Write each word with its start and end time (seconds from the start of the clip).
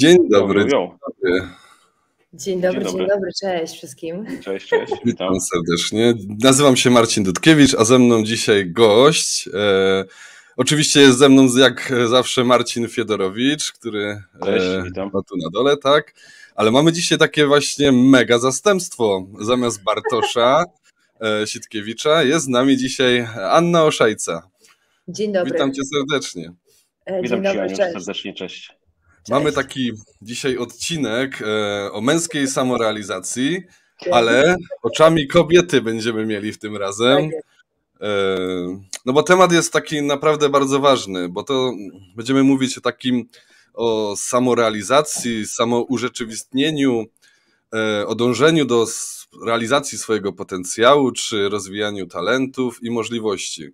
Dzień 0.00 0.16
dobry. 0.30 0.60
Dzień 0.60 0.70
dobry. 0.70 1.48
Dzień 2.34 2.60
dobry, 2.60 2.78
dzień 2.78 2.84
dobry, 2.84 2.98
dzień 2.98 3.08
dobry, 3.08 3.30
cześć 3.40 3.74
wszystkim. 3.74 4.26
Cześć, 4.40 4.68
cześć, 4.68 4.92
witam. 5.04 5.40
serdecznie. 5.40 6.14
Nazywam 6.42 6.76
się 6.76 6.90
Marcin 6.90 7.24
Dudkiewicz, 7.24 7.74
a 7.74 7.84
ze 7.84 7.98
mną 7.98 8.24
dzisiaj 8.24 8.72
gość. 8.72 9.48
E, 9.54 10.04
oczywiście 10.56 11.00
jest 11.00 11.18
ze 11.18 11.28
mną 11.28 11.46
jak 11.56 11.92
zawsze 12.06 12.44
Marcin 12.44 12.88
Fiedorowicz, 12.88 13.72
który 13.72 14.22
cześć, 14.44 14.66
e, 14.66 14.82
witam. 14.84 15.10
ma 15.14 15.20
tu 15.22 15.36
na 15.36 15.50
dole, 15.52 15.76
tak. 15.76 16.14
Ale 16.54 16.70
mamy 16.70 16.92
dzisiaj 16.92 17.18
takie 17.18 17.46
właśnie 17.46 17.92
mega 17.92 18.38
zastępstwo. 18.38 19.26
Zamiast 19.40 19.82
Bartosza 19.82 20.64
e, 21.20 21.46
Sitkiewicza 21.46 22.22
jest 22.22 22.44
z 22.44 22.48
nami 22.48 22.76
dzisiaj 22.76 23.26
Anna 23.50 23.84
Oszajca. 23.84 24.50
Dzień 25.08 25.32
dobry. 25.32 25.52
Witam 25.52 25.74
cię 25.74 25.82
serdecznie. 25.84 26.52
E, 27.06 27.12
dzień 27.12 27.22
Witam 27.22 27.42
dobry, 27.42 27.76
cześć. 27.76 27.92
serdecznie, 27.92 28.34
cześć. 28.34 28.79
Cześć. 29.20 29.30
Mamy 29.30 29.52
taki 29.52 29.92
dzisiaj 30.22 30.56
odcinek 30.56 31.42
e, 31.42 31.92
o 31.92 32.00
męskiej 32.00 32.48
samorealizacji, 32.48 33.62
ale 34.12 34.56
oczami 34.82 35.28
kobiety 35.28 35.82
będziemy 35.82 36.26
mieli 36.26 36.52
w 36.52 36.58
tym 36.58 36.76
razem. 36.76 37.30
Tak 37.30 38.08
e, 38.08 38.36
no 39.06 39.12
bo 39.12 39.22
temat 39.22 39.52
jest 39.52 39.72
taki 39.72 40.02
naprawdę 40.02 40.48
bardzo 40.48 40.80
ważny, 40.80 41.28
bo 41.28 41.42
to 41.42 41.72
będziemy 42.16 42.42
mówić 42.42 42.78
o 42.78 42.80
takim 42.80 43.28
o 43.74 44.14
samorealizacji, 44.16 45.46
samourzeczywistnieniu, 45.46 47.04
e, 47.74 48.06
o 48.06 48.14
dążeniu 48.14 48.64
do 48.64 48.86
realizacji 49.46 49.98
swojego 49.98 50.32
potencjału, 50.32 51.12
czy 51.12 51.48
rozwijaniu 51.48 52.06
talentów 52.06 52.82
i 52.82 52.90
możliwości. 52.90 53.70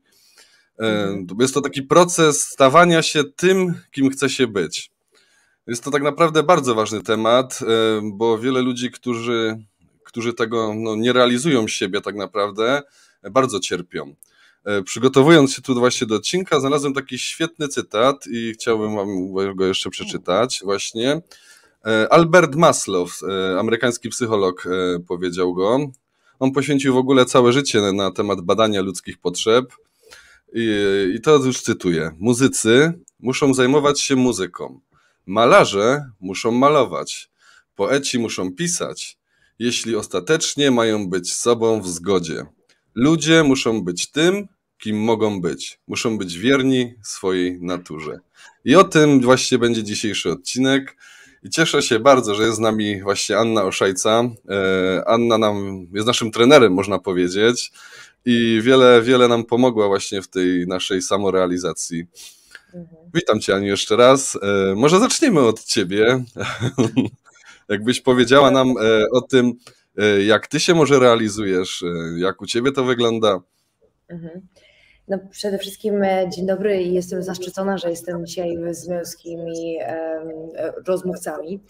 Mhm. 0.79 1.27
Jest 1.41 1.55
to 1.55 1.61
taki 1.61 1.83
proces 1.83 2.43
stawania 2.43 3.03
się 3.03 3.25
tym, 3.25 3.75
kim 3.91 4.11
chce 4.11 4.31
się 4.31 4.47
być. 4.47 4.96
Jest 5.67 5.85
to 5.85 5.91
tak 5.91 6.03
naprawdę 6.03 6.43
bardzo 6.43 6.75
ważny 6.75 7.03
temat, 7.03 7.59
e, 7.63 7.67
bo 8.13 8.39
wiele 8.39 8.61
ludzi, 8.61 8.91
którzy, 8.91 9.65
którzy 10.05 10.33
tego 10.33 10.75
no, 10.75 10.97
nie 10.97 11.13
realizują 11.13 11.69
siebie 11.69 12.01
tak 12.01 12.15
naprawdę, 12.15 12.83
bardzo 13.31 13.61
cierpią. 13.61 14.15
E, 14.65 14.83
przygotowując 14.83 15.55
się 15.55 15.63
tu 15.63 15.75
właśnie 15.75 16.07
do 16.07 16.15
odcinka, 16.15 16.61
znalazłem 16.61 16.95
taki 16.95 17.19
świetny 17.19 17.69
cytat 17.69 18.27
i 18.27 18.53
chciałbym 18.53 18.97
wam 18.97 19.33
go 19.57 19.67
jeszcze 19.67 19.91
przeczytać. 19.91 20.61
Właśnie 20.65 21.23
e, 21.87 22.13
Albert 22.13 22.55
Maslow, 22.55 23.21
amerykański 23.59 24.09
psycholog, 24.09 24.65
powiedział 25.09 25.55
go. 25.55 25.79
On 26.39 26.53
poświęcił 26.53 26.95
w 26.95 26.97
ogóle 26.97 27.25
całe 27.25 27.53
życie 27.53 27.81
na 27.81 28.11
temat 28.11 28.41
badania 28.41 28.83
ludzkich 28.83 29.19
potrzeb. 29.19 29.65
I, 30.53 31.13
i 31.17 31.21
to 31.21 31.37
już 31.37 31.61
cytuję. 31.61 32.11
Muzycy 32.19 32.93
muszą 33.21 33.55
zajmować 33.55 34.01
się 34.01 34.17
muzyką 34.17 34.81
Malarze 35.27 36.11
muszą 36.21 36.51
malować, 36.51 37.31
poeci 37.75 38.19
muszą 38.19 38.53
pisać, 38.53 39.19
jeśli 39.59 39.97
ostatecznie 39.97 40.71
mają 40.71 41.09
być 41.09 41.33
sobą 41.33 41.81
w 41.81 41.89
zgodzie. 41.89 42.47
Ludzie 42.95 43.43
muszą 43.43 43.85
być 43.85 44.11
tym, 44.11 44.49
kim 44.79 45.01
mogą 45.01 45.41
być. 45.41 45.79
Muszą 45.89 46.19
być 46.19 46.39
wierni 46.39 46.95
swojej 47.03 47.61
naturze. 47.61 48.19
I 48.65 48.77
o 48.77 48.85
tym 48.85 49.21
właśnie 49.21 49.59
będzie 49.59 49.83
dzisiejszy 49.83 50.31
odcinek. 50.31 50.97
I 51.43 51.51
cieszę 51.51 51.83
się 51.83 51.99
bardzo, 51.99 52.35
że 52.35 52.43
jest 52.43 52.57
z 52.57 52.61
nami 52.61 53.03
właśnie 53.03 53.39
Anna 53.39 53.65
Oszajca. 53.65 54.23
E, 54.49 55.03
Anna 55.07 55.39
nam 55.39 55.87
jest 55.95 56.07
naszym 56.07 56.31
trenerem, 56.31 56.73
można 56.73 56.99
powiedzieć, 56.99 57.73
i 58.25 58.61
wiele, 58.63 59.03
wiele 59.03 59.29
nam 59.29 59.45
pomogła 59.45 59.87
właśnie 59.87 60.23
w 60.23 60.29
tej 60.29 60.67
naszej 60.67 61.03
samorealizacji. 61.03 62.07
Mhm. 62.75 63.11
Witam 63.15 63.41
Cię, 63.41 63.55
Aniu, 63.55 63.67
jeszcze 63.67 63.97
raz. 63.97 64.39
E, 64.43 64.75
może 64.75 65.01
zaczniemy 65.01 65.41
od 65.41 65.65
Ciebie. 65.65 66.25
Jakbyś 67.69 68.01
powiedziała 68.01 68.51
nam 68.51 68.69
e, 68.69 69.11
o 69.13 69.21
tym, 69.21 69.53
e, 69.99 70.23
jak 70.23 70.47
Ty 70.47 70.61
się 70.61 70.75
może 70.75 70.99
realizujesz, 70.99 71.85
jak 72.17 72.43
u 72.43 72.47
Ciebie 72.47 72.73
to 72.73 72.85
wygląda. 72.85 73.41
Mhm. 74.09 74.47
No, 75.09 75.19
przede 75.31 75.59
wszystkim 75.59 76.03
e, 76.03 76.31
dzień 76.31 76.47
dobry 76.47 76.83
i 76.83 76.95
jestem 76.95 77.23
zaszczycona, 77.23 77.79
że 77.79 77.91
jestem 77.91 78.27
dzisiaj 78.27 78.57
z 78.71 78.89
męskimi 78.89 79.79
rozmówcami, 80.87 81.61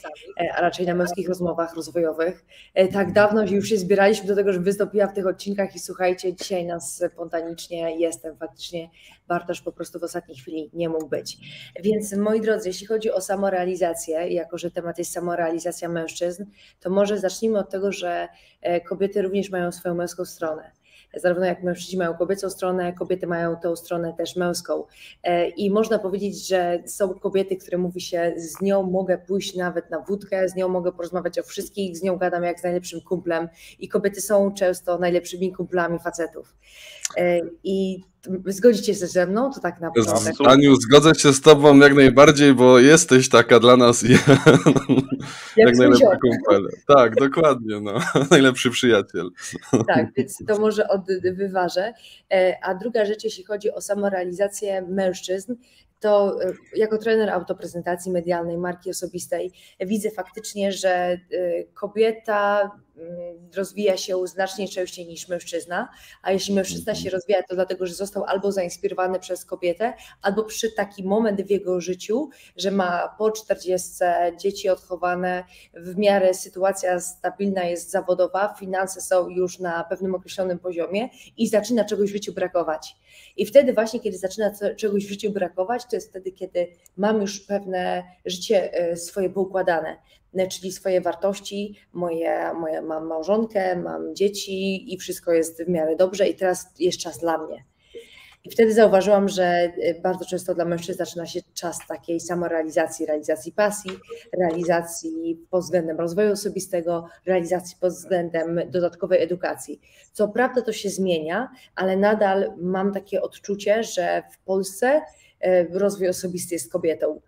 e, 0.41 0.55
a 0.55 0.61
raczej 0.61 0.87
na 0.87 0.95
męskich 0.95 1.29
rozmowach 1.29 1.75
rozwojowych. 1.75 2.45
E, 2.75 2.89
tak 2.89 3.13
dawno 3.13 3.45
już 3.45 3.69
się 3.69 3.77
zbieraliśmy 3.77 4.29
do 4.29 4.35
tego, 4.35 4.53
żebym 4.53 4.65
wystąpiła 4.65 5.07
w 5.07 5.15
tych 5.15 5.27
odcinkach 5.27 5.77
i 5.77 5.79
słuchajcie, 5.79 6.35
dzisiaj 6.35 6.67
nas 6.67 7.03
spontanicznie 7.13 7.99
jestem. 7.99 8.37
Faktycznie 8.37 8.91
Bartosz 9.29 9.63
po 9.63 9.73
prostu 9.73 10.01
w 10.01 10.03
ostatniej 10.03 10.39
chwili 10.39 10.71
nie 10.73 10.89
mógł 10.89 11.09
być. 11.09 11.39
Więc 11.83 12.13
moi 12.13 12.41
drodzy, 12.41 12.69
jeśli 12.69 12.87
chodzi 12.87 13.11
o 13.11 13.21
samorealizację, 13.21 14.29
jako 14.29 14.59
że 14.59 14.71
temat 14.71 14.99
jest 14.99 15.13
samorealizacja 15.13 15.89
mężczyzn, 15.89 16.45
to 16.81 16.91
może 16.91 17.19
zacznijmy 17.19 17.59
od 17.59 17.71
tego, 17.71 17.93
że 17.93 18.29
kobiety 18.89 19.23
również 19.23 19.51
mają 19.51 19.73
swoją 19.73 19.95
męską 19.95 20.25
stronę 20.25 20.73
zarówno 21.16 21.47
jak 21.47 21.62
mężczyźni 21.62 21.99
mają 21.99 22.15
kobiecą 22.15 22.50
stronę, 22.50 22.93
kobiety 22.93 23.27
mają 23.27 23.56
tą 23.56 23.77
stronę 23.77 24.15
też 24.19 24.37
męską. 24.37 24.84
E, 25.22 25.49
I 25.49 25.71
można 25.71 25.99
powiedzieć, 25.99 26.49
że 26.49 26.82
są 26.87 27.15
kobiety, 27.15 27.56
które 27.56 27.78
mówi 27.78 28.00
się, 28.00 28.34
z 28.37 28.60
nią 28.60 28.82
mogę 28.82 29.19
pójść 29.19 29.55
nawet 29.55 29.91
na 29.91 30.00
wódkę, 30.00 30.49
z 30.49 30.55
nią 30.55 30.69
mogę 30.69 30.93
porozmawiać 30.93 31.38
o 31.38 31.43
wszystkich, 31.43 31.99
z 31.99 32.03
nią 32.03 32.16
gadam 32.16 32.44
jak 32.44 32.60
z 32.60 32.62
najlepszym 32.62 33.00
kumplem. 33.00 33.49
I 33.78 33.88
kobiety 33.88 34.21
są 34.21 34.55
często 34.55 34.99
najlepszymi 34.99 35.53
kumplami 35.53 35.99
facetów. 35.99 36.56
E, 37.16 37.41
I 37.65 38.05
zgodzicie 38.47 38.94
się 38.94 39.06
ze 39.06 39.26
mną, 39.26 39.53
to 39.53 39.60
tak 39.60 39.81
naprawdę. 39.81 40.32
Aniu, 40.47 40.76
zgodzę 40.76 41.14
się 41.14 41.32
z 41.32 41.41
tobą 41.41 41.78
jak 41.78 41.94
najbardziej, 41.94 42.54
bo 42.54 42.78
jesteś 42.78 43.28
taka 43.28 43.60
dla 43.60 43.76
nas 43.76 44.03
jak, 44.09 44.20
jak 45.56 45.76
najlepszy 45.76 46.04
kumpel. 46.04 46.69
Tak, 46.87 47.14
dokładnie, 47.14 47.81
no. 47.81 47.98
najlepszy 48.31 48.70
przyjaciel. 48.70 49.31
Tak, 49.87 50.06
więc 50.16 50.38
to 50.47 50.59
może 50.59 50.88
od, 50.88 51.00
wyważę. 51.34 51.94
E, 52.32 52.56
a 52.62 52.75
druga 52.75 53.04
rzecz, 53.04 53.25
jeśli 53.25 53.44
chodzi 53.44 53.72
o 53.72 53.81
samorealizację 53.81 54.82
mężczyzn, 54.82 55.54
to 56.00 56.43
e, 56.43 56.53
jako 56.76 56.98
trener 56.98 57.31
autoprezentacji 57.31 58.12
medialnej, 58.12 58.58
marki 58.58 58.91
osobistej, 58.91 59.53
widzę 59.81 60.10
faktycznie, 60.10 60.72
że 60.72 60.88
e, 60.91 61.19
kobieta 61.75 62.70
rozwija 63.57 63.97
się 63.97 64.27
znacznie 64.27 64.69
częściej 64.69 65.07
niż 65.07 65.29
mężczyzna, 65.29 65.89
a 66.23 66.33
jeśli 66.33 66.55
mężczyzna 66.55 66.95
się 66.95 67.11
rozwija, 67.11 67.43
to 67.43 67.55
dlatego, 67.55 67.87
że 67.87 67.95
został 67.95 68.25
albo 68.25 68.53
zainspirowany 68.53 69.19
przez 69.21 69.45
kobietę, 69.45 69.93
albo 70.23 70.45
przy 70.45 70.73
taki 70.73 71.05
moment 71.05 71.43
w 71.43 71.51
jego 71.51 71.81
życiu, 71.81 72.31
że 72.56 72.71
ma 72.71 73.15
po 73.19 73.31
40 73.31 73.91
dzieci 74.39 74.69
odchowane, 74.69 75.45
w 75.75 75.97
miarę 75.97 76.35
sytuacja 76.35 77.01
stabilna 77.01 77.65
jest 77.65 77.91
zawodowa, 77.91 78.55
finanse 78.59 79.00
są 79.00 79.29
już 79.29 79.59
na 79.59 79.85
pewnym 79.85 80.15
określonym 80.15 80.59
poziomie 80.59 81.09
i 81.37 81.49
zaczyna 81.49 81.85
czegoś 81.85 82.11
w 82.11 82.12
życiu 82.12 82.32
brakować. 82.32 82.97
I 83.37 83.47
wtedy 83.47 83.73
właśnie, 83.73 84.00
kiedy 84.00 84.19
zaczyna 84.19 84.50
czegoś 84.76 85.06
w 85.06 85.09
życiu 85.09 85.31
brakować, 85.31 85.82
to 85.91 85.97
jest 85.97 86.11
wtedy, 86.11 86.32
kiedy 86.32 86.69
mam 86.97 87.20
już 87.20 87.41
pewne 87.41 88.05
życie 88.25 88.75
e, 88.75 88.97
swoje 88.97 89.31
poukładane, 89.31 89.97
czyli 90.49 90.73
swoje 90.73 91.00
wartości, 91.00 91.75
moje, 91.93 92.53
moje, 92.55 92.83
mam 92.83 93.06
małżonkę, 93.06 93.77
mam 93.77 94.15
dzieci 94.15 94.94
i 94.94 94.99
wszystko 94.99 95.33
jest 95.33 95.65
w 95.65 95.69
miarę 95.69 95.97
dobrze 95.97 96.29
i 96.29 96.35
teraz 96.35 96.67
jest 96.79 96.99
czas 96.99 97.19
dla 97.19 97.38
mnie. 97.38 97.65
I 98.47 98.50
wtedy 98.50 98.73
zauważyłam, 98.73 99.29
że 99.29 99.73
y, 99.79 100.00
bardzo 100.03 100.25
często 100.25 100.55
dla 100.55 100.65
mężczyzn 100.65 100.99
zaczyna 100.99 101.27
się 101.27 101.41
czas 101.55 101.79
takiej 101.88 102.21
samorealizacji, 102.21 103.06
realizacji 103.06 103.53
pasji, 103.53 103.91
realizacji 104.38 105.47
pod 105.50 105.62
względem 105.62 105.99
rozwoju 105.99 106.33
osobistego, 106.33 107.06
realizacji 107.27 107.77
pod 107.81 107.93
względem 107.93 108.61
dodatkowej 108.71 109.23
edukacji. 109.23 109.81
Co 110.12 110.29
prawda 110.29 110.62
to 110.62 110.73
się 110.73 110.91
zmienia, 110.91 111.49
ale 111.75 111.97
nadal 111.97 112.53
mam 112.56 112.93
takie 112.93 113.23
odczucie, 113.23 113.82
że 113.85 114.23
w 114.32 114.39
Polsce 114.39 115.03
y, 115.47 115.69
rozwój 115.73 116.09
osobisty 116.09 116.55
jest 116.55 116.73
kobietą. 116.73 117.21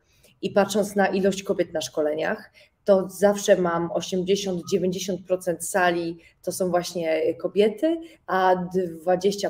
I 0.43 0.51
patrząc 0.51 0.97
na 0.97 1.07
ilość 1.07 1.43
kobiet 1.43 1.73
na 1.73 1.81
szkoleniach, 1.81 2.51
to 2.89 3.09
zawsze 3.09 3.57
mam 3.57 3.89
80-90% 3.89 5.61
sali 5.61 6.19
to 6.43 6.53
są 6.53 6.71
właśnie 6.71 7.35
kobiety, 7.35 8.01
a 8.27 8.57
20%, 9.07 9.49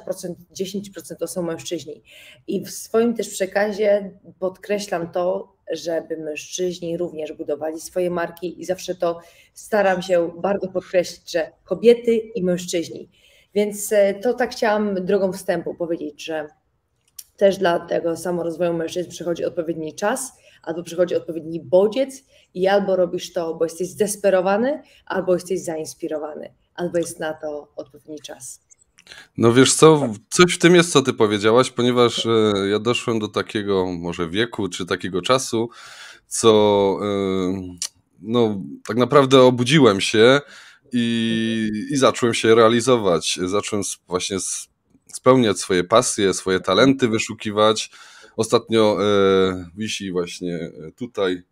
10% 0.60 1.16
to 1.18 1.26
są 1.26 1.42
mężczyźni. 1.42 2.02
I 2.46 2.64
w 2.64 2.70
swoim 2.70 3.14
też 3.14 3.28
przekazie 3.28 4.10
podkreślam 4.38 5.12
to, 5.12 5.52
żeby 5.72 6.16
mężczyźni 6.16 6.96
również 6.96 7.32
budowali 7.32 7.80
swoje 7.80 8.10
marki 8.10 8.60
i 8.60 8.64
zawsze 8.64 8.94
to 8.94 9.20
staram 9.54 10.02
się 10.02 10.30
bardzo 10.38 10.68
podkreślić, 10.68 11.32
że 11.32 11.52
kobiety 11.64 12.16
i 12.16 12.44
mężczyźni. 12.44 13.10
Więc 13.54 13.92
e, 13.92 14.14
to 14.14 14.34
tak 14.34 14.50
chciałam 14.50 15.04
drogą 15.04 15.32
wstępu 15.32 15.74
powiedzieć, 15.74 16.24
że 16.24 16.48
też 17.36 17.58
dla 17.58 17.78
tego 17.78 18.16
samorozwoju 18.16 18.72
mężczyzn 18.72 19.10
przychodzi 19.10 19.44
odpowiedni 19.44 19.94
czas, 19.94 20.37
albo 20.62 20.82
przychodzi 20.82 21.16
odpowiedni 21.16 21.60
bodziec 21.64 22.24
i 22.54 22.66
albo 22.66 22.96
robisz 22.96 23.32
to, 23.32 23.54
bo 23.54 23.64
jesteś 23.64 23.88
zdesperowany, 23.88 24.82
albo 25.06 25.34
jesteś 25.34 25.64
zainspirowany, 25.64 26.54
albo 26.74 26.98
jest 26.98 27.20
na 27.20 27.34
to 27.34 27.72
odpowiedni 27.76 28.20
czas. 28.20 28.60
No 29.38 29.52
wiesz 29.52 29.74
co, 29.74 30.14
coś 30.30 30.54
w 30.54 30.58
tym 30.58 30.74
jest, 30.74 30.92
co 30.92 31.02
ty 31.02 31.12
powiedziałaś, 31.12 31.70
ponieważ 31.70 32.26
e, 32.26 32.52
ja 32.70 32.78
doszłem 32.78 33.18
do 33.18 33.28
takiego 33.28 33.86
może 33.86 34.28
wieku, 34.28 34.68
czy 34.68 34.86
takiego 34.86 35.22
czasu, 35.22 35.70
co 36.26 36.98
no, 38.22 38.60
tak 38.86 38.96
naprawdę 38.96 39.42
obudziłem 39.42 40.00
się 40.00 40.40
i, 40.92 41.70
i 41.90 41.96
zacząłem 41.96 42.34
się 42.34 42.54
realizować. 42.54 43.38
Zacząłem 43.44 43.84
właśnie 44.08 44.36
spełniać 45.06 45.58
swoje 45.58 45.84
pasje, 45.84 46.34
swoje 46.34 46.60
talenty 46.60 47.08
wyszukiwać. 47.08 47.90
Ostatnio 48.38 48.98
e, 49.00 49.70
wisi 49.76 50.12
właśnie 50.12 50.70
tutaj. 50.96 51.42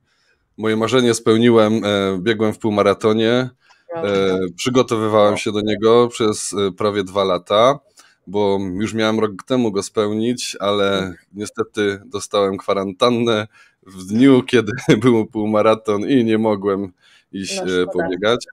Moje 0.57 0.77
marzenie 0.77 1.15
spełniłem, 1.15 1.85
e, 1.85 2.19
biegłem 2.19 2.53
w 2.53 2.59
półmaratonie. 2.59 3.51
E, 3.95 4.39
przygotowywałem 4.57 5.37
się 5.37 5.53
do 5.53 5.61
niego 5.61 6.09
przez 6.09 6.53
e, 6.53 6.73
prawie 6.73 7.05
dwa 7.05 7.25
lata, 7.25 7.79
bo 8.27 8.59
już 8.81 8.95
miałem 8.95 9.21
rok 9.21 9.31
temu 9.47 9.73
go 9.73 9.83
spełnić, 9.83 10.57
ale 10.61 11.15
niestety 11.33 12.01
dostałem 12.05 12.57
kwarantannę 12.57 13.47
w 13.87 14.05
dniu, 14.05 14.43
kiedy 14.43 14.73
był 15.03 15.27
półmaraton 15.27 16.09
i 16.09 16.25
nie 16.25 16.39
mogłem 16.39 16.93
iść 17.33 17.61
no, 17.67 17.93
pobiegać. 17.93 18.47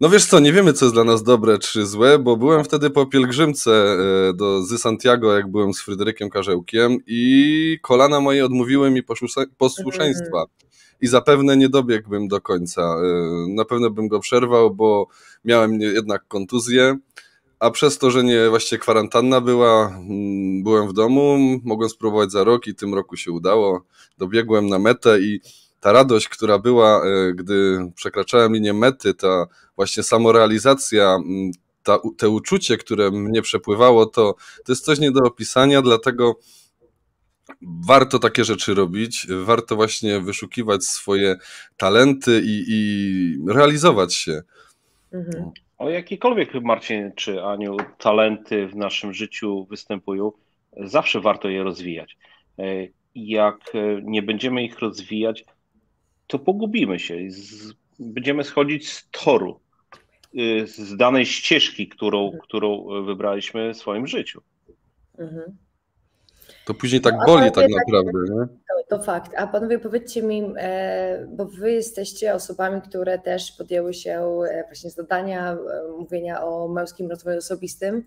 No 0.00 0.08
wiesz 0.08 0.26
co, 0.26 0.40
nie 0.40 0.52
wiemy, 0.52 0.72
co 0.72 0.84
jest 0.84 0.94
dla 0.94 1.04
nas 1.04 1.22
dobre 1.22 1.58
czy 1.58 1.86
złe, 1.86 2.18
bo 2.18 2.36
byłem 2.36 2.64
wtedy 2.64 2.90
po 2.90 3.06
pielgrzymce 3.06 3.70
e, 3.70 4.34
do 4.34 4.62
z 4.62 4.80
Santiago, 4.80 5.36
jak 5.36 5.50
byłem 5.50 5.74
z 5.74 5.80
Fryderykiem 5.80 6.30
Karzełkiem 6.30 6.98
i 7.06 7.78
kolana 7.82 8.20
moje 8.20 8.44
odmówiły 8.44 8.90
mi 8.90 9.02
posłuszeństwa. 9.58 10.44
I 11.00 11.06
zapewne 11.06 11.56
nie 11.56 11.68
dobiegłbym 11.68 12.28
do 12.28 12.40
końca. 12.40 12.82
E, 12.82 13.54
na 13.54 13.64
pewno 13.64 13.90
bym 13.90 14.08
go 14.08 14.20
przerwał, 14.20 14.74
bo 14.74 15.06
miałem 15.44 15.80
jednak 15.80 16.28
kontuzję, 16.28 16.98
a 17.58 17.70
przez 17.70 17.98
to, 17.98 18.10
że 18.10 18.24
nie 18.24 18.48
właściwie 18.48 18.78
kwarantanna 18.78 19.40
była, 19.40 19.88
mm, 19.88 20.62
byłem 20.62 20.88
w 20.88 20.92
domu, 20.92 21.38
mogłem 21.64 21.90
spróbować 21.90 22.32
za 22.32 22.44
rok 22.44 22.66
i 22.66 22.74
tym 22.74 22.94
roku 22.94 23.16
się 23.16 23.32
udało. 23.32 23.84
Dobiegłem 24.18 24.66
na 24.66 24.78
metę 24.78 25.20
i 25.20 25.40
ta 25.80 25.92
radość, 25.92 26.28
która 26.28 26.58
była, 26.58 27.06
e, 27.06 27.32
gdy 27.34 27.78
przekraczałem 27.94 28.54
linię 28.54 28.72
mety, 28.72 29.14
ta 29.14 29.46
właśnie 29.76 30.02
samorealizacja, 30.02 31.18
ta, 31.82 31.98
te 32.18 32.28
uczucie, 32.28 32.76
które 32.76 33.10
mnie 33.10 33.42
przepływało, 33.42 34.06
to, 34.06 34.34
to 34.64 34.72
jest 34.72 34.84
coś 34.84 34.98
nie 34.98 35.12
do 35.12 35.20
opisania, 35.20 35.82
dlatego 35.82 36.38
warto 37.62 38.18
takie 38.18 38.44
rzeczy 38.44 38.74
robić, 38.74 39.26
warto 39.44 39.76
właśnie 39.76 40.20
wyszukiwać 40.20 40.84
swoje 40.84 41.36
talenty 41.76 42.42
i, 42.44 42.64
i 42.68 43.52
realizować 43.52 44.14
się. 44.14 44.42
Mhm. 45.12 45.50
O 45.78 45.90
jakikolwiek, 45.90 46.54
Marcin 46.54 47.12
czy 47.16 47.42
Aniu, 47.42 47.76
talenty 47.98 48.66
w 48.66 48.76
naszym 48.76 49.14
życiu 49.14 49.66
występują, 49.70 50.32
zawsze 50.76 51.20
warto 51.20 51.48
je 51.48 51.62
rozwijać. 51.62 52.16
E, 52.58 52.64
jak 53.14 53.56
e, 53.74 54.02
nie 54.02 54.22
będziemy 54.22 54.64
ich 54.64 54.78
rozwijać, 54.78 55.44
to 56.30 56.38
pogubimy 56.38 56.98
się. 56.98 57.16
Będziemy 57.98 58.44
schodzić 58.44 58.92
z 58.92 59.10
toru, 59.10 59.60
y, 60.34 60.66
z 60.66 60.96
danej 60.96 61.26
ścieżki, 61.26 61.88
którą, 61.88 62.24
mhm. 62.24 62.42
którą 62.42 62.86
wybraliśmy 63.04 63.74
w 63.74 63.76
swoim 63.76 64.06
życiu. 64.06 64.42
Mhm. 65.18 65.56
To 66.66 66.74
później 66.74 67.00
tak 67.00 67.14
no, 67.18 67.26
boli 67.26 67.52
tak 67.52 67.66
naprawdę, 67.70 68.34
nie? 68.34 68.46
To, 68.46 68.96
to, 68.96 69.02
fakt. 69.02 69.32
A 69.36 69.46
panowie 69.46 69.78
powiedzcie 69.78 70.22
mi, 70.22 70.52
e, 70.56 71.26
bo 71.36 71.46
wy 71.46 71.72
jesteście 71.72 72.34
osobami, 72.34 72.82
które 72.82 73.18
też 73.18 73.52
podjęły 73.52 73.94
się 73.94 74.42
e, 74.50 74.64
właśnie 74.64 74.90
zadania 74.90 75.52
e, 75.52 75.58
mówienia 75.98 76.44
o 76.44 76.68
męskim 76.68 77.10
rozwoju 77.10 77.38
osobistym. 77.38 78.04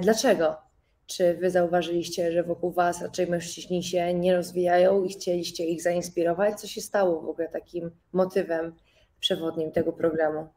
Dlaczego? 0.00 0.65
Czy 1.06 1.34
wy 1.34 1.50
zauważyliście, 1.50 2.32
że 2.32 2.42
wokół 2.42 2.72
was 2.72 3.02
raczej 3.02 3.26
mężczyźni 3.26 3.82
się 3.82 4.14
nie 4.14 4.36
rozwijają 4.36 5.04
i 5.04 5.08
chcieliście 5.08 5.64
ich 5.64 5.82
zainspirować? 5.82 6.60
Co 6.60 6.66
się 6.66 6.80
stało 6.80 7.20
w 7.20 7.28
ogóle 7.28 7.48
takim 7.48 7.90
motywem 8.12 8.72
przewodnim 9.20 9.72
tego 9.72 9.92
programu? 9.92 10.48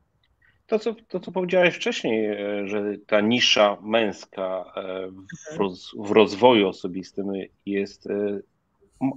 To 0.68 0.80
co, 0.80 0.96
to, 1.08 1.20
co 1.20 1.32
powiedziałeś 1.32 1.76
wcześniej, 1.76 2.26
e, 2.26 2.68
że 2.68 2.96
ta 3.08 3.22
nisza 3.22 3.78
męska 3.82 4.74
e, 4.76 4.82
w, 5.08 5.18
mhm. 5.18 5.60
roz, 5.60 5.92
w 5.98 6.12
rozwoju 6.12 6.68
osobistym 6.68 7.32
jest 7.66 8.08
e, 8.08 8.40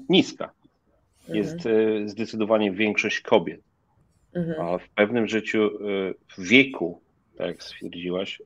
niska. 0.08 0.52
Jest 1.28 1.66
mhm. 1.66 2.08
zdecydowanie 2.08 2.72
większość 2.72 3.20
kobiet. 3.20 3.60
Mhm. 4.34 4.60
A 4.60 4.78
w 4.78 4.88
pewnym 4.88 5.28
życiu, 5.28 5.70
w 6.36 6.48
wieku, 6.48 7.00
tak 7.36 7.46
jak 7.46 7.62
stwierdziłaś, 7.62 8.42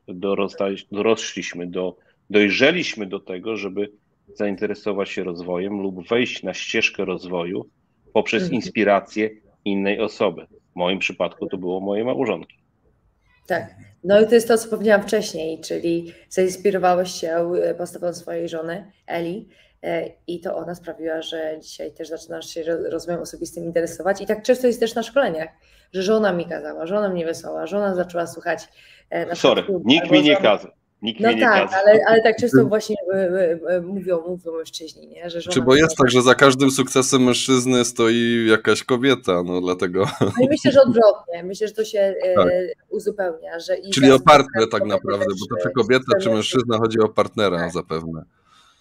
dorośliśmy 0.93 1.67
do 1.67 1.97
dojrzeliśmy 2.31 3.07
do 3.07 3.21
tego, 3.21 3.57
żeby 3.57 3.93
zainteresować 4.35 5.09
się 5.09 5.25
rozwojem 5.25 5.81
lub 5.81 6.09
wejść 6.09 6.43
na 6.43 6.55
ścieżkę 6.55 7.05
rozwoju 7.05 7.71
poprzez 8.13 8.43
mhm. 8.43 8.63
inspirację 8.63 9.31
innej 9.65 10.01
osoby. 10.01 10.47
W 10.73 10.77
moim 10.77 10.99
przypadku 10.99 11.47
to 11.47 11.59
było 11.59 11.81
moje 11.81 12.05
małżonki. 12.05 12.59
Tak. 13.47 13.75
No 14.05 14.21
i 14.21 14.27
to 14.27 14.35
jest 14.35 14.49
to, 14.49 14.59
co 14.59 14.69
powiedziałam 14.69 15.03
wcześniej, 15.03 15.61
czyli 15.61 16.13
zainspirowałeś 16.29 17.11
się 17.11 17.53
e, 17.63 17.75
postawą 17.75 18.15
swojej 18.15 18.49
żony, 18.49 18.93
Eli, 19.07 19.49
e, 19.83 20.11
i 20.27 20.41
to 20.41 20.57
ona 20.57 20.75
sprawiła, 20.75 21.23
że 21.23 21.59
dzisiaj 21.63 21.93
też 21.93 22.09
zaczynasz 22.09 22.47
się 22.47 22.63
rozwojem 22.91 23.21
osobistym 23.21 23.65
interesować. 23.65 24.21
I 24.21 24.27
tak 24.27 24.43
często 24.43 24.67
jest 24.67 24.81
też 24.81 24.95
na 24.95 25.03
szkoleniach, 25.03 25.49
że 25.93 26.03
żona 26.03 26.33
mi 26.33 26.47
kazała, 26.47 26.87
żona 26.87 27.09
mnie 27.09 27.27
wysłała, 27.27 27.67
żona 27.67 27.95
zaczęła 27.95 28.27
słuchać. 28.27 28.69
E, 29.11 29.37
Sorry, 29.37 29.65
nikt 29.85 30.11
mi 30.11 30.23
nie 30.23 30.37
kazał. 30.37 30.71
Nikt 31.03 31.21
no 31.21 31.29
tak, 31.41 31.73
ale, 31.73 32.01
ale 32.09 32.23
tak 32.23 32.37
często 32.37 32.65
właśnie 32.65 32.97
e, 33.15 33.17
e, 33.17 33.59
e, 33.69 33.81
mówią, 33.81 34.21
mówią 34.29 34.53
mężczyźni, 34.53 35.09
nie? 35.09 35.31
że 35.31 35.43
Czy 35.43 35.63
bo 35.63 35.75
jest 35.75 35.97
tak, 35.97 36.11
że 36.11 36.23
za 36.23 36.35
każdym 36.35 36.71
sukcesem 36.71 37.25
mężczyzny 37.25 37.85
stoi 37.85 38.47
jakaś 38.51 38.83
kobieta, 38.83 39.43
no 39.43 39.61
dlatego... 39.61 40.07
No 40.21 40.31
i 40.41 40.49
myślę, 40.49 40.73
że 40.73 40.83
odwrotnie, 40.83 41.45
myślę, 41.45 41.69
że 41.69 41.75
to 41.75 41.85
się 41.85 42.15
tak. 42.37 42.49
uzupełnia. 42.89 43.61
Że 43.61 43.77
Czyli 43.95 44.13
o 44.13 44.21
partner 44.21 44.69
tak 44.71 44.85
naprawdę, 44.87 45.27
bo 45.41 45.57
to 45.57 45.63
czy 45.63 45.71
kobieta, 45.71 46.19
czy 46.23 46.31
mężczyzna, 46.31 46.79
chodzi 46.79 47.01
o 47.01 47.09
partnera 47.09 47.59
tak. 47.59 47.73
zapewne 47.73 48.25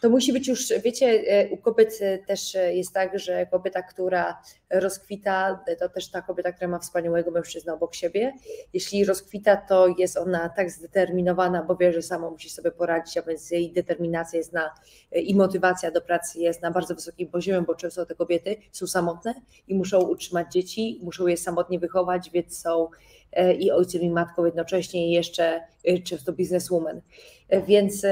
to 0.06 0.10
musi 0.10 0.34
być 0.34 0.48
już, 0.48 0.74
wiecie, 0.84 1.06
e, 1.28 1.50
u 1.50 1.58
kobiet 1.58 1.98
e, 2.02 2.18
też 2.18 2.56
e, 2.56 2.76
jest 2.76 2.94
tak, 2.94 3.20
że 3.20 3.46
kobieta, 3.46 3.84
która 3.84 4.42
rozkwita, 4.70 5.64
to 5.80 5.90
też 5.90 6.12
ta 6.12 6.22
kobieta, 6.22 6.52
która 6.52 6.68
ma 6.68 6.80
wspaniałego 6.80 7.32
mężczyznę 7.32 7.74
obok 7.74 7.96
siebie. 7.96 8.34
Jeśli 8.74 9.06
rozkwita, 9.06 9.58
to 9.58 9.88
jest 9.98 10.18
ona 10.18 10.50
tak 10.50 10.72
zdeterminowana, 10.72 11.64
bo 11.64 11.76
wie, 11.76 11.94
że 11.94 12.02
sama 12.02 12.30
musi 12.30 12.50
sobie 12.50 12.72
poradzić, 12.72 13.18
a 13.18 13.22
więc 13.22 13.52
jej 13.52 13.72
determinacja 13.72 14.38
jest 14.38 14.54
na 14.54 14.72
i 15.12 15.36
motywacja 15.36 15.92
do 15.92 16.02
pracy 16.02 16.40
jest 16.40 16.62
na 16.62 16.72
bardzo 16.72 16.96
wysokim 16.96 17.28
poziomie, 17.28 17.62
bo 17.62 17.76
często 17.76 18.06
te 18.06 18.16
kobiety 18.16 18.56
są 18.72 18.88
samotne 18.88 19.34
i 19.68 19.76
muszą 19.76 20.02
utrzymać 20.02 20.54
dzieci, 20.54 21.00
muszą 21.04 21.28
je 21.28 21.38
samotnie 21.38 21.80
wychować, 21.80 22.30
więc 22.30 22.60
są 22.62 22.90
i 23.60 23.72
ojcem 23.72 24.02
i 24.02 24.10
matką 24.10 24.46
jednocześnie 24.46 25.08
i 25.08 25.12
jeszcze 25.12 25.62
często 26.04 26.34
bizneswoman. 26.34 27.02
Więc 27.68 28.06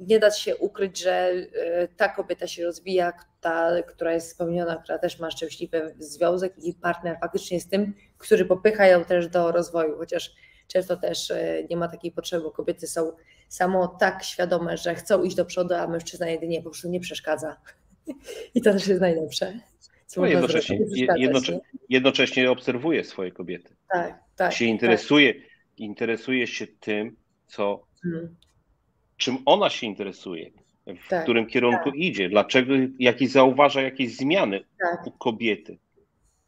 nie 0.00 0.18
da 0.18 0.30
się 0.30 0.56
ukryć, 0.56 1.00
że 1.02 1.12
e, 1.12 1.88
ta 1.88 2.08
kobieta 2.08 2.46
się 2.46 2.64
rozwija, 2.64 3.12
ta, 3.40 3.82
która 3.82 4.12
jest 4.12 4.30
spełniona, 4.30 4.76
która 4.76 4.98
też 4.98 5.20
ma 5.20 5.30
szczęśliwy 5.30 5.94
związek 5.98 6.54
i 6.58 6.74
partner 6.74 7.16
faktycznie 7.20 7.56
jest 7.56 7.70
tym, 7.70 7.94
który 8.18 8.44
popycha 8.44 8.86
ją 8.86 9.04
też 9.04 9.28
do 9.28 9.52
rozwoju, 9.52 9.98
chociaż 9.98 10.32
często 10.68 10.96
też 10.96 11.30
e, 11.30 11.64
nie 11.70 11.76
ma 11.76 11.88
takiej 11.88 12.12
potrzeby, 12.12 12.42
bo 12.42 12.50
kobiety 12.50 12.86
są 12.86 13.12
samo 13.48 13.88
tak 13.88 14.24
świadome, 14.24 14.76
że 14.76 14.94
chcą 14.94 15.22
iść 15.22 15.36
do 15.36 15.44
przodu, 15.44 15.74
a 15.74 15.86
mężczyzna 15.86 16.28
jedynie 16.28 16.58
po 16.58 16.70
prostu 16.70 16.88
nie 16.88 17.00
przeszkadza. 17.00 17.56
I 18.54 18.62
to 18.62 18.72
też 18.72 18.86
jest 18.86 19.00
najlepsze. 19.00 19.60
No 20.16 20.26
jednocześnie, 20.26 20.78
jednocze, 21.16 21.60
jednocześnie 21.88 22.50
obserwuje 22.50 23.04
swoje 23.04 23.32
kobiety. 23.32 23.76
Tak, 23.92 24.18
tak. 24.36 24.52
Się 24.52 24.64
interesuje, 24.64 25.34
tak. 25.34 25.42
interesuje 25.76 26.46
się 26.46 26.66
tym, 26.66 27.16
co 27.46 27.86
hmm 28.02 28.36
czym 29.16 29.38
ona 29.46 29.70
się 29.70 29.86
interesuje, 29.86 30.50
w 30.86 31.08
tak, 31.08 31.22
którym 31.22 31.46
kierunku 31.46 31.84
tak. 31.84 31.94
idzie, 31.94 32.28
dlaczego, 32.28 32.72
jakie 32.98 33.28
zauważa 33.28 33.82
jakieś 33.82 34.16
zmiany 34.16 34.60
tak. 34.78 35.06
u 35.06 35.10
kobiety. 35.10 35.78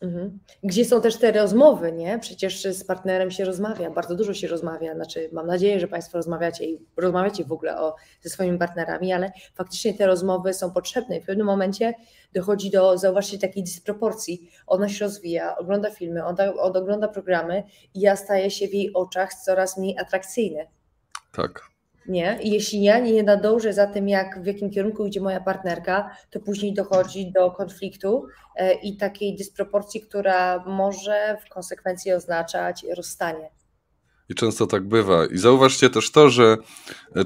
Mhm. 0.00 0.38
Gdzie 0.62 0.84
są 0.84 1.00
też 1.00 1.16
te 1.18 1.32
rozmowy, 1.32 1.92
nie? 1.92 2.18
Przecież 2.18 2.62
z 2.62 2.84
partnerem 2.84 3.30
się 3.30 3.44
rozmawia, 3.44 3.90
bardzo 3.90 4.14
dużo 4.14 4.34
się 4.34 4.48
rozmawia. 4.48 4.94
Znaczy, 4.94 5.28
mam 5.32 5.46
nadzieję, 5.46 5.80
że 5.80 5.88
Państwo 5.88 6.18
rozmawiacie 6.18 6.64
i 6.64 6.78
rozmawiacie 6.96 7.44
w 7.44 7.52
ogóle 7.52 7.80
o, 7.80 7.94
ze 8.20 8.30
swoimi 8.30 8.58
partnerami, 8.58 9.12
ale 9.12 9.32
faktycznie 9.54 9.94
te 9.94 10.06
rozmowy 10.06 10.54
są 10.54 10.70
potrzebne 10.70 11.16
i 11.16 11.20
w 11.20 11.26
pewnym 11.26 11.46
momencie 11.46 11.94
dochodzi 12.32 12.70
do, 12.70 12.98
zauważcie, 12.98 13.38
takiej 13.38 13.62
dysproporcji. 13.62 14.50
Ona 14.66 14.88
się 14.88 15.04
rozwija, 15.04 15.56
ogląda 15.56 15.90
filmy, 15.90 16.24
on, 16.24 16.36
on 16.58 16.76
ogląda 16.76 17.08
programy 17.08 17.62
i 17.94 18.00
ja 18.00 18.16
staję 18.16 18.50
się 18.50 18.68
w 18.68 18.74
jej 18.74 18.92
oczach 18.94 19.34
coraz 19.34 19.78
mniej 19.78 19.98
atrakcyjny. 19.98 20.66
Tak 21.32 21.75
nie? 22.08 22.38
I 22.42 22.50
jeśli 22.50 22.82
ja 22.82 22.98
nie 22.98 23.22
nadążę 23.22 23.72
za 23.72 23.86
tym, 23.86 24.08
jak, 24.08 24.42
w 24.42 24.46
jakim 24.46 24.70
kierunku 24.70 25.06
idzie 25.06 25.20
moja 25.20 25.40
partnerka, 25.40 26.10
to 26.30 26.40
później 26.40 26.74
dochodzi 26.74 27.32
do 27.32 27.50
konfliktu 27.50 28.26
e, 28.56 28.74
i 28.74 28.96
takiej 28.96 29.36
dysproporcji, 29.36 30.00
która 30.00 30.64
może 30.66 31.38
w 31.46 31.48
konsekwencji 31.48 32.12
oznaczać 32.12 32.86
rozstanie. 32.96 33.50
I 34.28 34.34
często 34.34 34.66
tak 34.66 34.88
bywa. 34.88 35.26
I 35.26 35.38
zauważcie 35.38 35.90
też 35.90 36.10
to, 36.10 36.30
że 36.30 36.56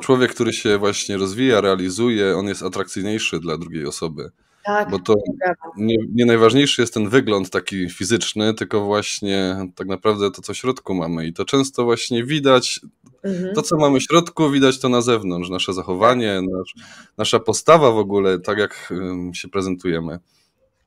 człowiek, 0.01 0.35
który 0.35 0.53
się 0.53 0.79
właśnie 0.79 1.17
rozwija, 1.17 1.61
realizuje, 1.61 2.37
on 2.37 2.47
jest 2.47 2.63
atrakcyjniejszy 2.63 3.41
dla 3.41 3.59
drugiej 3.59 3.87
osoby. 3.87 4.31
Tak, 4.65 4.91
bo 4.91 4.99
to 4.99 5.15
nie, 5.77 5.97
nie, 6.15 6.27
najważniejszy 6.27 6.83
jest 6.83 6.95
ten 6.95 7.09
wygląd 7.09 7.51
taki 7.51 7.91
fizyczny, 7.91 8.55
tylko 8.55 8.85
właśnie 8.85 9.57
tak 9.75 9.89
naprawdę 9.89 10.31
to, 10.31 10.43
co 10.43 10.55
w 10.55 10.57
środku 10.57 10.95
mamy. 10.95 11.27
I 11.27 11.33
to 11.33 11.45
często 11.45 11.85
właśnie 11.85 12.25
widać, 12.25 12.81
mhm. 13.23 13.55
to, 13.55 13.63
co 13.63 13.77
mamy 13.77 14.01
w 14.01 14.03
środku, 14.03 14.51
widać 14.51 14.79
to 14.79 14.89
na 14.89 15.01
zewnątrz, 15.01 15.51
nasze 15.51 15.73
zachowanie, 15.73 16.41
nasz, 16.43 16.75
nasza 17.19 17.41
postawa 17.41 17.91
w 17.91 17.99
ogóle, 17.99 18.39
tak 18.39 18.59
jak 18.59 18.93
się 19.33 19.49
prezentujemy. 19.49 20.19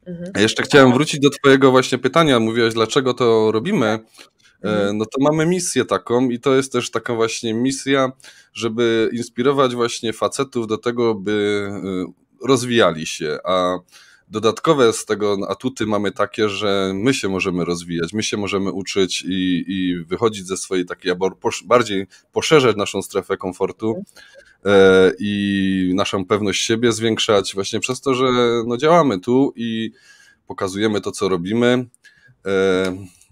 Mhm. 0.06 0.32
Jeszcze 0.38 0.64
chciałem 0.64 0.94
wrócić 0.94 1.20
do 1.20 1.30
Twojego 1.30 1.72
właśnie 1.72 1.98
pytania. 1.98 2.40
Mówiłaś, 2.40 2.74
dlaczego 2.74 3.14
to 3.14 3.52
robimy. 3.52 3.86
E, 3.86 4.00
mhm. 4.64 4.98
No 4.98 5.06
to 5.06 5.22
mamy 5.22 5.46
misję 5.46 5.86
taką 5.86 6.30
i 6.30 6.40
to 6.40 6.56
jest 6.56 6.72
też 6.72 6.92
taka 6.92 7.16
właśnie 7.16 7.54
misja, 7.54 8.12
żeby 8.54 9.10
inspirować 9.14 9.76
właśnie 9.76 10.14
facetów 10.14 10.68
do 10.68 10.78
tego, 10.78 11.16
by 11.16 11.70
e, 11.72 12.23
rozwijali 12.44 13.06
się, 13.06 13.38
a 13.44 13.78
dodatkowe 14.28 14.94
z 14.94 15.06
tego 15.06 15.38
atuty 15.50 15.86
mamy 15.86 16.12
takie, 16.12 16.50
że 16.50 16.92
my 16.96 17.14
się 17.14 17.30
możemy 17.30 17.66
rozwijać, 17.66 18.14
my 18.14 18.24
się 18.24 18.38
możemy 18.38 18.72
uczyć 18.72 19.22
i, 19.28 19.64
i 19.68 20.06
wychodzić 20.06 20.48
ze 20.48 20.58
swojej 20.58 20.86
takiej, 20.86 21.12
albo 21.12 21.32
bardziej 21.66 22.08
poszerzać 22.32 22.76
naszą 22.76 23.02
strefę 23.02 23.38
komfortu 23.38 23.88
mhm. 23.88 24.06
e, 24.66 25.12
i 25.20 25.92
naszą 25.96 26.26
pewność 26.26 26.66
siebie 26.66 26.92
zwiększać 26.92 27.54
właśnie 27.56 27.80
przez 27.80 28.02
to, 28.02 28.14
że 28.14 28.26
no 28.68 28.78
działamy 28.78 29.20
tu 29.20 29.54
i 29.56 29.92
pokazujemy 30.48 31.02
to, 31.02 31.12
co 31.12 31.30
robimy. 31.30 31.86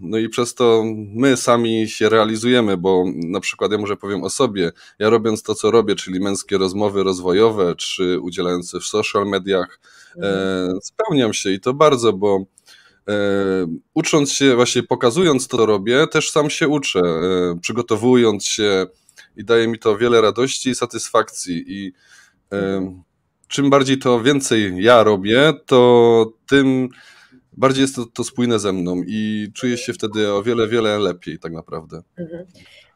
No 0.01 0.17
i 0.17 0.29
przez 0.29 0.55
to 0.55 0.83
my 1.15 1.37
sami 1.37 1.89
się 1.89 2.09
realizujemy, 2.09 2.77
bo 2.77 3.03
na 3.15 3.39
przykład 3.39 3.71
ja 3.71 3.77
może 3.77 3.97
powiem 3.97 4.23
o 4.23 4.29
sobie, 4.29 4.71
ja 4.99 5.09
robiąc 5.09 5.43
to, 5.43 5.55
co 5.55 5.71
robię, 5.71 5.95
czyli 5.95 6.19
męskie 6.19 6.57
rozmowy 6.57 7.03
rozwojowe, 7.03 7.75
czy 7.75 8.19
udzielające 8.19 8.79
w 8.79 8.83
social 8.83 9.25
mediach, 9.27 9.79
e, 10.15 10.19
mhm. 10.19 10.81
spełniam 10.81 11.33
się 11.33 11.51
i 11.51 11.59
to 11.59 11.73
bardzo, 11.73 12.13
bo 12.13 12.45
e, 13.07 13.13
ucząc 13.93 14.31
się, 14.31 14.55
właśnie 14.55 14.83
pokazując 14.83 15.47
to, 15.47 15.57
co 15.57 15.65
robię, 15.65 16.07
też 16.07 16.31
sam 16.31 16.49
się 16.49 16.67
uczę, 16.67 16.99
e, 16.99 17.59
przygotowując 17.61 18.45
się 18.45 18.87
i 19.37 19.45
daje 19.45 19.67
mi 19.67 19.79
to 19.79 19.97
wiele 19.97 20.21
radości 20.21 20.69
i 20.69 20.75
satysfakcji 20.75 21.63
i 21.67 21.93
mhm. 22.51 23.03
czym 23.47 23.69
bardziej 23.69 23.97
to 23.97 24.21
więcej 24.21 24.73
ja 24.83 25.03
robię, 25.03 25.53
to 25.65 26.33
tym 26.47 26.89
bardziej 27.53 27.81
jest 27.81 27.95
to, 27.95 28.05
to 28.05 28.23
spójne 28.23 28.59
ze 28.59 28.73
mną 28.73 29.01
i 29.07 29.51
czuję 29.53 29.77
się 29.77 29.93
wtedy 29.93 30.33
o 30.33 30.43
wiele, 30.43 30.67
wiele 30.67 30.99
lepiej 30.99 31.39
tak 31.39 31.51
naprawdę. 31.51 32.01
Mhm. 32.17 32.45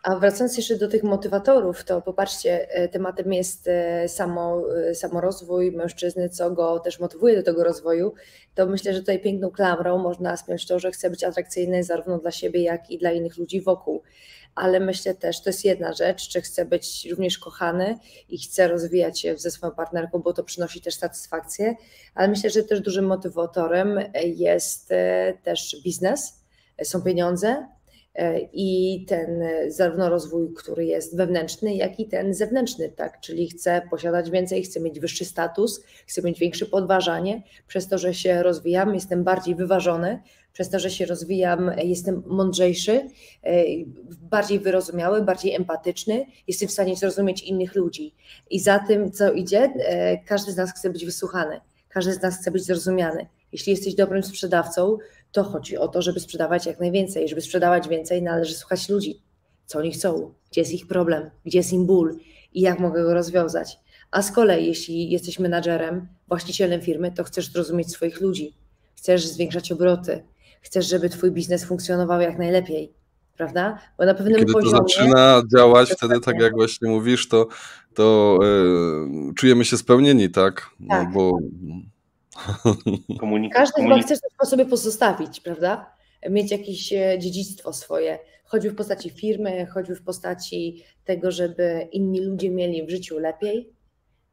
A 0.03 0.15
wracając 0.15 0.57
jeszcze 0.57 0.77
do 0.77 0.87
tych 0.87 1.03
motywatorów, 1.03 1.83
to 1.83 2.01
popatrzcie, 2.01 2.69
e, 2.69 2.87
tematem 2.87 3.33
jest 3.33 3.67
e, 3.67 4.09
samo, 4.09 4.63
e, 4.89 4.95
samorozwój 4.95 5.71
mężczyzny, 5.71 6.29
co 6.29 6.51
go 6.51 6.79
też 6.79 6.99
motywuje 6.99 7.35
do 7.35 7.43
tego 7.43 7.63
rozwoju, 7.63 8.13
to 8.55 8.65
myślę, 8.65 8.93
że 8.93 8.99
tutaj 8.99 9.21
piękną 9.21 9.51
klamrą 9.51 9.97
można 9.97 10.37
spiąć 10.37 10.67
to, 10.67 10.79
że 10.79 10.91
chce 10.91 11.09
być 11.09 11.23
atrakcyjny 11.23 11.83
zarówno 11.83 12.19
dla 12.19 12.31
siebie, 12.31 12.61
jak 12.61 12.89
i 12.91 12.97
dla 12.97 13.11
innych 13.11 13.37
ludzi 13.37 13.61
wokół 13.61 14.03
ale 14.55 14.79
myślę 14.79 15.15
też, 15.15 15.41
to 15.41 15.49
jest 15.49 15.65
jedna 15.65 15.93
rzecz, 15.93 16.27
czy 16.27 16.41
chcę 16.41 16.65
być 16.65 17.07
również 17.11 17.37
kochany 17.37 17.97
i 18.29 18.37
chcę 18.37 18.67
rozwijać 18.67 19.19
się 19.19 19.37
ze 19.37 19.51
swoją 19.51 19.71
partnerką, 19.73 20.19
bo 20.19 20.33
to 20.33 20.43
przynosi 20.43 20.81
też 20.81 20.95
satysfakcję, 20.95 21.75
ale 22.15 22.27
myślę, 22.27 22.49
że 22.49 22.63
też 22.63 22.81
dużym 22.81 23.05
motywatorem 23.05 23.99
jest 24.23 24.91
e, 24.91 25.33
też 25.43 25.81
biznes, 25.83 26.39
są 26.83 27.01
pieniądze, 27.01 27.47
e, 27.47 27.74
i 28.53 29.05
ten 29.07 29.43
zarówno 29.67 30.09
rozwój, 30.09 30.53
który 30.53 30.85
jest 30.85 31.17
wewnętrzny, 31.17 31.75
jak 31.75 31.99
i 31.99 32.07
ten 32.07 32.33
zewnętrzny, 32.33 32.89
tak? 32.89 33.19
Czyli 33.19 33.49
chcę 33.49 33.81
posiadać 33.89 34.29
więcej, 34.29 34.63
chcę 34.63 34.79
mieć 34.79 34.99
wyższy 34.99 35.25
status, 35.25 35.83
chcę 36.07 36.21
mieć 36.21 36.39
większe 36.39 36.65
podważanie. 36.65 37.43
Przez 37.67 37.87
to, 37.87 37.97
że 37.97 38.13
się 38.13 38.43
rozwijam, 38.43 38.93
jestem 38.93 39.23
bardziej 39.23 39.55
wyważony, 39.55 40.19
przez 40.55 40.69
to, 40.69 40.79
że 40.79 40.89
się 40.89 41.05
rozwijam, 41.05 41.71
jestem 41.83 42.23
mądrzejszy, 42.25 43.09
e, 43.43 43.63
bardziej 44.21 44.59
wyrozumiały, 44.59 45.21
bardziej 45.21 45.55
empatyczny, 45.55 46.25
jestem 46.47 46.67
w 46.67 46.71
stanie 46.71 46.95
zrozumieć 46.95 47.43
innych 47.43 47.75
ludzi. 47.75 48.15
I 48.49 48.59
za 48.59 48.79
tym, 48.79 49.11
co 49.11 49.31
idzie, 49.31 49.59
e, 49.59 50.17
każdy 50.17 50.51
z 50.51 50.57
nas 50.57 50.73
chce 50.73 50.89
być 50.89 51.05
wysłuchany, 51.05 51.61
każdy 51.89 52.13
z 52.13 52.21
nas 52.21 52.37
chce 52.37 52.51
być 52.51 52.63
zrozumiany. 52.63 53.27
Jeśli 53.51 53.71
jesteś 53.71 53.95
dobrym 53.95 54.23
sprzedawcą, 54.23 54.97
to 55.35 55.43
chodzi 55.43 55.77
o 55.77 55.87
to, 55.87 56.01
żeby 56.01 56.19
sprzedawać 56.19 56.65
jak 56.65 56.79
najwięcej. 56.79 57.29
Żeby 57.29 57.41
sprzedawać 57.41 57.87
więcej, 57.87 58.23
należy 58.23 58.53
słuchać 58.53 58.89
ludzi, 58.89 59.21
co 59.65 59.79
oni 59.79 59.91
chcą, 59.91 60.33
gdzie 60.51 60.61
jest 60.61 60.73
ich 60.73 60.87
problem, 60.87 61.29
gdzie 61.45 61.57
jest 61.57 61.73
im 61.73 61.85
ból 61.85 62.17
i 62.53 62.61
jak 62.61 62.79
mogę 62.79 63.03
go 63.03 63.13
rozwiązać. 63.13 63.79
A 64.11 64.21
z 64.21 64.31
kolei, 64.31 64.65
jeśli 64.65 65.09
jesteś 65.09 65.39
menadżerem, 65.39 66.07
właścicielem 66.27 66.81
firmy, 66.81 67.11
to 67.11 67.23
chcesz 67.23 67.51
zrozumieć 67.51 67.91
swoich 67.91 68.21
ludzi, 68.21 68.55
chcesz 68.95 69.27
zwiększać 69.27 69.71
obroty, 69.71 70.23
chcesz, 70.61 70.89
żeby 70.89 71.09
twój 71.09 71.31
biznes 71.31 71.65
funkcjonował 71.65 72.21
jak 72.21 72.37
najlepiej, 72.37 72.93
prawda? 73.37 73.79
Bo 73.97 74.05
na 74.05 74.13
pewnym 74.13 74.39
Kiedy 74.39 74.53
poziomie... 74.53 74.71
to 74.71 74.87
zaczyna 74.87 75.41
działać, 75.57 75.91
wtedy 75.91 76.19
tak 76.19 76.41
jak 76.41 76.53
właśnie 76.53 76.89
mówisz, 76.89 77.27
to, 77.27 77.47
to 77.93 78.39
yy, 78.41 79.33
czujemy 79.33 79.65
się 79.65 79.77
spełnieni, 79.77 80.29
tak? 80.29 80.69
No, 80.79 80.87
tak. 80.87 81.13
bo... 83.21 83.49
Każdy 83.53 83.81
chyba 83.81 83.99
chce 83.99 84.17
coś 84.17 84.31
po 84.39 84.45
sobie 84.45 84.65
pozostawić, 84.65 85.39
prawda? 85.39 85.95
Mieć 86.29 86.51
jakieś 86.51 86.93
e, 86.93 87.19
dziedzictwo 87.19 87.73
swoje, 87.73 88.19
choćby 88.45 88.69
w 88.69 88.75
postaci 88.75 89.09
firmy, 89.09 89.65
choćby 89.65 89.95
w 89.95 90.03
postaci 90.03 90.83
tego, 91.05 91.31
żeby 91.31 91.87
inni 91.91 92.21
ludzie 92.21 92.49
mieli 92.49 92.85
w 92.85 92.89
życiu 92.89 93.19
lepiej, 93.19 93.73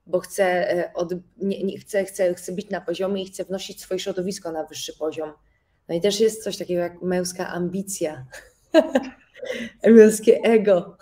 bo 0.07 0.21
chcę, 0.21 0.45
e, 0.71 0.93
od, 0.95 1.15
nie, 1.37 1.63
nie, 1.63 1.79
chcę, 1.79 2.05
chcę, 2.05 2.35
chcę 2.35 2.53
być 2.53 2.71
na 2.71 2.81
poziomie 2.81 3.23
i 3.23 3.27
chcę 3.27 3.45
wnosić 3.45 3.81
swoje 3.81 4.01
środowisko 4.01 4.53
na 4.53 4.65
wyższy 4.65 4.99
poziom. 4.99 5.33
No 5.89 5.95
i 5.95 6.01
też 6.01 6.21
jest 6.21 6.45
coś 6.45 6.57
takiego 6.57 6.81
jak 6.81 7.03
męska 7.03 7.49
ambicja, 7.49 8.27
męskie 9.85 10.41
ego. 10.43 10.97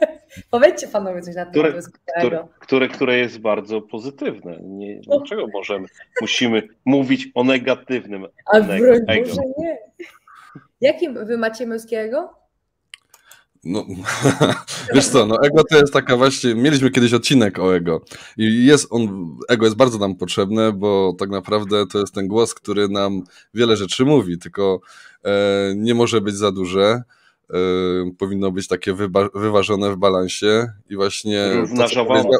Powiedzcie 0.50 0.88
panowie 0.88 1.22
coś 1.22 1.34
na 1.34 1.46
temat 1.46 1.52
które, 1.52 2.28
ego. 2.28 2.48
Które, 2.58 2.88
które 2.88 3.18
jest 3.18 3.38
bardzo 3.38 3.80
pozytywne. 3.80 4.58
Nie, 4.62 5.00
dlaczego 5.00 5.46
możemy, 5.52 5.88
musimy 6.20 6.68
mówić 6.84 7.28
o 7.34 7.44
negatywnym 7.44 8.26
A 8.46 8.60
broń? 8.60 9.00
Boże 9.06 9.42
nie. 9.58 9.78
Jakim 10.80 11.26
wy 11.26 11.38
macie 11.38 11.66
męskiego? 11.66 12.38
No, 13.64 13.86
wiesz 14.94 15.08
co, 15.08 15.26
no 15.26 15.36
ego 15.44 15.64
to 15.64 15.78
jest 15.78 15.92
taka 15.92 16.16
właśnie, 16.16 16.54
mieliśmy 16.54 16.90
kiedyś 16.90 17.14
odcinek 17.14 17.58
o 17.58 17.76
ego 17.76 18.04
i 18.36 18.64
jest 18.64 18.86
on, 18.90 19.36
ego 19.48 19.64
jest 19.64 19.76
bardzo 19.76 19.98
nam 19.98 20.16
potrzebne, 20.16 20.72
bo 20.72 21.14
tak 21.18 21.30
naprawdę 21.30 21.86
to 21.86 21.98
jest 21.98 22.14
ten 22.14 22.28
głos, 22.28 22.54
który 22.54 22.88
nam 22.88 23.22
wiele 23.54 23.76
rzeczy 23.76 24.04
mówi, 24.04 24.38
tylko 24.38 24.80
e, 25.24 25.30
nie 25.76 25.94
może 25.94 26.20
być 26.20 26.34
za 26.34 26.52
duże, 26.52 27.02
powinno 28.18 28.50
być 28.50 28.68
takie 28.68 28.92
wyba, 28.94 29.28
wyważone 29.34 29.90
w 29.90 29.96
balansie 29.96 30.72
i 30.90 30.96
właśnie 30.96 31.50
zrównoważone. 31.52 32.38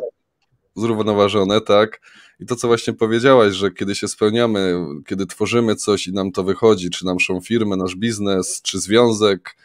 zrównoważone, 0.77 1.61
tak. 1.61 2.01
I 2.41 2.47
to, 2.47 2.57
co 2.57 2.69
właśnie 2.69 2.93
powiedziałaś, 2.93 3.55
że 3.55 3.71
kiedy 3.71 3.95
się 3.95 4.09
spełniamy, 4.09 4.75
kiedy 5.07 5.27
tworzymy 5.27 5.77
coś 5.77 6.07
i 6.07 6.13
nam 6.13 6.33
to 6.33 6.45
wychodzi, 6.45 6.91
czy 6.91 7.07
naszą 7.07 7.41
firmę, 7.41 7.77
nasz 7.77 7.97
biznes, 7.97 8.63
czy 8.63 8.81
związek, 8.81 9.57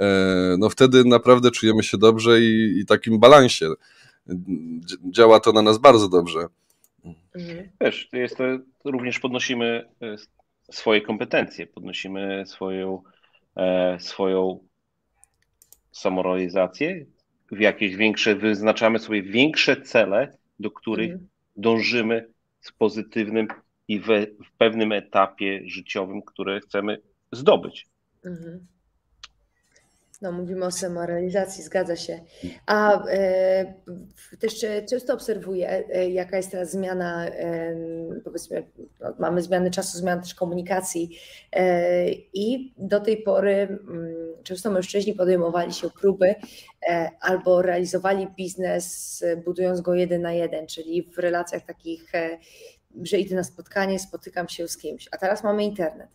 E, 0.00 0.56
no 0.58 0.70
wtedy 0.70 1.04
naprawdę 1.04 1.50
czujemy 1.50 1.82
się 1.82 1.98
dobrze 1.98 2.40
i, 2.40 2.78
i 2.80 2.86
takim 2.86 3.18
balansie. 3.18 3.66
Działa 5.10 5.40
to 5.40 5.52
na 5.52 5.62
nas 5.62 5.78
bardzo 5.78 6.08
dobrze. 6.08 6.46
Mhm. 7.34 7.68
Wiesz, 7.80 8.08
jest 8.12 8.36
to, 8.36 8.44
również 8.84 9.18
podnosimy 9.18 9.88
e, 10.02 10.16
swoje 10.72 11.00
kompetencje, 11.00 11.66
podnosimy 11.66 12.44
swoją, 12.46 13.02
e, 13.56 13.96
swoją 14.00 14.58
samorealizację, 15.90 17.06
w 17.52 17.60
jakieś 17.60 17.96
większe, 17.96 18.36
wyznaczamy 18.36 18.98
sobie 18.98 19.22
większe 19.22 19.80
cele, 19.80 20.36
do 20.60 20.70
których 20.70 21.10
mhm. 21.10 21.28
dążymy 21.56 22.28
z 22.60 22.72
pozytywnym 22.72 23.48
i 23.88 24.00
we, 24.00 24.26
w 24.26 24.56
pewnym 24.58 24.92
etapie 24.92 25.62
życiowym, 25.66 26.22
które 26.22 26.60
chcemy 26.60 27.00
zdobyć. 27.32 27.86
Mhm. 28.24 28.66
No, 30.20 30.32
mówimy 30.32 30.64
o 30.66 30.70
samorealizacji, 30.70 31.64
zgadza 31.64 31.96
się. 31.96 32.20
A 32.66 33.04
e, 33.06 33.74
też 34.38 34.66
często 34.90 35.14
obserwuję, 35.14 35.84
e, 35.88 36.10
jaka 36.10 36.36
jest 36.36 36.50
teraz 36.50 36.70
zmiana, 36.70 37.26
e, 37.26 37.76
powiedzmy, 38.24 38.66
no, 39.00 39.14
mamy 39.18 39.42
zmiany 39.42 39.70
czasu, 39.70 39.98
zmiany 39.98 40.22
też 40.22 40.34
komunikacji 40.34 41.18
e, 41.52 42.10
i 42.12 42.74
do 42.78 43.00
tej 43.00 43.22
pory 43.22 43.52
m, 43.52 43.78
mm, 43.88 44.08
często 44.42 44.70
mężczyźni 44.70 45.14
podejmowali 45.14 45.72
się 45.72 45.90
próby 45.90 46.34
e, 46.88 47.10
albo 47.20 47.62
realizowali 47.62 48.28
biznes 48.36 49.24
budując 49.44 49.80
go 49.80 49.94
jeden 49.94 50.22
na 50.22 50.32
jeden, 50.32 50.66
czyli 50.66 51.02
w 51.02 51.18
relacjach 51.18 51.64
takich, 51.64 52.14
e, 52.14 52.38
że 53.02 53.18
idę 53.18 53.34
na 53.36 53.44
spotkanie, 53.44 53.98
spotykam 53.98 54.48
się 54.48 54.68
z 54.68 54.76
kimś, 54.76 55.08
a 55.12 55.16
teraz 55.18 55.44
mamy 55.44 55.64
internet 55.64 56.08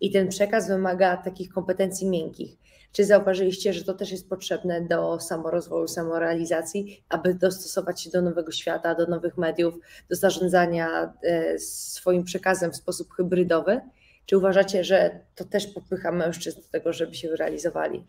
I 0.00 0.10
ten 0.10 0.28
przekaz 0.28 0.68
wymaga 0.68 1.16
takich 1.16 1.48
kompetencji 1.52 2.08
miękkich. 2.08 2.64
Czy 2.94 3.04
zauważyliście, 3.04 3.72
że 3.72 3.84
to 3.84 3.94
też 3.94 4.10
jest 4.10 4.28
potrzebne 4.28 4.80
do 4.80 5.20
samorozwoju, 5.20 5.88
samorealizacji, 5.88 7.04
aby 7.08 7.34
dostosować 7.34 8.02
się 8.02 8.10
do 8.10 8.22
nowego 8.22 8.52
świata, 8.52 8.94
do 8.94 9.06
nowych 9.06 9.38
mediów, 9.38 9.74
do 10.10 10.16
zarządzania 10.16 11.12
e, 11.22 11.58
swoim 11.58 12.24
przekazem 12.24 12.72
w 12.72 12.76
sposób 12.76 13.12
hybrydowy? 13.12 13.80
Czy 14.26 14.36
uważacie, 14.38 14.84
że 14.84 15.20
to 15.34 15.44
też 15.44 15.66
popycha 15.66 16.12
mężczyzn 16.12 16.60
do 16.60 16.68
tego, 16.68 16.92
żeby 16.92 17.14
się 17.14 17.36
realizowali? 17.36 18.04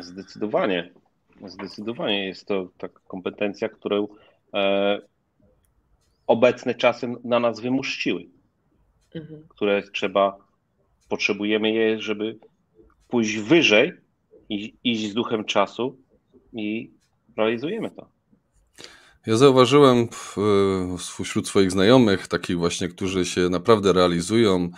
Zdecydowanie. 0.00 0.90
Zdecydowanie 1.46 2.26
jest 2.26 2.46
to 2.46 2.68
taka 2.78 3.00
kompetencja, 3.06 3.68
którą 3.68 4.08
e, 4.54 4.98
obecne 6.26 6.74
czasy 6.74 7.08
na 7.24 7.40
nas 7.40 7.60
wymuszciły, 7.60 8.24
mhm. 9.14 9.44
które 9.48 9.82
trzeba, 9.82 10.36
potrzebujemy 11.08 11.72
je, 11.72 12.00
żeby 12.00 12.38
pójść 13.12 13.36
wyżej 13.36 13.92
i 14.48 14.74
iść 14.84 15.10
z 15.10 15.14
duchem 15.14 15.44
czasu 15.44 15.96
i 16.52 16.90
realizujemy 17.36 17.90
to. 17.90 18.08
Ja 19.26 19.36
zauważyłem 19.36 20.08
wśród 21.24 21.48
swoich 21.48 21.70
znajomych, 21.70 22.28
takich 22.28 22.58
właśnie, 22.58 22.88
którzy 22.88 23.24
się 23.24 23.48
naprawdę 23.48 23.92
realizują, 23.92 24.70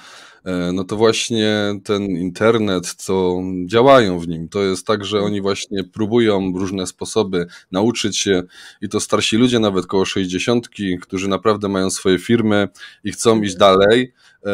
e, 0.44 0.72
no 0.72 0.84
to 0.84 0.96
właśnie 0.96 1.74
ten 1.84 2.02
internet, 2.02 2.94
co 2.94 3.40
działają 3.66 4.18
w 4.18 4.28
nim. 4.28 4.48
To 4.48 4.62
jest 4.62 4.86
tak, 4.86 5.04
że 5.04 5.20
oni 5.20 5.40
właśnie 5.40 5.84
próbują 5.84 6.52
różne 6.56 6.86
sposoby 6.86 7.46
nauczyć 7.72 8.18
się 8.18 8.42
i 8.80 8.88
to 8.88 9.00
starsi 9.00 9.36
ludzie, 9.36 9.58
nawet 9.58 9.86
koło 9.86 10.04
60, 10.04 10.68
którzy 11.00 11.28
naprawdę 11.28 11.68
mają 11.68 11.90
swoje 11.90 12.18
firmy 12.18 12.68
i 13.04 13.12
chcą 13.12 13.42
iść 13.42 13.56
dalej, 13.56 14.12
e, 14.46 14.50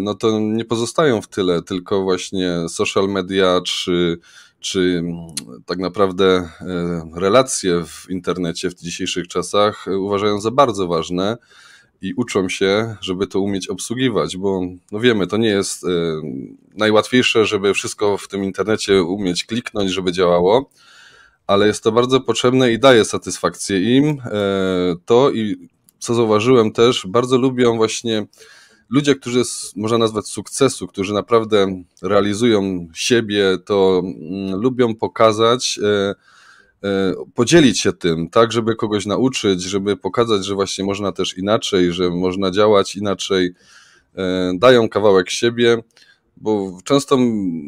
no 0.00 0.14
to 0.14 0.40
nie 0.40 0.64
pozostają 0.64 1.22
w 1.22 1.28
tyle, 1.28 1.62
tylko 1.62 2.02
właśnie 2.02 2.68
social 2.68 3.08
media 3.08 3.60
czy 3.64 4.18
czy 4.60 4.80
mm, 4.80 5.16
tak 5.66 5.78
naprawdę 5.78 6.24
e, 6.24 7.10
relacje 7.14 7.84
w 7.86 8.10
internecie 8.10 8.70
w 8.70 8.74
dzisiejszych 8.74 9.28
czasach 9.28 9.86
uważają 9.98 10.40
za 10.40 10.50
bardzo 10.50 10.86
ważne 10.86 11.36
i 12.02 12.14
uczą 12.14 12.48
się, 12.48 12.96
żeby 13.00 13.26
to 13.26 13.40
umieć 13.40 13.68
obsługiwać, 13.68 14.36
bo 14.36 14.60
no 14.92 15.00
wiemy, 15.00 15.26
to 15.26 15.36
nie 15.36 15.48
jest 15.48 15.84
e, 15.84 15.88
najłatwiejsze, 16.74 17.46
żeby 17.46 17.74
wszystko 17.74 18.16
w 18.18 18.28
tym 18.28 18.44
internecie 18.44 19.02
umieć 19.02 19.44
kliknąć, 19.44 19.90
żeby 19.90 20.12
działało, 20.12 20.70
ale 21.46 21.66
jest 21.66 21.82
to 21.82 21.92
bardzo 21.92 22.20
potrzebne 22.20 22.72
i 22.72 22.78
daje 22.78 23.04
satysfakcję 23.04 23.96
im. 23.96 24.22
E, 24.24 24.96
to 25.04 25.30
i 25.30 25.68
co 25.98 26.14
zauważyłem 26.14 26.72
też, 26.72 27.06
bardzo 27.06 27.38
lubią 27.38 27.76
właśnie 27.76 28.26
ludzie, 28.90 29.14
którzy 29.14 29.42
można 29.76 29.98
nazwać 29.98 30.26
sukcesu, 30.26 30.86
którzy 30.86 31.14
naprawdę 31.14 31.82
realizują 32.02 32.88
siebie, 32.94 33.58
to 33.64 34.02
mm, 34.04 34.60
lubią 34.60 34.94
pokazać, 34.94 35.80
e, 35.82 36.14
e, 36.88 37.14
podzielić 37.34 37.80
się 37.80 37.92
tym, 37.92 38.30
tak, 38.30 38.52
żeby 38.52 38.76
kogoś 38.76 39.06
nauczyć, 39.06 39.62
żeby 39.62 39.96
pokazać, 39.96 40.44
że 40.44 40.54
właśnie 40.54 40.84
można 40.84 41.12
też 41.12 41.38
inaczej, 41.38 41.92
że 41.92 42.10
można 42.10 42.50
działać 42.50 42.96
inaczej, 42.96 43.54
e, 44.16 44.52
dają 44.58 44.88
kawałek 44.88 45.30
siebie 45.30 45.82
bo 46.40 46.78
często, 46.84 47.16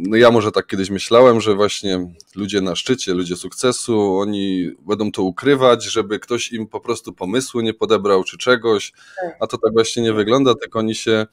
no 0.09 0.17
ja 0.17 0.31
może 0.31 0.53
tak 0.53 0.67
kiedyś 0.67 0.91
myślałem, 0.91 1.41
że 1.41 1.55
właśnie 1.55 2.07
ludzie 2.37 2.61
na 2.61 2.77
szczycie, 2.77 3.15
ludzie 3.15 3.37
sukcesu, 3.37 4.17
oni 4.17 4.71
będą 4.87 5.13
to 5.13 5.23
ukrywać, 5.23 5.85
żeby 5.85 6.19
ktoś 6.19 6.53
im 6.53 6.67
po 6.67 6.81
prostu 6.81 7.13
pomysłu 7.13 7.61
nie 7.61 7.75
podebrał 7.75 8.25
czy 8.25 8.39
czegoś, 8.39 8.93
tak. 8.93 9.37
a 9.41 9.47
to 9.47 9.59
tak 9.59 9.73
właśnie 9.73 10.03
nie 10.03 10.13
wygląda, 10.13 10.55
tylko 10.55 10.79
oni 10.79 10.95
się 10.95 11.27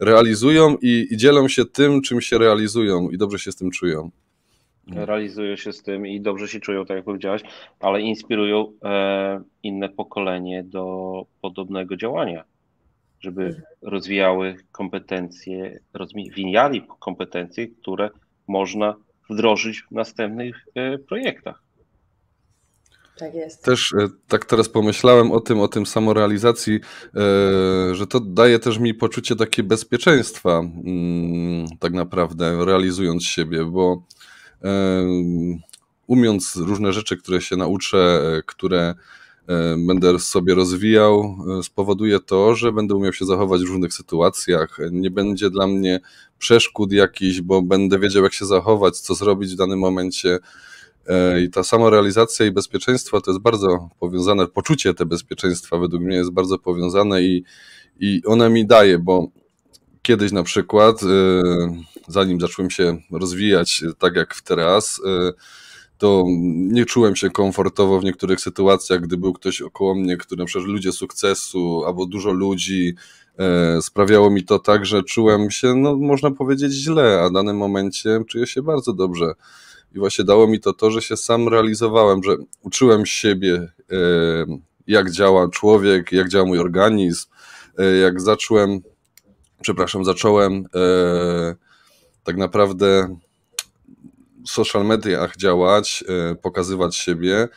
realizują 0.00 0.76
i, 0.82 1.06
i 1.10 1.16
dzielą 1.16 1.48
się 1.48 1.64
tym, 1.64 2.02
czym 2.02 2.20
się 2.20 2.38
realizują 2.38 3.10
i 3.10 3.18
dobrze 3.18 3.38
się 3.38 3.52
z 3.52 3.56
tym 3.56 3.70
czują. 3.70 4.10
Realizują 4.94 5.56
się 5.56 5.72
z 5.72 5.82
tym 5.82 6.06
i 6.06 6.20
dobrze 6.20 6.48
się 6.48 6.60
czują, 6.60 6.86
tak 6.86 6.96
jak 6.96 7.04
powiedziałeś, 7.04 7.42
ale 7.80 8.00
inspirują 8.00 8.72
e, 8.82 9.42
inne 9.62 9.88
pokolenie 9.88 10.64
do 10.64 11.26
podobnego 11.40 11.96
działania 11.96 12.51
żeby 13.22 13.62
rozwijały 13.82 14.56
kompetencje, 14.72 15.80
rozwijali 15.94 16.86
kompetencje, 17.00 17.68
które 17.68 18.10
można 18.48 18.94
wdrożyć 19.30 19.82
w 19.82 19.90
następnych 19.90 20.66
e, 20.74 20.98
projektach. 20.98 21.62
Tak 23.18 23.34
jest. 23.34 23.64
Też 23.64 23.92
e, 23.92 24.08
tak 24.28 24.44
teraz 24.44 24.68
pomyślałem 24.68 25.32
o 25.32 25.40
tym, 25.40 25.60
o 25.60 25.68
tym 25.68 25.86
samorealizacji, 25.86 26.74
e, 26.74 27.94
że 27.94 28.06
to 28.06 28.20
daje 28.20 28.58
też 28.58 28.78
mi 28.78 28.94
poczucie 28.94 29.36
takie 29.36 29.62
bezpieczeństwa, 29.62 30.58
mm, 30.58 31.66
tak 31.78 31.92
naprawdę, 31.92 32.64
realizując 32.64 33.24
siebie, 33.24 33.64
bo 33.64 34.02
umiejąc 36.06 36.56
różne 36.56 36.92
rzeczy, 36.92 37.16
które 37.16 37.40
się 37.40 37.56
nauczę, 37.56 38.20
które 38.46 38.94
będę 39.86 40.18
sobie 40.18 40.54
rozwijał, 40.54 41.36
e, 41.58 41.62
spowoduje 41.62 42.20
to, 42.20 42.54
że 42.54 42.72
będę 42.72 42.94
umiał 42.94 43.12
się 43.12 43.24
zachować 43.24 43.62
w 43.62 43.68
różnych 43.68 43.94
sytuacjach. 43.94 44.78
Nie 44.90 45.10
będzie 45.10 45.50
dla 45.50 45.66
mnie 45.66 46.00
przeszkód 46.38 46.92
jakichś, 46.92 47.40
bo 47.40 47.62
będę 47.62 47.98
wiedział, 47.98 48.22
jak 48.22 48.32
się 48.32 48.46
zachować, 48.46 48.98
co 48.98 49.14
zrobić 49.14 49.52
w 49.52 49.56
danym 49.56 49.78
momencie. 49.78 50.38
E, 51.06 51.42
I 51.42 51.50
ta 51.50 51.62
samorealizacja 51.62 52.46
i 52.46 52.50
bezpieczeństwo 52.50 53.20
to 53.20 53.30
jest 53.30 53.42
bardzo 53.42 53.88
powiązane, 54.00 54.46
poczucie 54.46 54.94
te 54.94 55.06
bezpieczeństwa 55.06 55.78
według 55.78 56.02
mnie 56.02 56.16
jest 56.16 56.30
bardzo 56.30 56.58
powiązane 56.58 57.22
i, 57.22 57.44
i 58.00 58.22
one 58.26 58.50
mi 58.50 58.66
daje, 58.66 58.98
bo 58.98 59.28
kiedyś 60.02 60.32
na 60.32 60.42
przykład, 60.42 61.00
zanim 62.08 62.40
zacząłem 62.40 62.70
się 62.70 62.98
rozwijać 63.10 63.84
tak 63.98 64.16
jak 64.16 64.40
teraz, 64.40 65.00
to 66.02 66.24
nie 66.48 66.84
czułem 66.84 67.16
się 67.16 67.30
komfortowo 67.30 68.00
w 68.00 68.04
niektórych 68.04 68.40
sytuacjach, 68.40 69.00
gdy 69.00 69.16
był 69.16 69.32
ktoś 69.32 69.62
około 69.62 69.94
mnie, 69.94 70.16
który 70.16 70.38
na 70.38 70.44
przykład 70.44 70.68
ludzie 70.68 70.92
sukcesu 70.92 71.84
albo 71.86 72.06
dużo 72.06 72.32
ludzi, 72.32 72.94
e, 73.38 73.82
sprawiało 73.82 74.30
mi 74.30 74.44
to 74.44 74.58
tak, 74.58 74.86
że 74.86 75.02
czułem 75.02 75.50
się, 75.50 75.74
no 75.74 75.96
można 75.96 76.30
powiedzieć 76.30 76.72
źle, 76.72 77.20
a 77.20 77.28
w 77.28 77.32
danym 77.32 77.56
momencie 77.56 78.20
czuję 78.28 78.46
się 78.46 78.62
bardzo 78.62 78.92
dobrze. 78.92 79.34
I 79.94 79.98
właśnie 79.98 80.24
dało 80.24 80.46
mi 80.46 80.60
to 80.60 80.72
to, 80.72 80.90
że 80.90 81.02
się 81.02 81.16
sam 81.16 81.48
realizowałem, 81.48 82.22
że 82.22 82.36
uczyłem 82.62 83.06
siebie, 83.06 83.72
e, 83.92 83.96
jak 84.86 85.10
działa 85.10 85.48
człowiek, 85.48 86.12
jak 86.12 86.28
działa 86.28 86.46
mój 86.46 86.58
organizm, 86.58 87.28
e, 87.78 87.84
jak 87.84 88.20
zacząłem, 88.20 88.80
przepraszam, 89.60 90.04
zacząłem 90.04 90.64
tak 92.24 92.36
naprawdę 92.36 93.16
social 94.52 94.86
mediach 94.86 95.36
działać, 95.36 96.04
e, 96.08 96.34
pokazywać 96.34 96.96
siebie. 96.96 97.48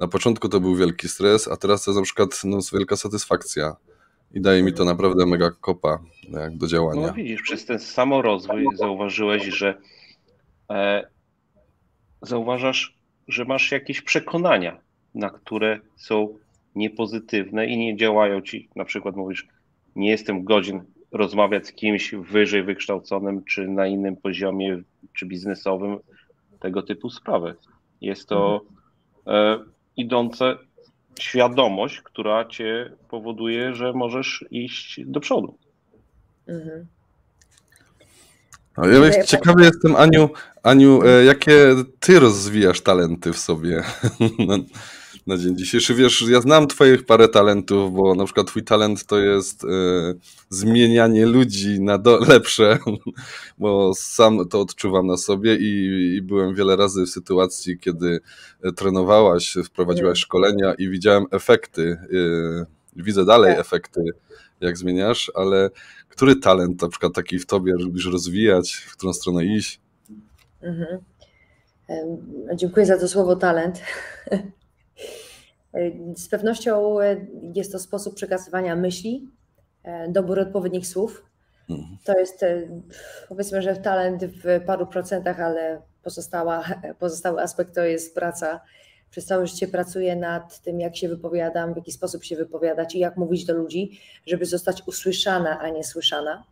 Na 0.00 0.08
początku 0.08 0.48
to 0.48 0.60
był 0.60 0.76
wielki 0.76 1.08
stres, 1.08 1.48
a 1.48 1.56
teraz 1.56 1.84
to 1.84 1.90
jest 1.90 1.98
na 1.98 2.04
przykład 2.04 2.44
no, 2.44 2.58
wielka 2.72 2.96
satysfakcja. 2.96 3.76
I 4.34 4.40
daje 4.40 4.62
mi 4.62 4.72
to 4.72 4.84
naprawdę 4.84 5.26
mega 5.26 5.50
kopa 5.50 5.98
jak 6.28 6.56
do 6.56 6.66
działania. 6.66 7.06
No 7.06 7.12
widzisz, 7.12 7.42
przez 7.42 7.64
ten 7.64 7.78
samorozwój 7.78 8.66
zauważyłeś, 8.74 9.44
że 9.44 9.78
e, 10.70 11.06
zauważasz, 12.22 12.98
że 13.28 13.44
masz 13.44 13.72
jakieś 13.72 14.02
przekonania, 14.02 14.80
na 15.14 15.30
które 15.30 15.80
są 15.96 16.38
niepozytywne 16.74 17.66
i 17.66 17.78
nie 17.78 17.96
działają 17.96 18.40
ci. 18.40 18.68
Na 18.76 18.84
przykład 18.84 19.16
mówisz, 19.16 19.48
nie 19.96 20.10
jestem 20.10 20.44
godzien 20.44 20.84
rozmawiać 21.12 21.66
z 21.66 21.72
kimś 21.72 22.14
wyżej 22.14 22.62
wykształconym, 22.62 23.44
czy 23.44 23.68
na 23.68 23.86
innym 23.86 24.16
poziomie, 24.16 24.82
czy 25.12 25.26
biznesowym, 25.26 25.98
tego 26.64 26.82
typu 26.82 27.10
sprawy. 27.10 27.54
Jest 28.00 28.28
to 28.28 28.60
mhm. 29.26 29.60
e, 29.60 29.64
idące 29.96 30.58
świadomość, 31.20 32.00
która 32.00 32.44
cię 32.44 32.92
powoduje, 33.08 33.74
że 33.74 33.92
możesz 33.92 34.44
iść 34.50 35.00
do 35.06 35.20
przodu. 35.20 35.58
Mhm. 36.48 36.86
Ja 38.78 39.24
ciekawy 39.24 39.64
jestem, 39.64 39.96
Aniu, 39.96 40.28
Aniu, 40.62 41.02
e, 41.02 41.24
jakie 41.24 41.74
ty 42.00 42.20
rozwijasz 42.20 42.80
talenty 42.80 43.32
w 43.32 43.38
sobie? 43.38 43.82
Na 45.26 45.38
dzień 45.38 45.56
dzisiejszy. 45.56 45.94
Wiesz, 45.94 46.24
ja 46.28 46.40
znam 46.40 46.66
twoich 46.66 47.06
parę 47.06 47.28
talentów, 47.28 47.94
bo 47.94 48.14
na 48.14 48.24
przykład 48.24 48.46
twój 48.46 48.64
talent 48.64 49.06
to 49.06 49.18
jest 49.18 49.64
e, 49.64 49.68
zmienianie 50.48 51.26
ludzi 51.26 51.80
na 51.80 51.98
do, 51.98 52.18
lepsze, 52.32 52.78
bo 53.58 53.92
sam 53.94 54.48
to 54.48 54.60
odczuwam 54.60 55.06
na 55.06 55.16
sobie 55.16 55.56
i, 55.56 56.14
i, 56.16 56.22
byłem 56.22 56.54
wiele 56.54 56.76
razy 56.76 57.02
w 57.02 57.08
sytuacji, 57.08 57.78
kiedy 57.78 58.20
trenowałaś, 58.76 59.56
wprowadziłaś 59.64 60.18
szkolenia 60.18 60.74
i 60.74 60.88
widziałem 60.88 61.24
efekty, 61.30 61.98
e, 62.02 62.66
widzę 62.96 63.24
dalej 63.24 63.52
tak. 63.52 63.60
efekty, 63.60 64.00
jak 64.60 64.78
zmieniasz, 64.78 65.32
ale 65.34 65.70
który 66.08 66.36
talent 66.36 66.82
na 66.82 66.88
przykład 66.88 67.12
taki 67.14 67.38
w 67.38 67.46
tobie 67.46 67.72
lubisz 67.72 68.06
rozwijać, 68.06 68.74
w 68.74 68.96
którą 68.96 69.12
stronę 69.12 69.44
iść? 69.44 69.80
Mhm. 70.62 70.98
Dziękuję 72.56 72.86
za 72.86 72.98
to 72.98 73.08
słowo 73.08 73.36
talent. 73.36 73.80
E, 75.74 76.14
z 76.16 76.28
pewnością 76.28 77.00
e, 77.00 77.26
jest 77.54 77.72
to 77.72 77.78
sposób 77.78 78.14
przekazywania 78.14 78.76
myśli, 78.76 79.28
e, 79.82 80.08
dobór 80.08 80.40
odpowiednich 80.40 80.86
słów, 80.86 81.24
Mhm. 81.70 81.98
To 82.04 82.18
jest 82.18 82.42
e, 82.42 82.68
powiedzmy, 83.28 83.62
że 83.62 83.76
talent 83.76 84.24
w 84.24 84.60
paru 84.66 84.86
procentach, 84.86 85.40
ale 85.40 85.82
pozostała, 86.02 86.64
pozostały 87.00 87.42
aspekt 87.42 87.74
to 87.74 87.84
jest 87.84 88.14
praca. 88.14 88.60
Przez 89.10 89.26
całe 89.26 89.46
życie 89.46 89.68
pracuję 89.68 90.16
nad 90.16 90.60
tym, 90.60 90.80
jak 90.80 90.96
się 90.96 91.08
wypowiadam, 91.08 91.74
w 91.74 91.76
jaki 91.76 91.92
sposób 91.92 92.24
się 92.24 92.36
wypowiadać 92.36 92.94
i 92.94 92.98
jak 92.98 93.16
mówić 93.16 93.44
do 93.44 93.54
ludzi, 93.54 94.00
żeby 94.26 94.46
zostać 94.46 94.82
usłyszana, 94.86 95.58
a 95.60 95.68
nie 95.68 95.84
słyszana. 95.84 96.44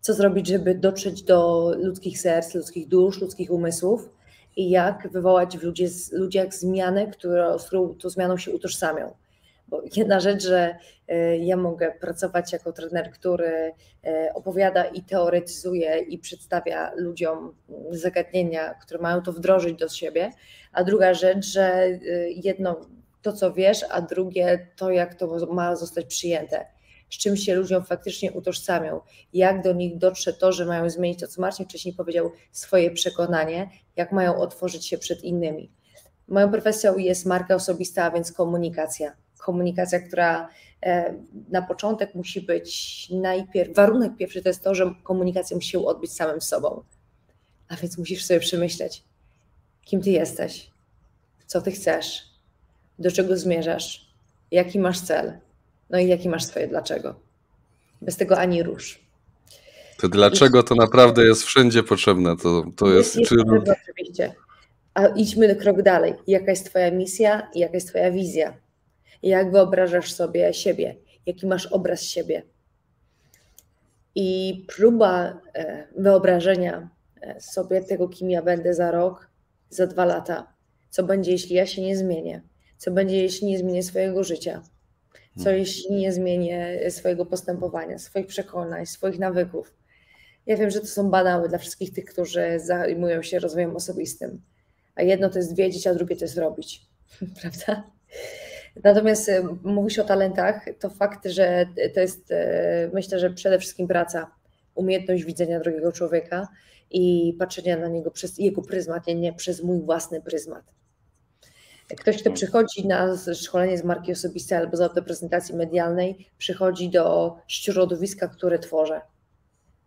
Co 0.00 0.14
zrobić, 0.14 0.46
żeby 0.46 0.74
dotrzeć 0.74 1.22
do 1.22 1.70
ludzkich 1.78 2.20
serc, 2.20 2.54
ludzkich 2.54 2.88
dusz, 2.88 3.20
ludzkich 3.20 3.50
umysłów 3.50 4.10
i 4.58 4.70
jak 4.70 5.08
wywołać 5.12 5.58
w 5.58 5.62
ludzie, 5.62 5.88
ludziach 6.12 6.54
zmianę, 6.54 7.06
która, 7.06 7.58
z 7.58 7.66
którą 7.66 7.94
tą 7.94 8.08
zmianą 8.08 8.36
się 8.36 8.50
utożsamią 8.50 9.14
bo 9.68 9.82
jedna 9.96 10.20
rzecz, 10.20 10.42
że 10.42 10.76
e, 11.08 11.38
ja 11.38 11.56
mogę 11.56 11.92
pracować 12.00 12.52
jako 12.52 12.72
trener, 12.72 13.10
który 13.10 13.72
e, 14.04 14.32
opowiada 14.34 14.84
i 14.84 15.02
teoretyzuje 15.02 15.98
i 15.98 16.18
przedstawia 16.18 16.92
ludziom 16.96 17.54
zagadnienia, 17.90 18.74
które 18.74 19.00
mają 19.00 19.22
to 19.22 19.32
wdrożyć 19.32 19.78
do 19.78 19.88
siebie, 19.88 20.30
a 20.72 20.84
druga 20.84 21.14
rzecz, 21.14 21.46
że 21.46 21.62
e, 21.62 21.98
jedno 22.30 22.80
to, 23.22 23.32
co 23.32 23.52
wiesz, 23.52 23.84
a 23.90 24.00
drugie 24.00 24.68
to, 24.76 24.90
jak 24.90 25.14
to 25.14 25.46
ma 25.46 25.76
zostać 25.76 26.06
przyjęte. 26.06 26.66
Z 27.10 27.18
czym 27.18 27.36
się 27.36 27.54
ludziom 27.54 27.84
faktycznie 27.84 28.32
utożsamią, 28.32 29.00
jak 29.32 29.62
do 29.62 29.72
nich 29.72 29.98
dotrze 29.98 30.32
to, 30.32 30.52
że 30.52 30.66
mają 30.66 30.90
zmienić 30.90 31.20
to, 31.20 31.28
co 31.28 31.40
Marcin 31.40 31.66
wcześniej 31.66 31.94
powiedział, 31.94 32.30
swoje 32.52 32.90
przekonanie, 32.90 33.70
jak 33.96 34.12
mają 34.12 34.36
otworzyć 34.36 34.86
się 34.86 34.98
przed 34.98 35.24
innymi. 35.24 35.70
Moją 36.28 36.50
profesją 36.50 36.98
jest 36.98 37.26
marka 37.26 37.54
osobista, 37.54 38.04
a 38.04 38.10
więc 38.10 38.32
komunikacja 38.32 39.12
komunikacja, 39.38 40.00
która 40.00 40.48
e, 40.82 41.14
na 41.48 41.62
początek 41.62 42.14
musi 42.14 42.40
być 42.40 43.08
najpierw, 43.10 43.74
warunek 43.74 44.16
pierwszy 44.16 44.42
to 44.42 44.48
jest 44.48 44.64
to, 44.64 44.74
że 44.74 44.94
komunikacja 45.02 45.56
musi 45.56 45.70
się 45.70 45.86
odbyć 45.86 46.12
samym 46.12 46.40
sobą. 46.40 46.82
A 47.68 47.76
więc 47.76 47.98
musisz 47.98 48.24
sobie 48.24 48.40
przemyśleć, 48.40 49.04
kim 49.84 50.02
ty 50.02 50.10
jesteś, 50.10 50.70
co 51.46 51.60
ty 51.60 51.70
chcesz, 51.70 52.22
do 52.98 53.10
czego 53.10 53.36
zmierzasz, 53.36 54.14
jaki 54.50 54.78
masz 54.78 55.00
cel, 55.00 55.38
no 55.90 55.98
i 55.98 56.08
jaki 56.08 56.28
masz 56.28 56.44
swoje 56.44 56.68
dlaczego. 56.68 57.14
Bez 58.02 58.16
tego 58.16 58.38
ani 58.38 58.62
rusz. 58.62 59.00
To 59.98 60.08
dlaczego 60.08 60.62
to 60.62 60.74
naprawdę 60.74 61.24
jest 61.24 61.42
wszędzie 61.42 61.82
potrzebne. 61.82 62.36
To, 62.36 62.64
to 62.76 62.88
jest, 62.88 63.16
jest, 63.16 63.32
jest 63.32 63.44
czy... 63.64 63.72
oczywiście. 63.82 64.34
A 64.94 65.06
idźmy 65.06 65.56
krok 65.56 65.82
dalej. 65.82 66.14
Jaka 66.26 66.50
jest 66.50 66.66
Twoja 66.66 66.90
misja 66.90 67.48
i 67.54 67.58
jaka 67.58 67.74
jest 67.74 67.88
Twoja 67.88 68.10
wizja? 68.10 68.54
jak 69.22 69.52
wyobrażasz 69.52 70.12
sobie 70.12 70.54
siebie, 70.54 70.96
jaki 71.26 71.46
masz 71.46 71.66
obraz 71.66 72.02
siebie. 72.02 72.42
I 74.14 74.64
próba 74.68 75.40
e, 75.54 75.86
wyobrażenia 75.96 76.88
e, 77.20 77.40
sobie 77.40 77.82
tego, 77.82 78.08
kim 78.08 78.30
ja 78.30 78.42
będę 78.42 78.74
za 78.74 78.90
rok, 78.90 79.30
za 79.70 79.86
dwa 79.86 80.04
lata, 80.04 80.52
co 80.90 81.02
będzie, 81.02 81.32
jeśli 81.32 81.56
ja 81.56 81.66
się 81.66 81.82
nie 81.82 81.96
zmienię, 81.96 82.42
co 82.76 82.90
będzie, 82.90 83.22
jeśli 83.22 83.46
nie 83.46 83.58
zmienię 83.58 83.82
swojego 83.82 84.24
życia, 84.24 84.62
co 85.38 85.50
jeśli 85.50 85.96
nie 85.96 86.12
zmienię 86.12 86.78
swojego 86.90 87.26
postępowania, 87.26 87.98
swoich 87.98 88.26
przekonań, 88.26 88.86
swoich 88.86 89.18
nawyków. 89.18 89.74
Ja 90.46 90.56
wiem, 90.56 90.70
że 90.70 90.80
to 90.80 90.86
są 90.86 91.10
banały 91.10 91.48
dla 91.48 91.58
wszystkich 91.58 91.92
tych, 91.92 92.04
którzy 92.04 92.42
zajmują 92.56 93.22
się 93.22 93.38
rozwojem 93.38 93.76
osobistym. 93.76 94.42
A 94.94 95.02
jedno 95.02 95.28
to 95.28 95.38
jest 95.38 95.56
wiedzieć, 95.56 95.86
a 95.86 95.94
drugie 95.94 96.16
to 96.16 96.24
jest 96.24 96.38
robić. 96.38 96.86
Prawda? 97.40 97.90
Natomiast 98.84 99.28
y, 99.28 99.42
mówisz 99.62 99.98
o 99.98 100.04
talentach, 100.04 100.64
to 100.78 100.90
fakt, 100.90 101.26
że 101.26 101.66
to 101.94 102.00
jest, 102.00 102.30
y, 102.30 102.34
myślę, 102.92 103.18
że 103.18 103.30
przede 103.30 103.58
wszystkim 103.58 103.88
praca, 103.88 104.30
umiejętność 104.74 105.24
widzenia 105.24 105.60
drugiego 105.60 105.92
człowieka 105.92 106.48
i 106.90 107.34
patrzenia 107.38 107.76
na 107.76 107.88
niego 107.88 108.10
przez 108.10 108.38
jego 108.38 108.62
pryzmat, 108.62 109.06
nie, 109.06 109.14
nie 109.14 109.32
przez 109.32 109.62
mój 109.62 109.80
własny 109.80 110.22
pryzmat. 110.22 110.64
Ktoś, 111.96 112.20
kto 112.20 112.30
przychodzi 112.30 112.86
na 112.86 113.16
szkolenie 113.34 113.78
z 113.78 113.84
marki 113.84 114.12
osobistej 114.12 114.58
albo 114.58 114.76
z 114.76 115.04
prezentacji 115.04 115.54
medialnej, 115.54 116.28
przychodzi 116.38 116.90
do 116.90 117.36
środowiska, 117.48 118.28
które 118.28 118.58
tworzę. 118.58 119.00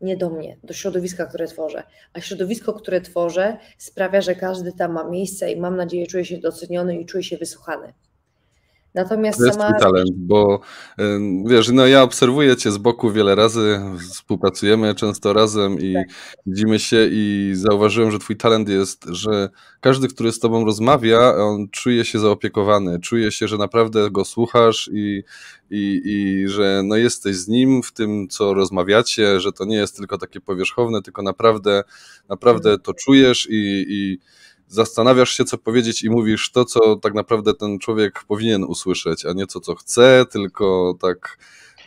Nie 0.01 0.17
do 0.17 0.29
mnie, 0.29 0.57
do 0.63 0.73
środowiska, 0.73 1.25
które 1.25 1.47
tworzę. 1.47 1.83
A 2.13 2.21
środowisko, 2.21 2.73
które 2.73 3.01
tworzę, 3.01 3.57
sprawia, 3.77 4.21
że 4.21 4.35
każdy 4.35 4.71
tam 4.73 4.91
ma 4.91 5.09
miejsce 5.09 5.51
i 5.51 5.59
mam 5.59 5.75
nadzieję, 5.75 6.07
czuje 6.07 6.25
się 6.25 6.37
doceniony 6.37 6.97
i 6.97 7.05
czuje 7.05 7.23
się 7.23 7.37
wysłuchany. 7.37 7.93
Natomiast 8.95 9.39
to 9.39 9.45
jest 9.45 9.59
sama... 9.59 9.79
talent, 9.79 10.11
bo 10.15 10.61
wiesz, 11.45 11.69
no 11.69 11.87
ja 11.87 12.03
obserwuję 12.03 12.57
cię 12.57 12.71
z 12.71 12.77
boku 12.77 13.11
wiele 13.11 13.35
razy, 13.35 13.79
współpracujemy 14.11 14.95
często 14.95 15.33
razem 15.33 15.79
i 15.79 15.93
tak. 15.93 16.07
widzimy 16.45 16.79
się 16.79 17.07
i 17.11 17.51
zauważyłem, 17.55 18.11
że 18.11 18.19
twój 18.19 18.37
talent 18.37 18.69
jest, 18.69 19.05
że 19.09 19.49
każdy, 19.81 20.07
który 20.07 20.31
z 20.31 20.39
tobą 20.39 20.65
rozmawia, 20.65 21.35
on 21.35 21.69
czuje 21.69 22.05
się 22.05 22.19
zaopiekowany, 22.19 22.99
czuje 22.99 23.31
się, 23.31 23.47
że 23.47 23.57
naprawdę 23.57 24.11
go 24.11 24.25
słuchasz 24.25 24.89
i, 24.93 25.23
i, 25.71 26.01
i 26.05 26.47
że 26.47 26.81
no 26.85 26.95
jesteś 26.95 27.35
z 27.35 27.47
nim 27.47 27.83
w 27.83 27.91
tym, 27.91 28.27
co 28.27 28.53
rozmawiacie, 28.53 29.39
że 29.39 29.51
to 29.51 29.65
nie 29.65 29.75
jest 29.75 29.97
tylko 29.97 30.17
takie 30.17 30.41
powierzchowne, 30.41 31.01
tylko 31.01 31.21
naprawdę, 31.21 31.83
naprawdę 32.29 32.69
mhm. 32.69 32.81
to 32.81 32.93
czujesz 32.93 33.47
i, 33.49 33.85
i 33.89 34.19
zastanawiasz 34.71 35.37
się, 35.37 35.45
co 35.45 35.57
powiedzieć 35.57 36.03
i 36.03 36.09
mówisz 36.09 36.51
to, 36.51 36.65
co 36.65 36.95
tak 36.95 37.13
naprawdę 37.13 37.53
ten 37.53 37.79
człowiek 37.79 38.23
powinien 38.27 38.63
usłyszeć, 38.63 39.25
a 39.25 39.33
nie 39.33 39.47
to, 39.47 39.59
co 39.59 39.75
chce, 39.75 40.25
tylko 40.31 40.93
tak 41.01 41.37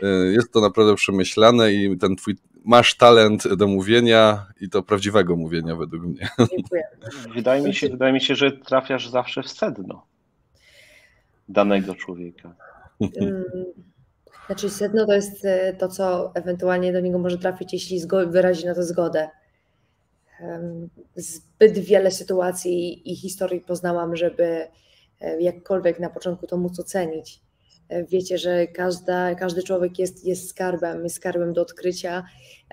y, 0.02 0.32
jest 0.32 0.52
to 0.52 0.60
naprawdę 0.60 0.94
przemyślane 0.94 1.72
i 1.72 1.98
ten 1.98 2.16
twój 2.16 2.36
masz 2.64 2.96
talent 2.96 3.54
do 3.54 3.66
mówienia 3.66 4.46
i 4.60 4.68
to 4.68 4.82
prawdziwego 4.82 5.36
mówienia 5.36 5.76
według 5.76 6.02
mnie. 6.02 6.28
Dziękuję. 6.50 6.82
Wydaje 7.34 7.62
mi 7.62 7.74
się, 7.74 7.88
wydaje 7.88 8.12
mi 8.12 8.20
się, 8.20 8.34
że 8.34 8.52
trafiasz 8.52 9.08
zawsze 9.08 9.42
w 9.42 9.48
sedno 9.48 10.06
danego 11.48 11.94
człowieka. 11.94 12.54
Znaczy 14.46 14.70
sedno 14.70 15.06
to 15.06 15.12
jest 15.12 15.44
y, 15.44 15.76
to, 15.78 15.88
co 15.88 16.34
ewentualnie 16.34 16.92
do 16.92 17.00
niego 17.00 17.18
może 17.18 17.38
trafić, 17.38 17.72
jeśli 17.72 18.00
wyrazi 18.26 18.66
na 18.66 18.74
to 18.74 18.82
zgodę 18.82 19.28
zbyt 21.16 21.78
wiele 21.78 22.10
sytuacji 22.10 23.10
i 23.12 23.16
historii 23.16 23.60
poznałam, 23.60 24.16
żeby 24.16 24.68
e, 25.20 25.40
jakkolwiek 25.40 26.00
na 26.00 26.10
początku 26.10 26.46
to 26.46 26.56
móc 26.56 26.80
ocenić. 26.80 27.40
E, 27.88 28.04
wiecie, 28.04 28.38
że 28.38 28.66
każda, 28.66 29.34
każdy 29.34 29.62
człowiek 29.62 29.98
jest, 29.98 30.24
jest 30.24 30.48
skarbem, 30.48 31.04
jest 31.04 31.16
skarbem 31.16 31.52
do 31.52 31.62
odkrycia, 31.62 32.24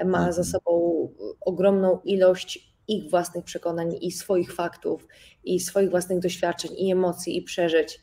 ma 0.05 0.31
za 0.31 0.41
mhm. 0.41 0.45
sobą 0.45 1.07
ogromną 1.41 1.99
ilość 2.03 2.71
ich 2.88 3.10
własnych 3.10 3.45
przekonań 3.45 3.95
i 4.01 4.12
swoich 4.12 4.53
faktów, 4.53 5.07
i 5.43 5.60
swoich 5.60 5.89
własnych 5.89 6.19
doświadczeń, 6.19 6.71
i 6.77 6.91
emocji, 6.91 7.38
i 7.38 7.41
przeżyć. 7.41 7.99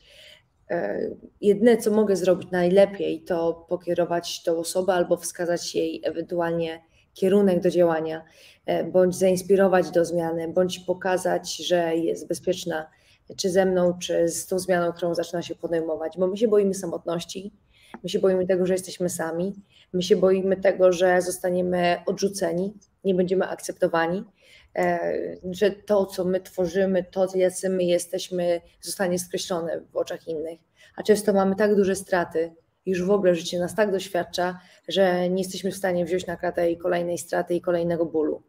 E, 0.69 0.99
jedyne, 1.41 1.77
co 1.77 1.91
mogę 1.91 2.15
zrobić 2.15 2.51
najlepiej, 2.51 3.21
to 3.21 3.65
pokierować 3.69 4.43
tą 4.43 4.57
osobę 4.57 4.93
albo 4.93 5.17
wskazać 5.17 5.75
jej 5.75 6.01
ewentualnie 6.03 6.81
kierunek 7.13 7.59
do 7.59 7.69
działania, 7.69 8.25
e, 8.65 8.83
bądź 8.83 9.15
zainspirować 9.15 9.91
do 9.91 10.05
zmiany, 10.05 10.47
bądź 10.47 10.79
pokazać, 10.79 11.57
że 11.57 11.95
jest 11.95 12.27
bezpieczna, 12.27 12.89
czy 13.37 13.49
ze 13.49 13.65
mną, 13.65 13.93
czy 13.99 14.29
z 14.29 14.47
tą 14.47 14.59
zmianą, 14.59 14.93
którą 14.93 15.15
zaczyna 15.15 15.41
się 15.41 15.55
podejmować, 15.55 16.17
bo 16.17 16.27
my 16.27 16.37
się 16.37 16.47
boimy 16.47 16.73
samotności, 16.73 17.51
my 18.03 18.09
się 18.09 18.19
boimy 18.19 18.47
tego, 18.47 18.65
że 18.65 18.73
jesteśmy 18.73 19.09
sami, 19.09 19.55
my 19.93 20.03
się 20.03 20.15
boimy 20.15 20.57
tego, 20.57 20.91
że 20.91 21.21
zostaniemy 21.21 21.97
odrzuceni, 22.05 22.73
nie 23.03 23.15
będziemy 23.15 23.47
akceptowani, 23.47 24.23
e, 24.75 24.99
że 25.51 25.71
to, 25.71 26.05
co 26.05 26.25
my 26.25 26.41
tworzymy, 26.41 27.03
to, 27.03 27.27
jacy 27.35 27.69
my 27.69 27.83
jesteśmy, 27.83 28.61
zostanie 28.81 29.19
skreślone 29.19 29.81
w 29.91 29.97
oczach 29.97 30.27
innych. 30.27 30.59
A 30.95 31.03
często 31.03 31.33
mamy 31.33 31.55
tak 31.55 31.75
duże 31.75 31.95
straty, 31.95 32.51
już 32.85 33.03
w 33.03 33.11
ogóle 33.11 33.35
życie 33.35 33.59
nas 33.59 33.75
tak 33.75 33.91
doświadcza, 33.91 34.59
że 34.87 35.29
nie 35.29 35.41
jesteśmy 35.41 35.71
w 35.71 35.75
stanie 35.75 36.05
wziąć 36.05 36.27
na 36.27 36.37
kratę 36.37 36.71
i 36.71 36.77
kolejnej 36.77 37.17
straty 37.17 37.55
i 37.55 37.61
kolejnego 37.61 38.05
bólu, 38.05 38.43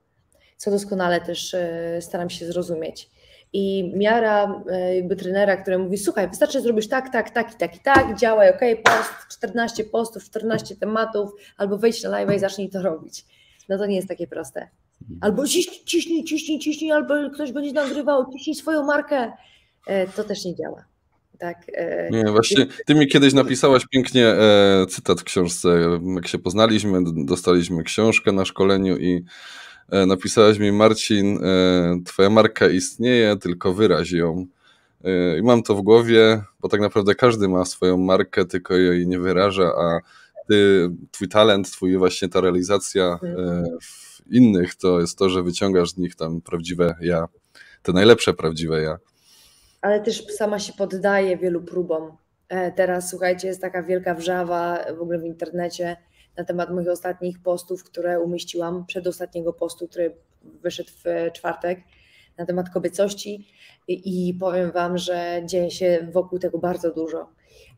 co 0.56 0.70
doskonale 0.70 1.20
też 1.20 1.54
e, 1.54 1.98
staram 2.00 2.30
się 2.30 2.46
zrozumieć. 2.46 3.10
I 3.52 3.92
miara 3.96 4.62
e, 4.70 4.96
jakby 4.96 5.16
trenera, 5.16 5.56
który 5.56 5.78
mówi, 5.78 5.98
słuchaj, 5.98 6.28
wystarczy 6.28 6.60
zrobić 6.60 6.88
tak, 6.88 7.12
tak, 7.12 7.30
tak 7.30 7.54
i 7.54 7.58
tak 7.58 7.76
i 7.76 7.80
tak, 7.80 8.18
działaj, 8.18 8.50
ok, 8.50 8.60
post, 8.84 9.36
14 9.36 9.84
postów, 9.84 10.24
14 10.24 10.76
tematów, 10.76 11.30
albo 11.56 11.78
wejść 11.78 12.02
na 12.02 12.10
live 12.10 12.36
i 12.36 12.38
zacznij 12.38 12.70
to 12.70 12.82
robić. 12.82 13.24
No 13.68 13.78
to 13.78 13.86
nie 13.86 13.96
jest 13.96 14.08
takie 14.08 14.26
proste. 14.26 14.68
Albo 15.20 15.46
ciśnij, 15.46 15.84
ciśnij, 15.84 16.24
ciśnij, 16.24 16.58
ciśnij, 16.58 16.92
albo 16.92 17.14
ktoś 17.34 17.52
będzie 17.52 17.72
nagrywał, 17.72 18.32
ciśnij 18.32 18.56
swoją 18.56 18.84
markę. 18.84 19.32
E, 19.86 20.06
to 20.06 20.24
też 20.24 20.44
nie 20.44 20.54
działa. 20.54 20.89
Tak, 21.40 21.56
e, 21.72 22.10
nie, 22.10 22.24
właśnie 22.24 22.66
ty 22.86 22.94
mi 22.94 23.06
kiedyś 23.06 23.32
napisałaś 23.32 23.86
pięknie 23.86 24.26
e, 24.26 24.86
cytat 24.88 25.20
w 25.20 25.24
książce, 25.24 25.68
jak 26.14 26.28
się 26.28 26.38
poznaliśmy, 26.38 26.98
dostaliśmy 27.24 27.82
książkę 27.82 28.32
na 28.32 28.44
szkoleniu 28.44 28.96
i 28.96 29.24
e, 29.90 30.06
napisałaś 30.06 30.58
mi 30.58 30.72
Marcin, 30.72 31.44
e, 31.44 32.00
twoja 32.04 32.30
marka 32.30 32.68
istnieje, 32.68 33.36
tylko 33.36 33.74
wyraź 33.74 34.12
ją. 34.12 34.46
E, 35.04 35.38
I 35.38 35.42
mam 35.42 35.62
to 35.62 35.74
w 35.74 35.82
głowie, 35.82 36.42
bo 36.60 36.68
tak 36.68 36.80
naprawdę 36.80 37.14
każdy 37.14 37.48
ma 37.48 37.64
swoją 37.64 37.96
markę, 37.96 38.44
tylko 38.44 38.74
jej 38.74 39.06
nie 39.06 39.18
wyraża, 39.18 39.72
a 39.78 40.00
ty, 40.48 40.90
twój 41.10 41.28
talent, 41.28 41.70
twój 41.70 41.96
właśnie 41.96 42.28
ta 42.28 42.40
realizacja 42.40 43.18
mhm. 43.22 43.64
w 43.82 44.32
innych 44.32 44.74
to 44.74 45.00
jest 45.00 45.18
to, 45.18 45.30
że 45.30 45.42
wyciągasz 45.42 45.90
z 45.90 45.96
nich 45.96 46.14
tam 46.14 46.40
prawdziwe 46.40 46.94
ja, 47.00 47.28
te 47.82 47.92
najlepsze 47.92 48.34
prawdziwe 48.34 48.82
ja. 48.82 48.98
Ale 49.80 50.00
też 50.00 50.26
sama 50.26 50.58
się 50.58 50.72
poddaje 50.72 51.36
wielu 51.36 51.62
próbom. 51.62 52.16
Teraz 52.76 53.10
słuchajcie, 53.10 53.48
jest 53.48 53.60
taka 53.60 53.82
wielka 53.82 54.14
wrzawa 54.14 54.84
w 54.98 55.02
ogóle 55.02 55.18
w 55.18 55.24
internecie 55.24 55.96
na 56.36 56.44
temat 56.44 56.70
moich 56.70 56.88
ostatnich 56.88 57.42
postów, 57.42 57.84
które 57.84 58.20
umieściłam, 58.20 58.86
przedostatniego 58.86 59.52
postu, 59.52 59.88
który 59.88 60.16
wyszedł 60.42 60.90
w 61.04 61.32
czwartek 61.32 61.80
na 62.38 62.46
temat 62.46 62.70
kobiecości 62.70 63.48
i 63.88 64.34
powiem 64.40 64.72
Wam, 64.72 64.98
że 64.98 65.42
dzieje 65.44 65.70
się 65.70 66.08
wokół 66.12 66.38
tego 66.38 66.58
bardzo 66.58 66.94
dużo. 66.94 67.28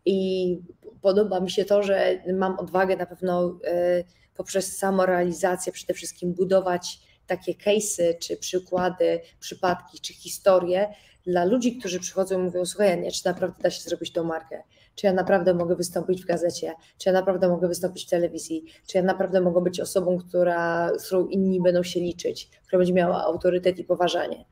I 0.05 0.59
podoba 1.03 1.41
mi 1.41 1.51
się 1.51 1.65
to, 1.65 1.83
że 1.83 2.23
mam 2.35 2.59
odwagę 2.59 2.97
na 2.97 3.07
pewno 3.07 3.59
e, 3.65 4.05
poprzez 4.35 4.77
samorealizację 4.79 5.73
przede 5.73 5.95
wszystkim 5.95 6.35
budować 6.35 7.01
takie 7.27 7.55
case'y, 7.55 8.19
czy 8.19 8.37
przykłady, 8.37 9.21
przypadki, 9.41 10.01
czy 10.01 10.13
historie 10.13 10.95
dla 11.27 11.45
ludzi, 11.45 11.79
którzy 11.79 12.01
przychodzą 12.01 12.41
i 12.41 12.43
mówią, 12.43 12.65
słuchaj, 12.65 13.01
nie, 13.01 13.13
czy 13.13 13.27
naprawdę 13.27 13.63
da 13.63 13.71
się 13.71 13.83
zrobić 13.83 14.13
tą 14.13 14.25
markę? 14.25 14.63
Czy 14.95 15.07
ja 15.07 15.13
naprawdę 15.13 15.55
mogę 15.55 15.77
wystąpić 15.77 16.23
w 16.23 16.27
gazecie? 16.27 16.75
Czy 16.99 17.09
ja 17.09 17.13
naprawdę 17.13 17.49
mogę 17.49 17.69
wystąpić 17.69 18.07
w 18.07 18.11
telewizji? 18.11 18.65
Czy 18.87 18.99
ja 18.99 19.05
naprawdę 19.05 19.41
mogę 19.41 19.61
być 19.61 19.81
osobą, 19.81 20.19
która, 20.19 20.91
z 20.99 21.07
którą 21.07 21.27
inni 21.27 21.61
będą 21.61 21.83
się 21.83 22.01
liczyć, 22.01 22.51
która 22.67 22.79
będzie 22.79 22.93
miała 22.93 23.25
autorytet 23.25 23.79
i 23.79 23.85
poważanie? 23.85 24.45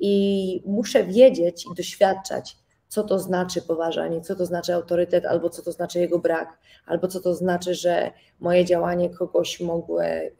I 0.00 0.62
muszę 0.66 1.04
wiedzieć 1.04 1.66
i 1.72 1.74
doświadczać, 1.76 2.56
co 2.88 3.04
to 3.04 3.18
znaczy 3.18 3.62
poważanie, 3.62 4.20
co 4.20 4.34
to 4.36 4.46
znaczy 4.46 4.74
autorytet, 4.74 5.26
albo 5.26 5.50
co 5.50 5.62
to 5.62 5.72
znaczy 5.72 5.98
jego 5.98 6.18
brak, 6.18 6.58
albo 6.86 7.08
co 7.08 7.20
to 7.20 7.34
znaczy, 7.34 7.74
że 7.74 8.10
moje 8.40 8.64
działanie 8.64 9.10
kogoś 9.10 9.60
mogły 9.60 10.04
e, 10.04 10.30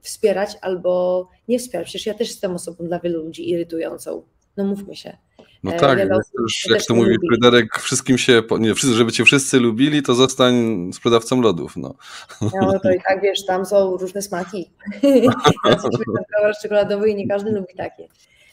wspierać 0.00 0.58
albo 0.60 1.28
nie 1.48 1.58
wspierać. 1.58 1.86
Przecież 1.86 2.06
ja 2.06 2.14
też 2.14 2.28
jestem 2.28 2.54
osobą 2.54 2.84
dla 2.84 3.00
wielu 3.00 3.24
ludzi 3.24 3.50
irytująca. 3.50 4.12
No 4.56 4.64
mówmy 4.64 4.96
się. 4.96 5.16
No 5.62 5.72
e, 5.72 5.80
tak, 5.80 5.98
jak, 5.98 6.08
też, 6.08 6.66
jak 6.70 6.84
to 6.86 6.94
mówi 6.94 7.16
Fryderyk, 7.28 7.78
wszystkim 7.78 8.18
się, 8.18 8.42
nie, 8.58 8.74
żeby 8.74 9.12
cię 9.12 9.24
wszyscy 9.24 9.60
lubili, 9.60 10.02
to 10.02 10.14
zostań 10.14 10.54
sprzedawcą 10.92 11.40
lodów. 11.40 11.76
No. 11.76 11.94
no 12.40 12.78
to 12.80 12.90
i 12.92 13.00
tak 13.08 13.22
wiesz, 13.22 13.44
tam 13.44 13.66
są 13.66 13.96
różne 13.96 14.22
smaki. 14.22 14.70
Czekoladowy 16.62 17.10
i 17.10 17.14
nie 17.14 17.28
każdy 17.28 17.50
lubi 17.50 17.74
takie. 17.76 18.08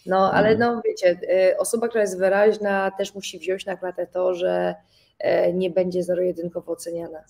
No 0.06 0.32
ale 0.34 0.50
mhm. 0.50 0.76
no 0.76 0.82
wiecie, 0.86 1.20
y, 1.52 1.58
osoba, 1.58 1.88
która 1.88 2.02
jest 2.02 2.18
wyraźna 2.18 2.92
też 2.92 3.16
musi 3.16 3.40
wziąć 3.40 3.66
na 3.66 3.78
klatę 3.78 4.08
to, 4.08 4.36
że 4.36 4.76
e, 5.20 5.54
nie 5.54 5.70
będzie 5.70 6.04
zero-jedynkowo 6.04 6.72
oceniana. 6.72 7.24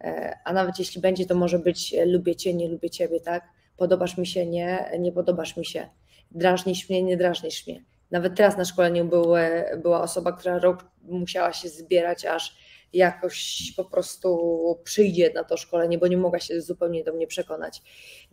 E, 0.00 0.38
a 0.44 0.52
nawet 0.52 0.78
jeśli 0.78 1.00
będzie, 1.00 1.26
to 1.26 1.34
może 1.34 1.58
być 1.58 1.94
lubię 2.06 2.36
cię, 2.36 2.54
nie 2.54 2.68
lubię 2.68 2.90
ciebie, 2.90 3.20
tak? 3.20 3.44
Podobasz 3.76 4.18
mi 4.18 4.26
się, 4.26 4.46
nie, 4.46 4.90
nie 4.98 5.12
podobasz 5.12 5.56
mi 5.56 5.66
się. 5.66 5.88
Drażnisz 6.30 6.88
mnie, 6.88 7.02
nie 7.02 7.16
drażnisz 7.16 7.66
mnie. 7.66 7.84
Nawet 8.12 8.36
teraz 8.36 8.56
na 8.56 8.64
szkoleniu 8.64 9.04
były, 9.04 9.40
była 9.82 10.02
osoba, 10.02 10.32
która 10.32 10.58
rok 10.58 10.84
musiała 11.02 11.52
się 11.52 11.68
zbierać, 11.68 12.26
aż 12.26 12.56
jakoś 12.92 13.72
po 13.76 13.84
prostu 13.84 14.38
przyjdzie 14.84 15.32
na 15.34 15.44
to 15.44 15.56
szkolenie, 15.56 15.98
bo 15.98 16.06
nie 16.06 16.16
mogła 16.16 16.38
się 16.38 16.60
zupełnie 16.60 17.04
do 17.04 17.12
mnie 17.12 17.26
przekonać. 17.26 17.82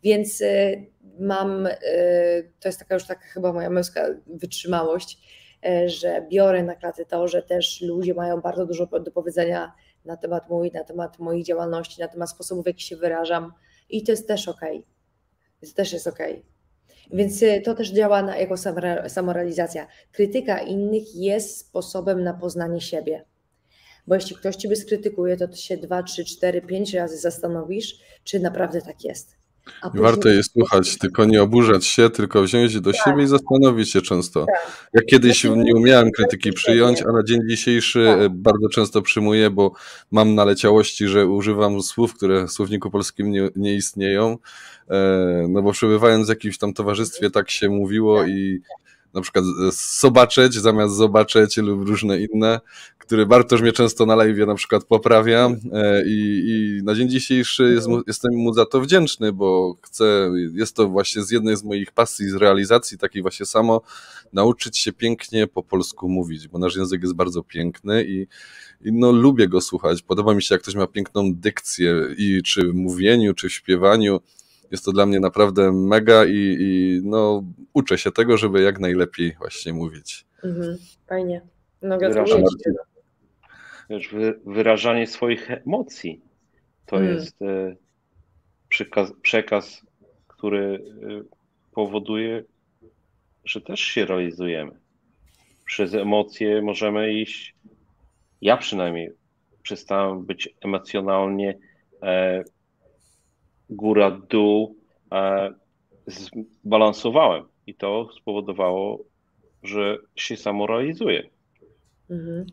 Więc 0.04 0.42
y, 0.42 0.86
mam, 1.20 1.66
y, 1.66 2.52
to 2.60 2.70
jest 2.70 2.80
taka 2.80 2.94
już 2.94 3.06
taka 3.06 3.22
chyba 3.22 3.54
moja 3.54 3.70
męska 3.70 4.08
wytrzymałość, 4.28 5.18
y, 5.66 5.90
że 5.90 6.28
biorę 6.32 6.64
na 6.64 6.76
klatę 6.76 7.06
to, 7.06 7.28
że 7.28 7.44
też 7.44 7.82
ludzie 7.82 8.14
mają 8.14 8.42
bardzo 8.42 8.66
dużo 8.66 8.86
do 8.86 9.12
powiedzenia 9.12 9.74
na 10.06 10.18
temat 10.18 10.50
mój, 10.50 10.72
na 10.72 10.84
temat 10.84 11.20
moich 11.20 11.46
działalności, 11.46 12.02
na 12.02 12.08
temat 12.08 12.30
sposobu, 12.30 12.64
w 12.64 12.68
jaki 12.68 12.84
się 12.84 12.96
wyrażam 12.96 13.54
i 13.90 14.04
to 14.04 14.12
jest 14.12 14.28
też 14.28 14.48
ok. 14.48 14.62
To 15.62 15.68
też 15.76 15.94
jest 15.94 16.08
ok. 16.08 16.20
Więc 17.10 17.44
to 17.66 17.76
też 17.76 17.92
działa 17.92 18.22
na, 18.22 18.38
jako 18.38 18.56
samorealizacja. 19.08 19.88
Krytyka 20.12 20.60
innych 20.60 21.16
jest 21.16 21.58
sposobem 21.58 22.24
na 22.24 22.34
poznanie 22.34 22.82
siebie. 22.82 23.26
Bo 24.08 24.16
jeśli 24.16 24.36
ktoś 24.36 24.56
ciebie 24.56 24.76
skrytykuje, 24.76 25.38
to 25.38 25.48
ty 25.48 25.58
się 25.58 25.78
dwa, 25.78 26.04
trzy, 26.04 26.26
cztery, 26.26 26.62
pięć 26.62 26.94
razy 26.94 27.18
zastanowisz, 27.18 28.00
czy 28.24 28.40
naprawdę 28.40 28.82
tak 28.82 29.04
jest. 29.04 29.39
Warto 29.94 30.30
je 30.30 30.44
słuchać, 30.44 30.98
tylko 30.98 31.26
nie 31.26 31.44
oburzać 31.44 31.86
się, 31.86 32.10
tylko 32.10 32.42
wziąć 32.42 32.82
do 32.82 32.92
tak. 32.94 33.02
siebie 33.06 33.24
i 33.24 33.28
zastanowić 33.28 33.92
się 33.92 34.02
często. 34.02 34.46
Tak. 34.46 34.90
Ja 34.94 35.02
kiedyś 35.02 35.44
nie 35.44 35.76
umiałem 35.76 36.12
krytyki 36.12 36.54
przyjąć, 36.54 37.02
a 37.02 37.12
na 37.12 37.24
dzień 37.24 37.40
dzisiejszy 37.50 38.06
tak. 38.08 38.20
E, 38.22 38.30
bardzo 38.30 38.70
często 38.70 39.02
przyjmuję, 39.02 39.50
bo 39.50 39.72
mam 40.12 40.36
naleciałości, 40.36 41.08
że 41.08 41.28
używam 41.28 41.82
słów, 41.82 42.14
które 42.14 42.48
w 42.48 42.52
słowniku 42.52 42.92
polskim 42.92 43.32
nie, 43.32 43.50
nie 43.56 43.76
istnieją. 43.76 44.38
E, 44.90 45.48
no 45.50 45.62
bo 45.62 45.72
przebywając 45.72 46.26
w 46.26 46.30
jakimś 46.30 46.58
tam 46.58 46.74
towarzystwie 46.74 47.32
tak 47.32 47.50
się 47.50 47.70
mówiło 47.70 48.20
tak. 48.20 48.30
i 48.30 48.62
na 49.14 49.22
przykład 49.22 49.46
zobaczyć 50.00 50.54
zamiast 50.54 50.96
zobaczyć 50.96 51.58
lub 51.58 51.88
różne 51.88 52.22
inne, 52.22 52.60
które 52.98 53.26
Bartosz 53.26 53.62
mnie 53.62 53.72
często 53.72 54.06
na 54.06 54.16
live 54.16 54.48
na 54.48 54.56
przykład 54.56 54.84
poprawia 54.84 55.50
e, 55.74 56.04
i, 56.06 56.44
i 56.48 56.84
na 56.84 56.96
dzień 56.96 57.10
dzisiejszy 57.10 57.74
jest 57.74 57.88
mu, 57.88 58.02
jestem 58.08 58.36
mu 58.36 58.54
za 58.54 58.66
to 58.66 58.82
wdzięczny, 58.82 59.34
bo 59.34 59.76
chcę, 59.82 60.32
jest 60.54 60.76
to 60.76 60.90
właśnie 60.90 61.24
z 61.24 61.32
jednej 61.32 61.58
z 61.58 61.64
moich 61.64 61.92
pasji, 61.92 62.30
z 62.30 62.36
realizacji 62.36 62.98
takiej 62.98 63.22
właśnie 63.22 63.46
samo, 63.46 63.82
nauczyć 64.34 64.78
się 64.78 64.94
pięknie 64.94 65.48
po 65.48 65.64
polsku 65.64 66.10
mówić, 66.10 66.48
bo 66.48 66.60
nasz 66.60 66.76
język 66.76 67.02
jest 67.02 67.16
bardzo 67.16 67.44
piękny 67.44 68.06
i, 68.08 68.28
i 68.82 68.92
no 68.92 69.12
lubię 69.12 69.48
go 69.48 69.62
słuchać. 69.62 70.02
Podoba 70.02 70.34
mi 70.34 70.44
się, 70.44 70.56
jak 70.56 70.62
ktoś 70.62 70.76
ma 70.76 70.88
piękną 70.88 71.34
dykcję 71.34 71.96
i 72.18 72.42
czy 72.44 72.62
w 72.68 72.74
mówieniu, 72.74 73.34
czy 73.34 73.50
w 73.50 73.54
śpiewaniu, 73.54 74.20
jest 74.72 74.86
to 74.86 74.92
dla 74.92 75.06
mnie 75.06 75.20
naprawdę 75.20 75.72
mega 75.72 76.26
i, 76.26 76.58
i 76.60 77.02
no, 77.04 77.44
uczę 77.74 77.98
się 77.98 78.12
tego, 78.12 78.38
żeby 78.38 78.62
jak 78.62 78.80
najlepiej 78.80 79.36
właśnie 79.40 79.74
mówić. 79.74 80.26
Mhm, 80.44 80.78
fajnie. 81.08 81.42
No, 81.82 81.98
wyrażanie, 81.98 82.46
wiesz, 83.90 84.16
wyrażanie 84.46 85.08
swoich 85.08 85.52
emocji 85.52 86.22
to 86.86 86.96
mhm. 86.96 87.16
jest 87.16 87.42
e, 87.42 87.76
przekaz, 88.70 89.14
przekaz, 89.22 89.82
który 90.28 90.84
e, 91.04 91.24
powoduje, 91.72 92.44
że 93.46 93.62
też 93.62 93.80
się 93.80 94.06
realizujemy. 94.06 94.72
Przez 95.66 95.94
emocje 95.94 96.62
możemy 96.62 97.14
iść, 97.14 97.56
ja 98.42 98.58
przynajmniej 98.58 99.12
przestałem 99.64 100.26
być 100.26 100.50
emocjonalnie 100.62 101.58
e, 103.70 103.76
góra-dół 103.76 104.76
e, 105.12 105.54
zbalansowałem 106.66 107.44
i 107.68 107.76
to 107.76 108.10
spowodowało, 108.22 109.00
że 109.64 109.98
się 110.16 110.38
samo 110.38 110.68
realizuje. 110.68 111.30
Mhm. 112.10 112.46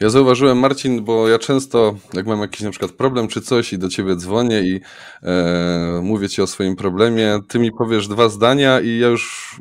Ja 0.00 0.10
zauważyłem, 0.10 0.58
Marcin, 0.58 1.04
bo 1.04 1.28
ja 1.28 1.38
często, 1.38 1.94
jak 2.14 2.26
mam 2.26 2.40
jakiś 2.40 2.60
na 2.60 2.70
przykład 2.70 2.92
problem 2.92 3.28
czy 3.28 3.40
coś 3.40 3.72
i 3.72 3.78
do 3.78 3.88
ciebie 3.88 4.16
dzwonię 4.16 4.60
i 4.60 4.80
e, 5.22 6.00
mówię 6.02 6.28
ci 6.28 6.42
o 6.42 6.46
swoim 6.46 6.76
problemie, 6.76 7.38
ty 7.48 7.58
mi 7.58 7.72
powiesz 7.72 8.08
dwa 8.08 8.28
zdania 8.28 8.80
i 8.80 8.98
ja 8.98 9.08
już 9.08 9.56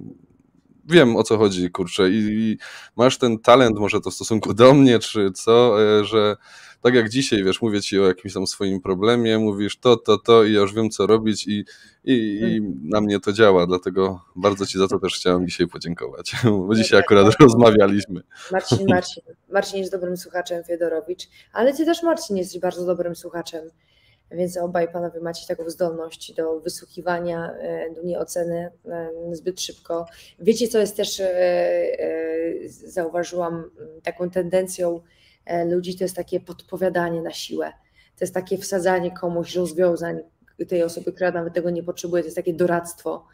wiem 0.86 1.16
o 1.16 1.24
co 1.24 1.38
chodzi, 1.38 1.72
kurczę. 1.72 2.10
I, 2.10 2.14
i 2.14 2.58
masz 2.96 3.18
ten 3.18 3.40
talent, 3.40 3.80
może 3.80 4.02
to 4.02 4.12
w 4.12 4.14
stosunku 4.14 4.54
do 4.54 4.74
mnie, 4.74 5.00
czy 5.00 5.32
co, 5.32 5.84
e, 5.84 6.06
że 6.06 6.36
tak 6.82 6.94
jak 6.94 7.10
dzisiaj, 7.10 7.44
wiesz, 7.44 7.62
mówię 7.62 7.82
ci 7.82 8.00
o 8.00 8.08
jakimś 8.08 8.34
tam 8.34 8.48
swoim 8.48 8.82
problemie, 8.82 9.40
mówisz 9.40 9.78
to, 9.78 9.98
to, 9.98 10.18
to 10.18 10.44
i 10.44 10.54
ja 10.54 10.60
już 10.60 10.74
wiem, 10.74 10.90
co 10.90 11.08
robić 11.08 11.48
i, 11.48 11.66
i, 12.04 12.14
i 12.14 12.40
hmm. 12.40 12.80
na 12.84 13.02
mnie 13.02 13.20
to 13.20 13.34
działa, 13.34 13.68
dlatego 13.68 14.22
bardzo 14.36 14.66
ci 14.66 14.78
za 14.78 14.88
to 14.88 15.00
też 15.00 15.16
chciałem 15.16 15.48
dzisiaj 15.48 15.68
podziękować, 15.68 16.32
bo 16.68 16.76
dzisiaj 16.76 17.00
akurat 17.00 17.36
rozmawialiśmy. 17.40 18.22
Marcin, 18.52 18.88
Marcin, 18.90 19.24
Marcin 19.50 19.80
jest 19.80 19.92
dobrym 19.92 20.18
słuchaczem, 20.18 20.64
Fiedorowicz, 20.64 21.28
ale 21.54 21.74
ty 21.74 21.86
też, 21.86 22.04
Marcin, 22.04 22.38
jesteś 22.38 22.62
bardzo 22.62 22.86
dobrym 22.86 23.16
słuchaczem, 23.16 23.70
więc 24.32 24.58
obaj 24.58 24.92
panowie 24.92 25.20
macie 25.20 25.48
taką 25.48 25.70
zdolność 25.70 26.34
do 26.34 26.60
wysłuchiwania, 26.60 27.52
e, 27.52 27.94
do 27.94 28.04
nieoceny 28.04 28.72
e, 28.86 29.10
zbyt 29.32 29.62
szybko. 29.62 30.06
Wiecie, 30.40 30.68
co 30.68 30.80
jest 30.80 30.98
też, 30.98 31.20
e, 31.20 31.30
zauważyłam 32.68 33.70
taką 34.04 34.30
tendencją 34.30 35.02
ludzi 35.70 35.98
to 35.98 36.04
jest 36.04 36.16
takie 36.16 36.40
podpowiadanie 36.40 37.22
na 37.22 37.34
siłę. 37.34 37.74
To 38.18 38.24
jest 38.26 38.34
takie 38.34 38.58
wsadzanie 38.58 39.12
komuś 39.12 39.56
rozwiązań 39.56 40.20
tej 40.68 40.84
osoby, 40.84 41.14
która 41.14 41.32
nawet 41.32 41.54
tego 41.54 41.70
nie 41.70 41.84
potrzebuje. 41.84 42.24
To 42.24 42.28
jest 42.28 42.36
takie 42.36 42.54
doradztwo. 42.54 43.26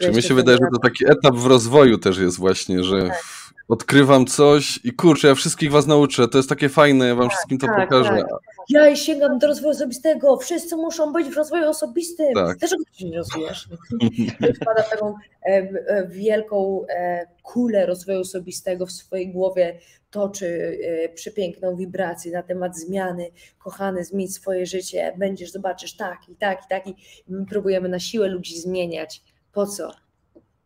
Czy 0.00 0.10
mi 0.10 0.22
się 0.22 0.34
wydaje, 0.34 0.58
że 0.58 0.66
to 0.72 0.78
taki 0.78 1.04
etap 1.06 1.34
w 1.34 1.46
rozwoju 1.46 1.98
też 1.98 2.18
jest 2.18 2.38
właśnie, 2.38 2.84
że 2.84 3.08
tak. 3.08 3.22
Odkrywam 3.68 4.26
coś 4.26 4.80
i 4.84 4.92
kurczę, 4.92 5.28
ja 5.28 5.34
wszystkich 5.34 5.70
was 5.72 5.86
nauczę, 5.86 6.28
to 6.28 6.38
jest 6.38 6.48
takie 6.48 6.68
fajne, 6.68 7.06
ja 7.06 7.14
wam 7.14 7.28
tak, 7.28 7.32
wszystkim 7.32 7.58
to 7.58 7.66
tak, 7.66 7.88
pokażę. 7.88 8.10
Tak. 8.10 8.26
Ja 8.68 8.96
sięgam 8.96 9.38
do 9.38 9.46
rozwoju 9.46 9.70
osobistego, 9.70 10.36
wszyscy 10.36 10.76
muszą 10.76 11.12
być 11.12 11.28
w 11.28 11.36
rozwoju 11.36 11.68
osobistym. 11.68 12.34
Tak. 12.34 12.58
Dlaczego 12.58 12.84
ty 12.84 12.98
się 12.98 13.08
nie 13.08 13.16
rozwijasz? 13.16 13.68
Wpada 14.62 14.82
taką 14.82 15.14
e, 15.42 16.06
wielką 16.08 16.86
e, 16.88 17.26
kulę 17.42 17.86
rozwoju 17.86 18.20
osobistego 18.20 18.86
w 18.86 18.92
swojej 18.92 19.32
głowie, 19.32 19.78
toczy 20.10 20.78
e, 21.04 21.08
przepiękną 21.08 21.76
wibrację 21.76 22.32
na 22.32 22.42
temat 22.42 22.78
zmiany, 22.78 23.30
kochany, 23.58 24.04
zmień 24.04 24.28
swoje 24.28 24.66
życie, 24.66 25.14
będziesz, 25.18 25.52
zobaczysz 25.52 25.96
tak 25.96 26.18
i 26.28 26.36
tak 26.36 26.64
i 26.64 26.68
tak 26.68 26.86
i 26.86 26.94
my 27.28 27.46
próbujemy 27.46 27.88
na 27.88 27.98
siłę 27.98 28.28
ludzi 28.28 28.60
zmieniać. 28.60 29.22
Po 29.52 29.66
co? 29.66 29.92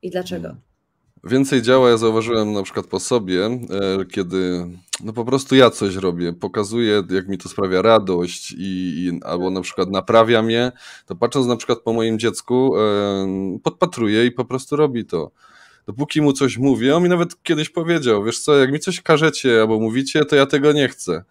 I 0.02 0.10
dlaczego? 0.10 0.56
Więcej 1.26 1.62
działa, 1.62 1.90
ja 1.90 1.96
zauważyłem 1.96 2.52
na 2.52 2.62
przykład 2.62 2.86
po 2.86 3.00
sobie, 3.00 3.44
e, 3.44 3.60
kiedy 4.10 4.66
no 5.04 5.12
po 5.12 5.24
prostu 5.24 5.56
ja 5.56 5.70
coś 5.70 5.94
robię, 5.94 6.32
pokazuję, 6.32 7.02
jak 7.10 7.28
mi 7.28 7.38
to 7.38 7.48
sprawia 7.48 7.82
radość 7.82 8.52
i, 8.52 8.56
i 8.58 9.20
albo 9.24 9.50
na 9.50 9.60
przykład 9.60 9.90
naprawia 9.90 10.42
mnie, 10.42 10.72
to 11.06 11.16
patrząc 11.16 11.46
na 11.46 11.56
przykład 11.56 11.78
po 11.78 11.92
moim 11.92 12.18
dziecku, 12.18 12.78
e, 12.78 13.58
podpatruję 13.62 14.26
i 14.26 14.30
po 14.30 14.44
prostu 14.44 14.76
robi 14.76 15.04
to. 15.04 15.30
Dopóki 15.86 16.22
mu 16.22 16.32
coś 16.32 16.58
mówię, 16.58 16.96
on 16.96 17.02
mi 17.02 17.08
nawet 17.08 17.42
kiedyś 17.42 17.70
powiedział, 17.70 18.24
wiesz 18.24 18.40
co, 18.40 18.56
jak 18.56 18.72
mi 18.72 18.80
coś 18.80 19.00
każecie 19.00 19.60
albo 19.60 19.80
mówicie, 19.80 20.24
to 20.24 20.36
ja 20.36 20.46
tego 20.46 20.72
nie 20.72 20.88
chcę. 20.88 21.24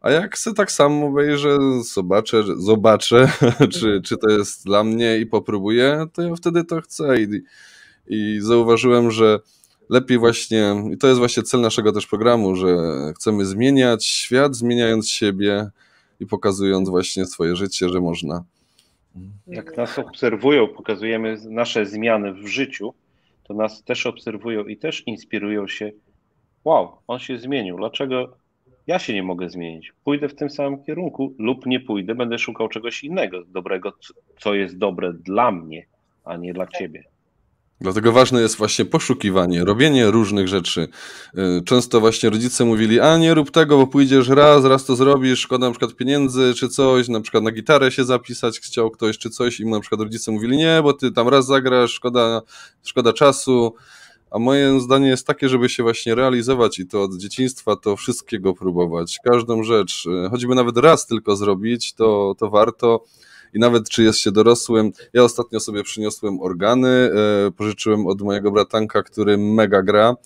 A 0.00 0.10
jak 0.10 0.38
se 0.38 0.54
tak 0.54 0.72
samo 0.72 1.06
obejrzę, 1.06 1.58
zobaczę, 1.94 2.44
zobaczę 2.56 3.32
czy, 3.80 4.00
czy 4.04 4.16
to 4.16 4.30
jest 4.30 4.64
dla 4.64 4.84
mnie 4.84 5.18
i 5.18 5.26
popróbuję, 5.26 6.06
to 6.12 6.22
ja 6.22 6.34
wtedy 6.36 6.64
to 6.64 6.80
chcę. 6.80 7.20
I, 7.20 7.42
i 8.10 8.38
zauważyłem, 8.40 9.10
że 9.10 9.38
lepiej 9.90 10.18
właśnie, 10.18 10.74
i 10.92 10.98
to 10.98 11.06
jest 11.06 11.18
właśnie 11.18 11.42
cel 11.42 11.60
naszego 11.60 11.92
też 11.92 12.06
programu, 12.06 12.56
że 12.56 12.76
chcemy 13.16 13.44
zmieniać 13.44 14.06
świat, 14.06 14.56
zmieniając 14.56 15.10
siebie 15.10 15.70
i 16.20 16.26
pokazując 16.26 16.88
właśnie 16.88 17.26
swoje 17.26 17.56
życie, 17.56 17.88
że 17.88 18.00
można. 18.00 18.44
Jak 19.46 19.76
nas 19.76 19.98
obserwują, 19.98 20.68
pokazujemy 20.68 21.36
nasze 21.50 21.86
zmiany 21.86 22.32
w 22.32 22.46
życiu, 22.46 22.94
to 23.44 23.54
nas 23.54 23.84
też 23.84 24.06
obserwują 24.06 24.64
i 24.64 24.76
też 24.76 25.06
inspirują 25.06 25.68
się. 25.68 25.92
Wow, 26.64 26.88
on 27.06 27.18
się 27.18 27.38
zmienił. 27.38 27.76
Dlaczego 27.76 28.36
ja 28.86 28.98
się 28.98 29.14
nie 29.14 29.22
mogę 29.22 29.50
zmienić? 29.50 29.92
Pójdę 30.04 30.28
w 30.28 30.34
tym 30.34 30.50
samym 30.50 30.84
kierunku 30.84 31.34
lub 31.38 31.66
nie 31.66 31.80
pójdę, 31.80 32.14
będę 32.14 32.38
szukał 32.38 32.68
czegoś 32.68 33.04
innego, 33.04 33.44
dobrego, 33.44 33.92
co 34.38 34.54
jest 34.54 34.78
dobre 34.78 35.12
dla 35.12 35.52
mnie, 35.52 35.86
a 36.24 36.36
nie 36.36 36.52
dla 36.52 36.66
ciebie. 36.66 37.04
Dlatego 37.80 38.12
ważne 38.12 38.40
jest 38.40 38.56
właśnie 38.56 38.84
poszukiwanie, 38.84 39.64
robienie 39.64 40.10
różnych 40.10 40.48
rzeczy. 40.48 40.88
Y, 41.38 41.62
często 41.64 42.00
właśnie 42.00 42.30
rodzice 42.30 42.64
mówili, 42.64 43.00
a 43.00 43.18
nie 43.18 43.34
rób 43.34 43.50
tego, 43.50 43.76
bo 43.76 43.86
pójdziesz 43.86 44.28
raz, 44.28 44.64
raz 44.64 44.84
to 44.84 44.96
zrobisz, 44.96 45.40
szkoda 45.40 45.66
na 45.66 45.72
przykład 45.72 45.96
pieniędzy 45.96 46.54
czy 46.56 46.68
coś, 46.68 47.08
na 47.08 47.20
przykład 47.20 47.44
na 47.44 47.50
gitarę 47.50 47.92
się 47.92 48.04
zapisać 48.04 48.60
chciał 48.60 48.90
ktoś 48.90 49.18
czy 49.18 49.30
coś 49.30 49.60
i 49.60 49.66
na 49.66 49.80
przykład 49.80 50.00
rodzice 50.00 50.32
mówili, 50.32 50.56
nie, 50.56 50.80
bo 50.82 50.92
ty 50.92 51.12
tam 51.12 51.28
raz 51.28 51.46
zagrasz, 51.46 51.92
szkoda, 51.92 52.42
szkoda 52.82 53.12
czasu. 53.12 53.74
A 54.30 54.38
moje 54.38 54.80
zdanie 54.80 55.08
jest 55.08 55.26
takie, 55.26 55.48
żeby 55.48 55.68
się 55.68 55.82
właśnie 55.82 56.14
realizować 56.14 56.78
i 56.78 56.86
to 56.86 57.02
od 57.02 57.16
dzieciństwa 57.16 57.76
to 57.76 57.96
wszystkiego 57.96 58.54
próbować, 58.54 59.18
każdą 59.24 59.62
rzecz, 59.62 60.06
y, 60.26 60.30
choćby 60.30 60.54
nawet 60.54 60.76
raz 60.76 61.06
tylko 61.06 61.36
zrobić, 61.36 61.94
to, 61.94 62.34
to 62.38 62.50
warto 62.50 63.04
i 63.54 63.58
nawet 63.58 63.88
czy 63.88 64.02
jest 64.02 64.18
się 64.18 64.32
dorosłym. 64.32 64.92
Ja 65.12 65.22
ostatnio 65.22 65.60
sobie 65.60 65.82
przyniosłem 65.82 66.40
organy, 66.40 66.88
e, 66.88 67.50
pożyczyłem 67.50 68.06
od 68.06 68.22
mojego 68.22 68.50
bratanka, 68.50 69.02
który 69.02 69.38
mega 69.38 69.82
gra, 69.82 70.16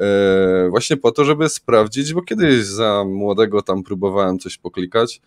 e, 0.00 0.68
właśnie 0.70 0.96
po 0.96 1.12
to, 1.12 1.24
żeby 1.24 1.48
sprawdzić, 1.48 2.14
bo 2.14 2.22
kiedyś 2.22 2.64
za 2.64 3.04
młodego 3.04 3.62
tam 3.62 3.82
próbowałem 3.82 4.38
coś 4.38 4.58
poklikać, 4.58 5.20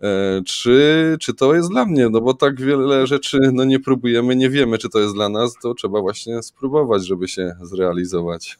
e, 0.00 0.42
czy, 0.46 1.16
czy 1.20 1.34
to 1.34 1.54
jest 1.54 1.70
dla 1.70 1.84
mnie, 1.84 2.08
no 2.08 2.20
bo 2.20 2.34
tak 2.34 2.60
wiele 2.60 3.06
rzeczy 3.06 3.38
no 3.52 3.64
nie 3.64 3.80
próbujemy, 3.80 4.36
nie 4.36 4.50
wiemy, 4.50 4.78
czy 4.78 4.88
to 4.88 5.00
jest 5.00 5.14
dla 5.14 5.28
nas, 5.28 5.54
to 5.62 5.74
trzeba 5.74 6.00
właśnie 6.00 6.42
spróbować, 6.42 7.06
żeby 7.06 7.28
się 7.28 7.56
zrealizować. 7.62 8.58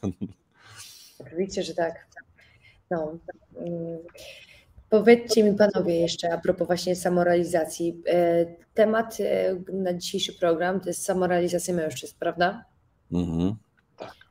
Oczywiście, 1.19 1.63
że 1.63 1.73
tak. 1.73 1.93
No. 2.91 3.17
Powiedzcie 4.89 5.43
mi 5.43 5.57
panowie 5.57 5.99
jeszcze 5.99 6.33
a 6.33 6.37
propos 6.37 6.67
właśnie 6.67 6.95
samorealizacji. 6.95 8.01
E, 8.07 8.45
temat 8.73 9.17
e, 9.19 9.55
na 9.73 9.93
dzisiejszy 9.93 10.33
program 10.33 10.79
to 10.79 10.89
jest 10.89 11.05
samorealizacja 11.05 11.73
mężczyzn, 11.73 12.15
prawda? 12.19 12.65
Mhm. 13.11 13.55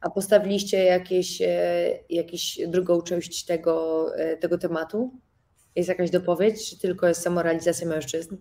A 0.00 0.10
postawiliście 0.10 0.84
jakieś, 0.84 1.42
e, 1.42 1.98
jakieś 2.10 2.60
drugą 2.68 3.02
część 3.02 3.44
tego, 3.44 4.06
tego 4.40 4.58
tematu? 4.58 5.10
Jest 5.76 5.88
jakaś 5.88 6.10
dopowiedź, 6.10 6.70
czy 6.70 6.78
tylko 6.78 7.08
jest 7.08 7.22
samorealizacja 7.22 7.88
mężczyzn? 7.88 8.36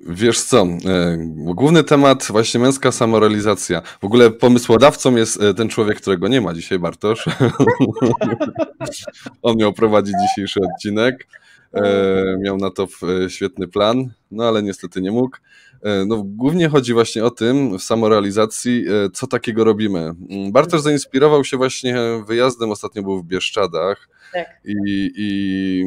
Wiesz 0.00 0.40
co, 0.40 0.62
e, 0.62 1.16
główny 1.54 1.84
temat 1.84 2.26
właśnie 2.30 2.60
męska 2.60 2.92
samorealizacja. 2.92 3.82
W 4.00 4.04
ogóle 4.04 4.30
pomysłodawcą 4.30 5.16
jest 5.16 5.42
e, 5.42 5.54
ten 5.54 5.68
człowiek, 5.68 6.00
którego 6.00 6.28
nie 6.28 6.40
ma 6.40 6.54
dzisiaj, 6.54 6.78
Bartosz. 6.78 7.24
On 9.42 9.56
miał 9.56 9.72
prowadzić 9.72 10.14
dzisiejszy 10.28 10.60
odcinek. 10.60 11.26
E, 11.76 12.38
miał 12.38 12.56
na 12.56 12.70
to 12.70 12.86
świetny 13.28 13.68
plan, 13.68 14.10
no 14.30 14.44
ale 14.44 14.62
niestety 14.62 15.00
nie 15.00 15.12
mógł. 15.12 15.36
No, 16.06 16.22
głównie 16.24 16.68
chodzi 16.68 16.92
właśnie 16.92 17.24
o 17.24 17.30
tym 17.30 17.78
w 17.78 17.82
samorealizacji, 17.82 18.84
co 19.12 19.26
takiego 19.26 19.64
robimy. 19.64 20.14
Mm, 20.30 20.52
Bartosz 20.52 20.80
zainspirował 20.80 21.44
się 21.44 21.56
właśnie 21.56 21.96
wyjazdem, 22.26 22.70
ostatnio 22.70 23.02
był 23.02 23.18
w 23.18 23.24
Bieszczadach 23.24 24.08
tak. 24.32 24.46
i, 24.64 25.10
i 25.16 25.84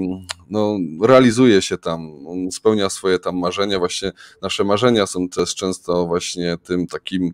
no, 0.49 0.77
realizuje 1.01 1.61
się 1.61 1.77
tam, 1.77 2.27
on 2.27 2.51
spełnia 2.51 2.89
swoje 2.89 3.19
tam 3.19 3.37
marzenia. 3.37 3.79
Właśnie 3.79 4.11
nasze 4.41 4.63
marzenia 4.63 5.05
są 5.05 5.29
też 5.29 5.55
często 5.55 6.05
właśnie 6.07 6.57
tym 6.57 6.87
takim 6.87 7.33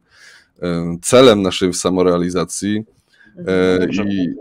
celem 1.02 1.42
naszej 1.42 1.74
samorealizacji. 1.74 2.84
E, 3.48 3.74
mhm. 3.82 4.12
I 4.12 4.34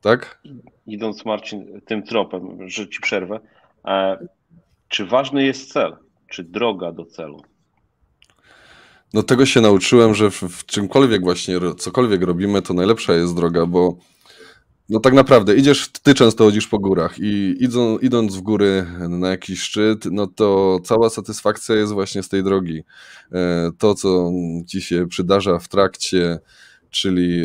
tak? 0.00 0.42
Idąc 0.88 1.24
Marcin 1.24 1.80
tym 1.86 2.02
tropem, 2.02 2.68
że 2.68 2.88
ci 2.88 3.00
przerwę, 3.00 3.40
e, 3.84 4.26
czy 4.88 5.06
ważny 5.06 5.44
jest 5.44 5.72
cel, 5.72 5.96
czy 6.28 6.44
droga 6.44 6.92
do 6.92 7.04
celu? 7.04 7.42
No 9.14 9.22
tego 9.22 9.46
się 9.46 9.60
nauczyłem, 9.60 10.14
że 10.14 10.30
w, 10.30 10.42
w 10.42 10.66
czymkolwiek 10.66 11.22
właśnie, 11.22 11.54
cokolwiek 11.78 12.22
robimy, 12.22 12.62
to 12.62 12.74
najlepsza 12.74 13.14
jest 13.14 13.36
droga, 13.36 13.66
bo 13.66 13.96
no 14.88 15.00
tak 15.00 15.14
naprawdę, 15.14 15.56
idziesz, 15.56 15.88
ty 16.02 16.14
często 16.14 16.44
chodzisz 16.44 16.68
po 16.68 16.78
górach 16.78 17.18
i 17.18 17.56
idą, 17.60 17.98
idąc 17.98 18.36
w 18.36 18.40
góry 18.40 18.86
na 19.08 19.28
jakiś 19.28 19.62
szczyt, 19.62 20.04
no 20.10 20.26
to 20.26 20.78
cała 20.84 21.10
satysfakcja 21.10 21.74
jest 21.74 21.92
właśnie 21.92 22.22
z 22.22 22.28
tej 22.28 22.44
drogi. 22.44 22.82
E, 23.32 23.70
to, 23.78 23.94
co 23.94 24.30
ci 24.66 24.82
się 24.82 25.06
przydarza 25.06 25.58
w 25.58 25.68
trakcie, 25.68 26.38
czyli 26.90 27.44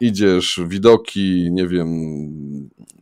idziesz, 0.00 0.60
widoki, 0.66 1.48
nie 1.52 1.66
wiem, 1.66 1.88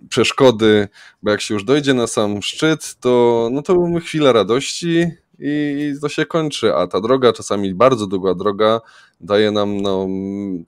przeszkody, 0.09 0.88
bo 1.23 1.31
jak 1.31 1.40
się 1.40 1.55
już 1.55 1.64
dojdzie 1.64 1.95
na 1.95 2.07
sam 2.07 2.42
szczyt, 2.42 2.97
to, 3.01 3.49
no 3.53 3.62
to 3.62 3.77
chwila 4.01 4.33
radości, 4.33 5.07
i 5.38 5.95
to 6.01 6.09
się 6.09 6.27
kończy, 6.27 6.75
a 6.75 6.87
ta 6.87 7.01
droga, 7.01 7.33
czasami 7.33 7.75
bardzo 7.75 8.07
długa 8.07 8.35
droga, 8.35 8.81
daje 9.21 9.51
nam, 9.51 9.81
no, 9.81 10.09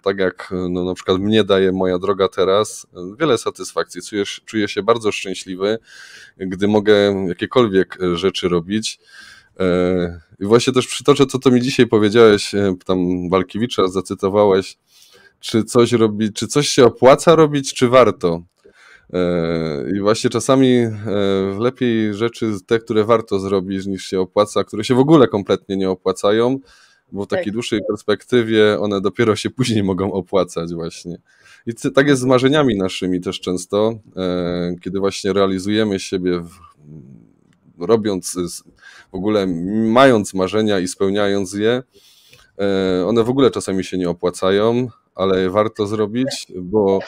tak 0.03 0.18
jak 0.18 0.55
no, 0.70 0.85
na 0.85 0.94
przykład 0.94 1.18
mnie 1.18 1.44
daje 1.44 1.72
moja 1.72 1.98
droga 1.98 2.29
teraz, 2.29 2.87
wiele 3.18 3.38
satysfakcji. 3.38 4.03
Czuję, 4.03 4.24
czuję 4.44 4.68
się 4.68 4.83
bardzo 4.83 5.12
szczęśliwy, 5.12 5.79
gdy 6.37 6.68
mogę 6.68 7.27
jakiekolwiek 7.29 7.98
rzeczy 8.14 8.49
robić. 8.49 9.01
E, 9.61 10.20
I 10.40 10.46
właśnie 10.46 10.72
też 10.72 10.86
przytoczę 10.86 11.26
to, 11.26 11.38
co 11.38 11.50
mi 11.50 11.61
dzisiaj 11.61 11.86
powiedziałeś, 11.86 12.54
e, 12.54 12.74
tam 12.86 13.30
Walkiewicza 13.30 13.88
zacytowałeś, 13.88 14.78
czy 15.40 15.64
coś 15.64 15.92
robi, 15.92 16.32
czy 16.32 16.46
coś 16.46 16.68
się 16.68 16.84
opłaca 16.84 17.34
robić, 17.34 17.74
czy 17.74 17.88
warto. 17.88 18.42
E, 19.12 19.84
I 19.96 20.00
właśnie 20.00 20.30
czasami 20.30 20.76
lepiej 21.59 22.14
rzeczy, 22.14 22.52
te, 22.66 22.78
które 22.78 23.04
warto 23.04 23.38
zrobić, 23.38 23.86
niż 23.86 24.04
się 24.04 24.20
opłaca, 24.20 24.64
które 24.64 24.84
się 24.84 24.94
w 24.94 24.98
ogóle 24.98 25.28
kompletnie 25.28 25.76
nie 25.76 25.90
opłacają, 25.90 26.59
bo 27.12 27.24
w 27.24 27.28
takiej 27.28 27.44
tak. 27.44 27.52
dłuższej 27.52 27.80
perspektywie 27.88 28.80
one 28.80 29.00
dopiero 29.00 29.36
się 29.36 29.50
później 29.50 29.82
mogą 29.82 30.12
opłacać 30.12 30.74
właśnie. 30.74 31.18
I 31.66 31.74
tak 31.94 32.06
jest 32.06 32.22
z 32.22 32.24
marzeniami 32.24 32.76
naszymi 32.76 33.20
też 33.20 33.40
często, 33.40 33.98
kiedy 34.80 34.98
właśnie 34.98 35.32
realizujemy 35.32 36.00
siebie, 36.00 36.42
robiąc, 37.79 38.37
w 39.12 39.14
ogóle 39.14 39.47
mając 39.87 40.35
marzenia 40.35 40.79
i 40.79 40.89
spełniając 40.89 41.53
je, 41.53 41.83
one 43.07 43.24
w 43.24 43.31
ogóle 43.31 43.51
czasami 43.51 43.85
się 43.85 43.99
nie 43.99 44.11
opłacają, 44.11 44.89
ale 45.14 45.51
warto 45.51 45.87
zrobić, 45.87 46.47
bo 46.61 46.99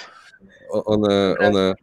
one, 0.70 1.34
one 1.40 1.74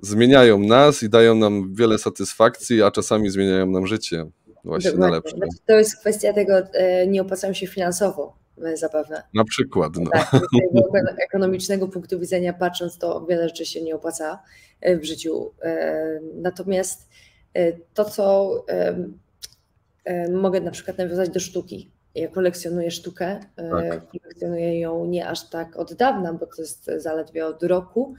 zmieniają 0.00 0.58
nas 0.58 1.02
i 1.02 1.08
dają 1.08 1.34
nam 1.34 1.74
wiele 1.74 1.98
satysfakcji, 1.98 2.82
a 2.82 2.90
czasami 2.90 3.30
zmieniają 3.30 3.66
nam 3.66 3.86
życie 3.86 4.26
właśnie 4.64 4.90
Dokładnie. 4.90 5.10
na 5.10 5.16
lepsze. 5.16 5.36
To 5.66 5.78
jest 5.78 6.00
kwestia 6.00 6.32
tego, 6.32 6.58
e, 6.58 7.06
nie 7.06 7.22
opłacają 7.22 7.52
się 7.52 7.66
finansowo. 7.66 8.36
zapewne. 8.74 9.22
Na 9.34 9.44
przykład. 9.44 9.92
No. 9.96 10.10
Tak, 10.10 10.30
z 10.32 11.22
ekonomicznego 11.24 11.88
punktu 11.88 12.20
widzenia 12.20 12.52
patrząc, 12.52 12.98
to 12.98 13.26
wiele 13.28 13.48
rzeczy 13.48 13.66
się 13.66 13.82
nie 13.82 13.94
opłaca 13.94 14.42
w 14.82 15.04
życiu. 15.04 15.52
Natomiast 16.34 17.08
to, 17.94 18.04
co 18.04 18.50
mogę 20.32 20.60
na 20.60 20.70
przykład 20.70 20.98
nawiązać 20.98 21.30
do 21.30 21.40
sztuki. 21.40 21.90
Ja 22.14 22.28
kolekcjonuję 22.28 22.90
sztukę, 22.90 23.40
tak. 23.56 24.10
kolekcjonuję 24.22 24.80
ją 24.80 25.06
nie 25.06 25.28
aż 25.28 25.48
tak 25.48 25.76
od 25.76 25.94
dawna, 25.94 26.32
bo 26.32 26.46
to 26.46 26.62
jest 26.62 26.90
zaledwie 26.96 27.46
od 27.46 27.62
roku. 27.62 28.14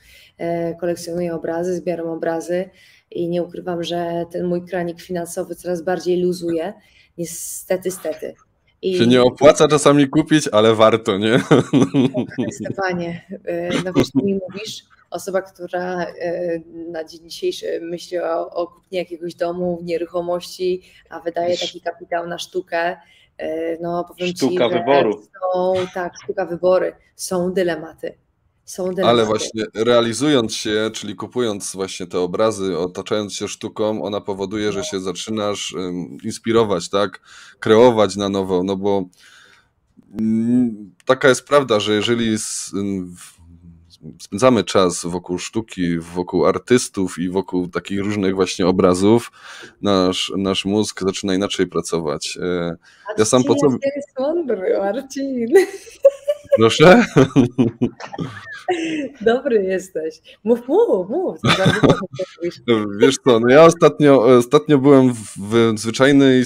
Kolekcjonuję 0.80 1.36
obrazy, 1.36 1.76
zbieram 1.76 2.08
obrazy 2.08 2.70
i 3.12 3.30
nie 3.30 3.44
ukrywam, 3.44 3.84
że 3.84 4.26
ten 4.32 4.46
mój 4.46 4.66
kranik 4.66 5.02
finansowy 5.02 5.56
coraz 5.56 5.82
bardziej 5.82 6.22
luzuje. 6.22 6.74
Niestety, 7.18 7.92
stety. 7.92 8.36
I... 8.82 8.98
Się 8.98 9.08
nie 9.08 9.22
opłaca 9.22 9.68
czasami 9.68 10.08
kupić, 10.10 10.48
ale 10.52 10.76
warto, 10.76 11.18
nie? 11.18 11.40
Zdecydowanie. 12.40 13.26
No 13.86 13.94
wiesz, 13.94 14.16
mi 14.16 14.40
mówisz, 14.48 14.86
osoba, 15.16 15.42
która 15.42 16.04
e, 16.04 16.60
na 16.92 17.04
dzień 17.04 17.30
dzisiejszy 17.30 17.80
myśli 17.82 18.20
o, 18.20 18.50
o 18.50 18.68
kupnie 18.68 19.00
jakiegoś 19.00 19.36
domu, 19.36 19.80
nieruchomości, 19.84 20.82
a 21.10 21.20
wydaje 21.20 21.58
taki 21.58 21.82
kapitał 21.82 22.28
na 22.28 22.40
sztukę, 22.40 22.98
e, 23.38 23.78
no 23.82 24.04
powiem 24.04 24.28
sztuka 24.36 24.70
ci, 24.70 24.74
wyboru. 24.74 25.24
Są, 25.54 25.74
tak, 25.94 26.14
sztuka 26.24 26.46
wybory, 26.46 26.96
są 27.16 27.54
dylematy. 27.54 28.18
Są 28.66 28.84
dylematy. 28.84 29.10
Ale 29.10 29.26
właśnie 29.26 29.64
realizując 29.76 30.56
się, 30.56 30.92
czyli 30.94 31.16
kupując 31.16 31.72
właśnie 31.76 32.08
te 32.08 32.20
obrazy, 32.20 32.78
otaczając 32.78 33.34
się 33.34 33.48
sztuką, 33.48 34.04
ona 34.04 34.22
powoduje, 34.22 34.72
że 34.72 34.84
się 34.84 35.00
zaczynasz 35.00 35.76
inspirować, 36.24 36.90
tak? 36.90 37.22
Kreować 37.60 38.16
na 38.16 38.30
nowo, 38.30 38.64
no 38.64 38.76
bo 38.76 39.04
mm, 40.20 40.96
taka 41.06 41.30
jest 41.30 41.48
prawda, 41.48 41.80
że 41.80 41.94
jeżeli 41.94 42.38
spędzamy 44.22 44.64
czas 44.64 45.06
wokół 45.06 45.40
sztuki, 45.40 46.00
wokół 46.00 46.46
artystów 46.46 47.20
i 47.20 47.30
wokół 47.30 47.68
takich 47.68 48.00
różnych 48.00 48.36
właśnie 48.36 48.68
obrazów, 48.68 49.32
nasz, 49.82 50.34
nasz 50.38 50.66
mózg 50.66 51.02
zaczyna 51.02 51.36
inaczej 51.36 51.68
pracować. 51.68 52.38
E, 52.42 52.76
ja 53.18 53.26
sam 53.26 53.44
po 53.44 53.56
co... 53.56 53.68
jest 53.96 54.20
mądry, 54.20 54.78
Marcin. 54.80 55.48
Proszę? 56.58 57.06
Dobry 59.22 59.64
jesteś. 59.64 60.22
Mów, 60.44 60.68
mów, 60.68 61.10
mów. 61.10 61.40
Wiesz 63.00 63.16
co, 63.26 63.40
no 63.40 63.50
ja 63.50 63.64
ostatnio, 63.64 64.24
ostatnio 64.38 64.78
byłem 64.78 65.14
w 65.38 65.74
zwyczajnej 65.76 66.44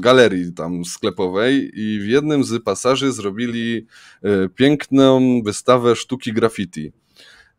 galerii 0.00 0.52
tam 0.52 0.84
sklepowej 0.84 1.70
i 1.74 2.00
w 2.00 2.06
jednym 2.06 2.44
z 2.44 2.62
pasaży 2.62 3.12
zrobili 3.12 3.86
e, 4.22 4.48
piękną 4.48 5.42
wystawę 5.42 5.96
sztuki 5.96 6.32
graffiti. 6.32 6.92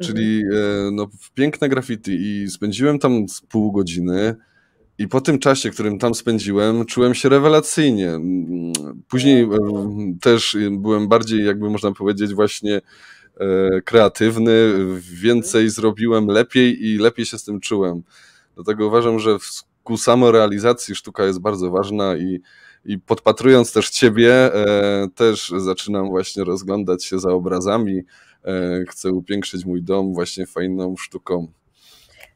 Czyli 0.01 0.41
mhm. 0.41 0.87
e, 0.87 0.91
no, 0.91 1.07
piękne 1.33 1.69
graffiti 1.69 2.11
i 2.11 2.49
spędziłem 2.49 2.99
tam 2.99 3.25
pół 3.49 3.71
godziny. 3.71 4.35
I 4.97 5.07
po 5.07 5.21
tym 5.21 5.39
czasie, 5.39 5.69
którym 5.69 5.99
tam 5.99 6.15
spędziłem, 6.15 6.85
czułem 6.85 7.15
się 7.15 7.29
rewelacyjnie. 7.29 8.19
Później 9.07 9.43
e, 9.43 9.47
też 10.21 10.57
byłem 10.71 11.07
bardziej, 11.07 11.45
jakby 11.45 11.69
można 11.69 11.91
powiedzieć, 11.91 12.33
właśnie 12.33 12.81
e, 13.39 13.81
kreatywny, 13.81 14.73
więcej 14.99 15.69
zrobiłem 15.69 16.27
lepiej 16.27 16.85
i 16.87 16.97
lepiej 16.97 17.25
się 17.25 17.37
z 17.37 17.43
tym 17.43 17.59
czułem. 17.59 18.03
Dlatego 18.55 18.87
uważam, 18.87 19.19
że 19.19 19.37
ku 19.83 19.97
samorealizacji 19.97 20.95
sztuka 20.95 21.25
jest 21.25 21.39
bardzo 21.39 21.71
ważna 21.71 22.15
i, 22.17 22.41
i 22.85 22.99
podpatrując 22.99 23.73
też 23.73 23.89
ciebie, 23.89 24.53
e, 24.53 25.07
też 25.15 25.53
zaczynam 25.57 26.09
właśnie 26.09 26.43
rozglądać 26.43 27.05
się 27.05 27.19
za 27.19 27.29
obrazami. 27.29 28.01
Chcę 28.89 29.11
upiększyć 29.11 29.65
mój 29.65 29.83
dom 29.83 30.13
właśnie 30.13 30.45
fajną 30.45 30.95
sztuką. 30.97 31.47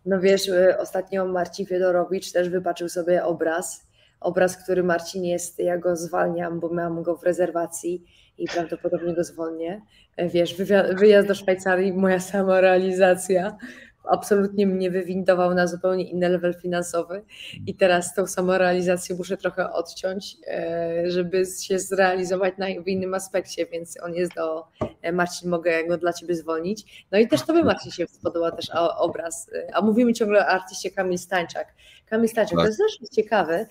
No 0.05 0.19
wiesz, 0.19 0.47
y, 0.47 0.77
ostatnio 0.79 1.27
Marcin 1.27 1.65
Fiedorowicz 1.65 2.31
też 2.31 2.49
wybaczył 2.49 2.89
sobie 2.89 3.25
obraz. 3.25 3.87
Obraz, 4.19 4.63
który 4.63 4.83
Marcin 4.83 5.23
jest, 5.23 5.59
ja 5.59 5.77
go 5.77 5.95
zwalniam, 5.95 6.59
bo 6.59 6.73
mam 6.73 7.03
go 7.03 7.17
w 7.17 7.23
rezerwacji 7.23 8.03
i 8.37 8.47
prawdopodobnie 8.47 9.15
go 9.15 9.23
zwolnię. 9.23 9.81
Wiesz, 10.17 10.55
wyjazd 10.95 11.27
do 11.27 11.35
Szwajcarii, 11.35 11.93
moja 11.93 12.19
sama 12.19 12.61
realizacja 12.61 13.57
absolutnie 14.03 14.67
mnie 14.67 14.91
wywindował 14.91 15.53
na 15.53 15.67
zupełnie 15.67 16.03
inny 16.03 16.29
level 16.29 16.53
finansowy 16.53 17.23
i 17.67 17.75
teraz 17.75 18.13
tą 18.13 18.27
samorealizację 18.27 19.15
muszę 19.15 19.37
trochę 19.37 19.73
odciąć, 19.73 20.37
e, 20.47 21.11
żeby 21.11 21.45
się 21.61 21.79
zrealizować 21.79 22.53
w 22.83 22.87
innym 22.87 23.13
aspekcie, 23.13 23.65
więc 23.65 23.97
on 24.03 24.13
jest 24.13 24.35
do 24.35 24.67
e, 25.01 25.11
Marcin, 25.11 25.49
mogę 25.49 25.87
go 25.87 25.97
dla 25.97 26.13
Ciebie 26.13 26.35
zwolnić. 26.35 27.05
No 27.11 27.19
i 27.19 27.27
też 27.27 27.45
Tobie 27.45 27.63
Marcin 27.63 27.91
się 27.91 28.07
spodobał 28.07 28.55
też 28.55 28.69
obraz, 28.97 29.49
e, 29.53 29.75
a 29.75 29.81
mówimy 29.81 30.13
ciągle 30.13 30.39
o 30.39 30.47
artyście 30.47 30.91
Kamil 30.91 31.17
Stańczak. 31.17 31.73
Kamil 32.05 32.29
Stańczak, 32.29 32.57
tak. 32.57 32.65
to 32.65 32.67
jest 32.67 32.79
też 32.79 33.09
ciekawe, 33.11 33.65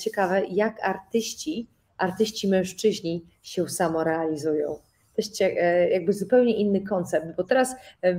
ciekawe 0.00 0.42
jak 0.50 0.84
artyści, 0.84 1.68
artyści 1.98 2.48
mężczyźni 2.48 3.24
się 3.42 3.68
samorealizują 3.68 4.78
też 5.16 5.26
jakby 5.90 6.12
zupełnie 6.12 6.56
inny 6.56 6.80
koncept, 6.80 7.26
bo 7.36 7.44
teraz 7.44 7.76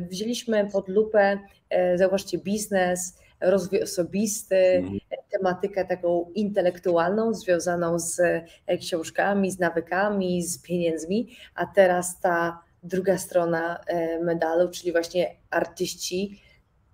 wzięliśmy 0.09 0.69
pod 0.71 0.89
lupę 0.89 1.39
E, 1.69 1.97
zauważcie, 1.97 2.37
biznes, 2.37 3.17
rozwój 3.41 3.83
osobisty, 3.83 4.55
mhm. 4.57 4.99
tematykę 5.31 5.85
taką 5.85 6.31
intelektualną 6.35 7.33
związaną 7.33 7.99
z 7.99 8.19
e, 8.67 8.77
książkami, 8.77 9.51
z 9.51 9.59
nawykami, 9.59 10.43
z 10.43 10.61
pieniędzmi, 10.61 11.37
a 11.55 11.65
teraz 11.65 12.19
ta 12.19 12.63
druga 12.83 13.17
strona 13.17 13.79
e, 13.87 14.19
medalu, 14.23 14.69
czyli 14.69 14.91
właśnie 14.91 15.35
artyści, 15.49 16.41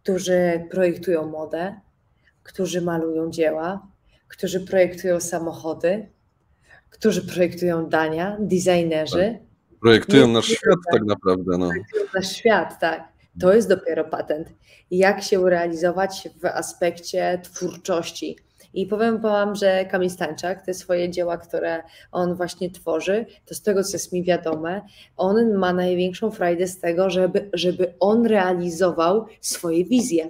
którzy 0.04 0.68
projektują 0.72 1.28
modę, 1.30 1.80
którzy 2.44 2.82
malują 2.82 3.32
dzieła, 3.32 3.88
którzy 4.28 4.60
projektują 4.60 5.20
samochody, 5.20 6.10
którzy 6.90 7.28
projektują 7.28 7.90
dania, 7.90 8.38
designerzy. 8.40 9.40
Projektują 9.82 10.28
nasz 10.28 10.46
świat 10.46 10.80
tak 10.92 11.04
naprawdę. 11.06 11.58
No. 11.58 11.70
Projektują 11.70 12.06
nasz 12.16 12.36
świat, 12.36 12.80
tak. 12.80 13.08
To 13.40 13.54
jest 13.54 13.70
dopiero 13.70 14.04
patent. 14.04 14.50
Jak 14.92 15.24
się 15.24 15.50
realizować 15.50 16.30
w 16.42 16.46
aspekcie 16.46 17.42
twórczości. 17.44 18.38
I 18.74 18.86
powiem 18.86 19.22
Wam, 19.22 19.56
że 19.56 19.86
Kamil 19.86 20.10
Stańczak, 20.10 20.66
te 20.66 20.74
swoje 20.74 21.10
dzieła, 21.10 21.38
które 21.38 21.84
on 22.12 22.36
właśnie 22.36 22.72
tworzy, 22.72 23.26
to 23.46 23.56
z 23.56 23.62
tego, 23.62 23.84
co 23.84 23.94
jest 23.94 24.14
mi 24.14 24.24
wiadome, 24.24 24.82
on 25.18 25.54
ma 25.54 25.74
największą 25.74 26.32
frajdę 26.32 26.68
z 26.68 26.80
tego, 26.80 27.10
żeby, 27.10 27.50
żeby 27.54 27.94
on 28.00 28.26
realizował 28.26 29.26
swoje 29.42 29.86
wizje. 29.86 30.30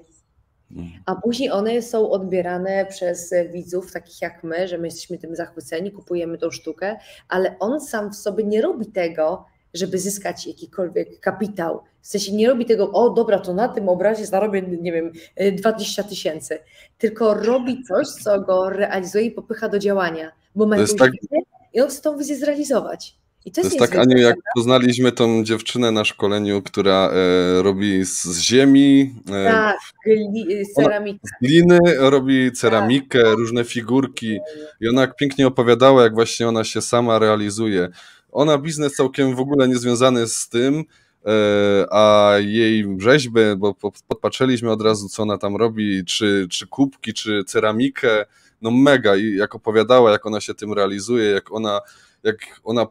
A 1.05 1.15
później 1.15 1.51
one 1.51 1.81
są 1.81 2.09
odbierane 2.09 2.85
przez 2.85 3.33
widzów, 3.53 3.91
takich 3.91 4.21
jak 4.21 4.43
my, 4.43 4.67
że 4.67 4.77
my 4.77 4.87
jesteśmy 4.87 5.17
tym 5.17 5.35
zachwyceni, 5.35 5.91
kupujemy 5.91 6.37
tą 6.37 6.51
sztukę, 6.51 6.97
ale 7.29 7.55
on 7.59 7.81
sam 7.81 8.11
w 8.11 8.15
sobie 8.15 8.43
nie 8.43 8.61
robi 8.61 8.85
tego, 8.85 9.45
żeby 9.73 9.97
zyskać 9.97 10.47
jakikolwiek 10.47 11.19
kapitał. 11.19 11.81
W 12.01 12.07
sensie 12.07 12.35
nie 12.35 12.47
robi 12.47 12.65
tego, 12.65 12.91
o 12.91 13.09
dobra, 13.09 13.39
to 13.39 13.53
na 13.53 13.67
tym 13.67 13.89
obrazie 13.89 14.25
zarobię, 14.25 14.61
nie 14.61 14.91
wiem, 14.91 15.11
20 15.57 16.03
tysięcy, 16.03 16.59
tylko 16.97 17.33
robi 17.33 17.83
coś, 17.83 18.07
co 18.07 18.41
go 18.41 18.69
realizuje 18.69 19.25
i 19.25 19.31
popycha 19.31 19.69
do 19.69 19.79
działania, 19.79 20.31
bo 20.55 20.65
ma 20.65 20.77
jakąś 20.77 20.97
tak... 20.97 21.11
wizję 21.11 21.39
i 21.73 21.81
on 21.81 21.89
chce 21.89 22.01
tą 22.01 22.17
wizję 22.17 22.37
zrealizować. 22.37 23.20
I 23.45 23.51
to, 23.51 23.61
to 23.61 23.67
jest, 23.67 23.79
jest 23.79 23.91
tak, 23.91 23.99
Aniu, 23.99 24.17
jak 24.17 24.35
poznaliśmy 24.55 25.11
tą 25.11 25.43
dziewczynę 25.43 25.91
na 25.91 26.05
szkoleniu, 26.05 26.61
która 26.61 27.09
e, 27.09 27.61
robi 27.61 28.05
z 28.05 28.39
ziemi. 28.39 29.15
E, 29.31 29.45
tak, 29.45 29.77
gli, 30.05 30.65
ceramikę. 30.75 31.19
Z 31.27 31.47
gliny 31.47 31.79
robi 31.97 32.51
ceramikę, 32.51 33.23
tak. 33.23 33.37
różne 33.37 33.63
figurki. 33.63 34.39
I 34.81 34.89
ona 34.89 35.07
pięknie 35.07 35.47
opowiadała, 35.47 36.03
jak 36.03 36.13
właśnie 36.13 36.47
ona 36.47 36.63
się 36.63 36.81
sama 36.81 37.19
realizuje. 37.19 37.89
Ona 38.31 38.57
biznes 38.57 38.93
całkiem 38.93 39.35
w 39.35 39.39
ogóle 39.39 39.67
niezwiązany 39.67 40.27
z 40.27 40.49
tym, 40.49 40.83
e, 41.25 41.85
a 41.91 42.33
jej 42.39 42.85
rzeźby, 42.97 43.41
bo 43.57 43.73
podpatrzyliśmy 44.07 44.71
od 44.71 44.81
razu, 44.81 45.09
co 45.09 45.23
ona 45.23 45.37
tam 45.37 45.55
robi, 45.55 46.05
czy, 46.05 46.47
czy 46.49 46.67
kubki, 46.67 47.13
czy 47.13 47.43
ceramikę, 47.47 48.25
no 48.61 48.71
mega 48.71 49.15
i 49.15 49.35
jak 49.35 49.55
opowiadała, 49.55 50.11
jak 50.11 50.25
ona 50.25 50.41
się 50.41 50.53
tym 50.53 50.73
realizuje, 50.73 51.31
jak 51.31 51.51
ona, 51.51 51.79
jak 52.23 52.37
ona 52.63 52.87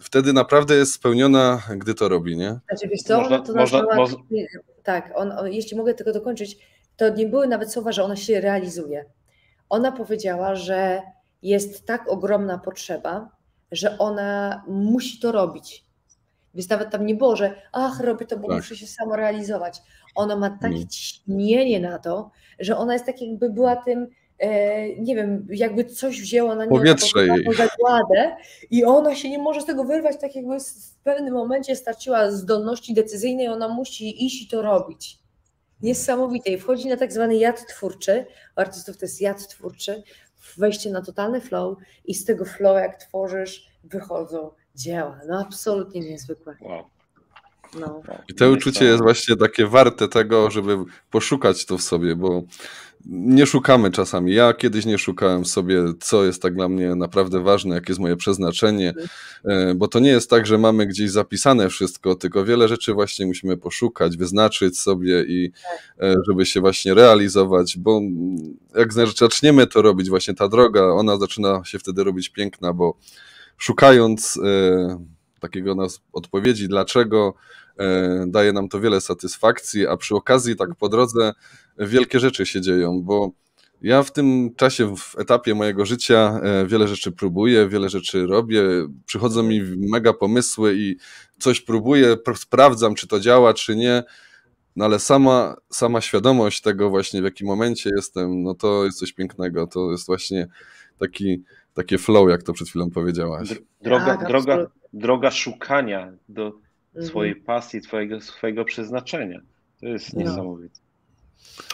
wtedy 0.00 0.32
naprawdę 0.32 0.74
jest 0.74 0.92
spełniona, 0.92 1.62
gdy 1.76 1.94
to 1.94 2.08
robi, 2.08 2.36
nie? 2.36 2.58
Znaczy, 2.68 2.88
wiesz 2.88 3.02
co, 3.02 3.20
można, 3.20 3.38
to 3.38 3.54
można, 3.54 3.82
można... 3.96 4.18
Tak, 4.82 5.12
on, 5.14 5.32
jeśli 5.44 5.76
mogę 5.76 5.94
tylko 5.94 6.12
dokończyć, 6.12 6.58
to 6.96 7.08
nie 7.08 7.26
były 7.26 7.48
nawet 7.48 7.72
słowa, 7.72 7.92
że 7.92 8.04
ona 8.04 8.16
się 8.16 8.40
realizuje. 8.40 9.04
Ona 9.68 9.92
powiedziała, 9.92 10.54
że 10.54 11.02
jest 11.42 11.86
tak 11.86 12.08
ogromna 12.08 12.58
potrzeba, 12.58 13.30
że 13.72 13.98
ona 13.98 14.62
musi 14.68 15.20
to 15.20 15.32
robić. 15.32 15.84
Więc 16.54 16.70
nawet 16.70 16.90
tam 16.90 17.06
nie 17.06 17.14
było, 17.14 17.36
że 17.36 17.62
ach, 17.72 18.00
robię 18.00 18.26
to, 18.26 18.38
bo 18.38 18.48
tak. 18.48 18.56
muszę 18.56 18.76
się 18.76 18.86
samorealizować. 18.86 19.82
Ona 20.14 20.36
ma 20.36 20.50
takie 20.50 20.74
mm. 20.76 20.88
ciśnienie 20.88 21.80
na 21.80 21.98
to, 21.98 22.30
że 22.58 22.76
ona 22.76 22.92
jest 22.92 23.06
tak 23.06 23.22
jakby 23.22 23.50
była 23.50 23.76
tym 23.76 24.06
nie 24.98 25.16
wiem, 25.16 25.46
jakby 25.50 25.84
coś 25.84 26.20
wzięło 26.20 26.54
na 26.54 26.64
nią 26.64 26.70
Powietrze 26.70 27.26
jej. 27.26 27.44
zagładę 27.56 28.36
i 28.70 28.84
ona 28.84 29.14
się 29.14 29.30
nie 29.30 29.38
może 29.38 29.60
z 29.60 29.64
tego 29.64 29.84
wyrwać, 29.84 30.16
tak 30.20 30.36
jakby 30.36 30.60
w 30.60 30.94
pewnym 31.04 31.34
momencie 31.34 31.76
straciła 31.76 32.30
zdolności 32.30 32.94
decyzyjnej, 32.94 33.48
ona 33.48 33.68
musi 33.68 34.26
iść 34.26 34.42
i 34.42 34.48
to 34.48 34.62
robić. 34.62 35.18
Niesamowite. 35.82 36.50
I 36.50 36.58
wchodzi 36.58 36.88
na 36.88 36.96
tak 36.96 37.12
zwany 37.12 37.36
jad 37.36 37.66
twórczy. 37.66 38.26
U 38.56 38.60
artystów 38.60 38.96
to 38.96 39.04
jest 39.04 39.20
jad 39.20 39.48
twórczy, 39.48 40.02
wejście 40.56 40.90
na 40.90 41.02
totalny 41.02 41.40
flow 41.40 41.78
i 42.04 42.14
z 42.14 42.24
tego 42.24 42.44
flow, 42.44 42.76
jak 42.76 42.96
tworzysz, 42.96 43.68
wychodzą 43.84 44.50
dzieła. 44.74 45.20
No 45.28 45.40
absolutnie 45.40 46.00
niezwykłe. 46.00 46.56
Wow. 46.60 46.84
No. 47.80 48.02
I 48.28 48.34
to 48.34 48.50
uczucie 48.50 48.84
jest 48.84 49.02
właśnie 49.02 49.36
takie 49.36 49.66
warte 49.66 50.08
tego, 50.08 50.50
żeby 50.50 50.76
poszukać 51.10 51.66
to 51.66 51.78
w 51.78 51.82
sobie, 51.82 52.16
bo 52.16 52.42
nie 53.06 53.46
szukamy 53.46 53.90
czasami. 53.90 54.34
Ja 54.34 54.52
kiedyś 54.52 54.86
nie 54.86 54.98
szukałem 54.98 55.44
sobie, 55.44 55.84
co 56.00 56.24
jest 56.24 56.42
tak 56.42 56.54
dla 56.54 56.68
mnie 56.68 56.94
naprawdę 56.94 57.42
ważne, 57.42 57.74
jakie 57.74 57.92
jest 57.92 58.00
moje 58.00 58.16
przeznaczenie, 58.16 58.94
e, 59.44 59.74
bo 59.74 59.88
to 59.88 59.98
nie 59.98 60.10
jest 60.10 60.30
tak, 60.30 60.46
że 60.46 60.58
mamy 60.58 60.86
gdzieś 60.86 61.10
zapisane 61.10 61.68
wszystko, 61.68 62.14
tylko 62.14 62.44
wiele 62.44 62.68
rzeczy 62.68 62.94
właśnie 62.94 63.26
musimy 63.26 63.56
poszukać, 63.56 64.16
wyznaczyć 64.16 64.78
sobie 64.78 65.22
i 65.22 65.52
e, 66.00 66.14
żeby 66.28 66.46
się 66.46 66.60
właśnie 66.60 66.94
realizować, 66.94 67.78
bo 67.78 68.00
jak 68.76 68.92
zaczniemy 68.92 69.66
to 69.66 69.82
robić, 69.82 70.08
właśnie 70.08 70.34
ta 70.34 70.48
droga, 70.48 70.84
ona 70.84 71.16
zaczyna 71.16 71.64
się 71.64 71.78
wtedy 71.78 72.04
robić 72.04 72.28
piękna, 72.28 72.72
bo 72.72 72.96
szukając 73.56 74.40
e, 74.44 75.17
takiego 75.38 75.74
nas 75.74 76.00
odpowiedzi, 76.12 76.68
dlaczego 76.68 77.34
daje 78.26 78.52
nam 78.52 78.68
to 78.68 78.80
wiele 78.80 79.00
satysfakcji, 79.00 79.86
a 79.86 79.96
przy 79.96 80.14
okazji 80.14 80.56
tak 80.56 80.74
po 80.74 80.88
drodze 80.88 81.32
wielkie 81.78 82.20
rzeczy 82.20 82.46
się 82.46 82.60
dzieją, 82.60 83.02
bo 83.02 83.32
ja 83.82 84.02
w 84.02 84.12
tym 84.12 84.54
czasie, 84.56 84.96
w 84.96 85.18
etapie 85.18 85.54
mojego 85.54 85.86
życia 85.86 86.40
e, 86.42 86.66
wiele 86.66 86.88
rzeczy 86.88 87.12
próbuję, 87.12 87.68
wiele 87.68 87.88
rzeczy 87.88 88.26
robię, 88.26 88.62
przychodzą 89.06 89.42
mi 89.42 89.60
mega 89.76 90.12
pomysły 90.12 90.74
i 90.76 90.96
coś 91.38 91.60
próbuję, 91.60 92.16
sprawdzam, 92.36 92.94
czy 92.94 93.06
to 93.08 93.20
działa, 93.20 93.54
czy 93.54 93.76
nie, 93.76 94.02
no 94.76 94.84
ale 94.84 94.98
sama, 94.98 95.56
sama 95.70 96.00
świadomość 96.00 96.60
tego 96.60 96.90
właśnie, 96.90 97.20
w 97.20 97.24
jakim 97.24 97.46
momencie 97.46 97.90
jestem, 97.96 98.42
no 98.42 98.54
to 98.54 98.84
jest 98.84 98.98
coś 98.98 99.12
pięknego, 99.12 99.66
to 99.66 99.90
jest 99.90 100.06
właśnie 100.06 100.46
taki, 100.98 101.42
takie 101.74 101.98
flow, 101.98 102.30
jak 102.30 102.42
to 102.42 102.52
przed 102.52 102.68
chwilą 102.68 102.90
powiedziałaś. 102.90 103.54
Droga, 103.80 104.16
tak, 104.16 104.28
droga, 104.28 104.66
droga 104.92 105.30
szukania 105.30 106.12
do 106.28 106.46
mhm. 106.46 107.06
swojej 107.06 107.36
pasji, 107.36 107.80
twojego, 107.80 108.20
swojego 108.20 108.64
przeznaczenia. 108.64 109.40
To 109.80 109.86
jest 109.86 110.14
no. 110.14 110.20
niesamowite. 110.20 110.80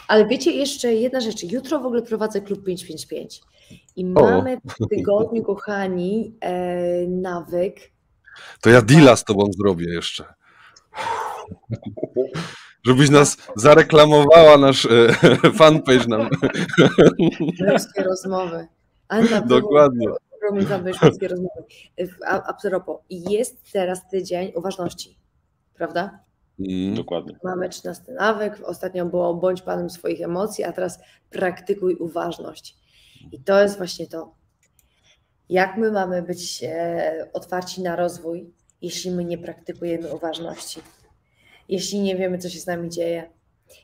Ale 0.07 0.27
wiecie, 0.27 0.51
jeszcze 0.51 0.93
jedna 0.93 1.19
rzecz. 1.19 1.51
Jutro 1.51 1.79
w 1.79 1.85
ogóle 1.85 2.01
prowadzę 2.01 2.41
klub 2.41 2.63
555 2.65 3.41
i 3.95 4.05
mamy 4.05 4.57
w 4.65 4.89
tygodniu, 4.89 5.43
kochani, 5.43 6.35
e, 6.41 7.07
nawyk. 7.07 7.91
To 8.61 8.69
ja 8.69 8.81
deala 8.81 9.15
z 9.15 9.23
tobą 9.23 9.49
zrobię 9.59 9.93
jeszcze. 9.93 10.33
Żebyś 12.85 13.09
nas 13.09 13.37
zareklamowała 13.55 14.57
nasz 14.57 14.85
e, 14.85 15.07
fanpage 15.57 16.07
nam. 16.07 16.29
Męskie 17.59 18.03
rozmowy. 18.03 18.67
Anna, 19.07 19.41
Dokładnie. 20.53 20.93
Męskie 21.01 21.27
rozmowy. 21.27 21.63
A, 22.27 22.43
a 22.43 22.53
propos, 22.53 22.97
jest 23.09 23.71
teraz 23.71 24.07
tydzień 24.09 24.51
uważności, 24.55 25.17
prawda? 25.73 26.19
Mm. 26.59 26.95
Dokładnie. 26.95 27.37
Mamy 27.43 27.69
13 27.69 28.11
nawyk, 28.11 28.61
ostatnio 28.65 29.05
było 29.05 29.33
bądź 29.33 29.61
panem 29.61 29.89
swoich 29.89 30.21
emocji, 30.21 30.63
a 30.63 30.71
teraz 30.71 30.99
praktykuj 31.29 31.95
uważność. 31.95 32.75
I 33.31 33.39
to 33.39 33.61
jest 33.61 33.77
właśnie 33.77 34.07
to. 34.07 34.35
Jak 35.49 35.77
my 35.77 35.91
mamy 35.91 36.21
być 36.21 36.63
e, 36.63 37.29
otwarci 37.33 37.81
na 37.81 37.95
rozwój, 37.95 38.53
jeśli 38.81 39.11
my 39.11 39.25
nie 39.25 39.37
praktykujemy 39.37 40.13
uważności? 40.13 40.81
Jeśli 41.69 41.99
nie 41.99 42.15
wiemy, 42.15 42.37
co 42.37 42.49
się 42.49 42.59
z 42.59 42.67
nami 42.67 42.89
dzieje? 42.89 43.29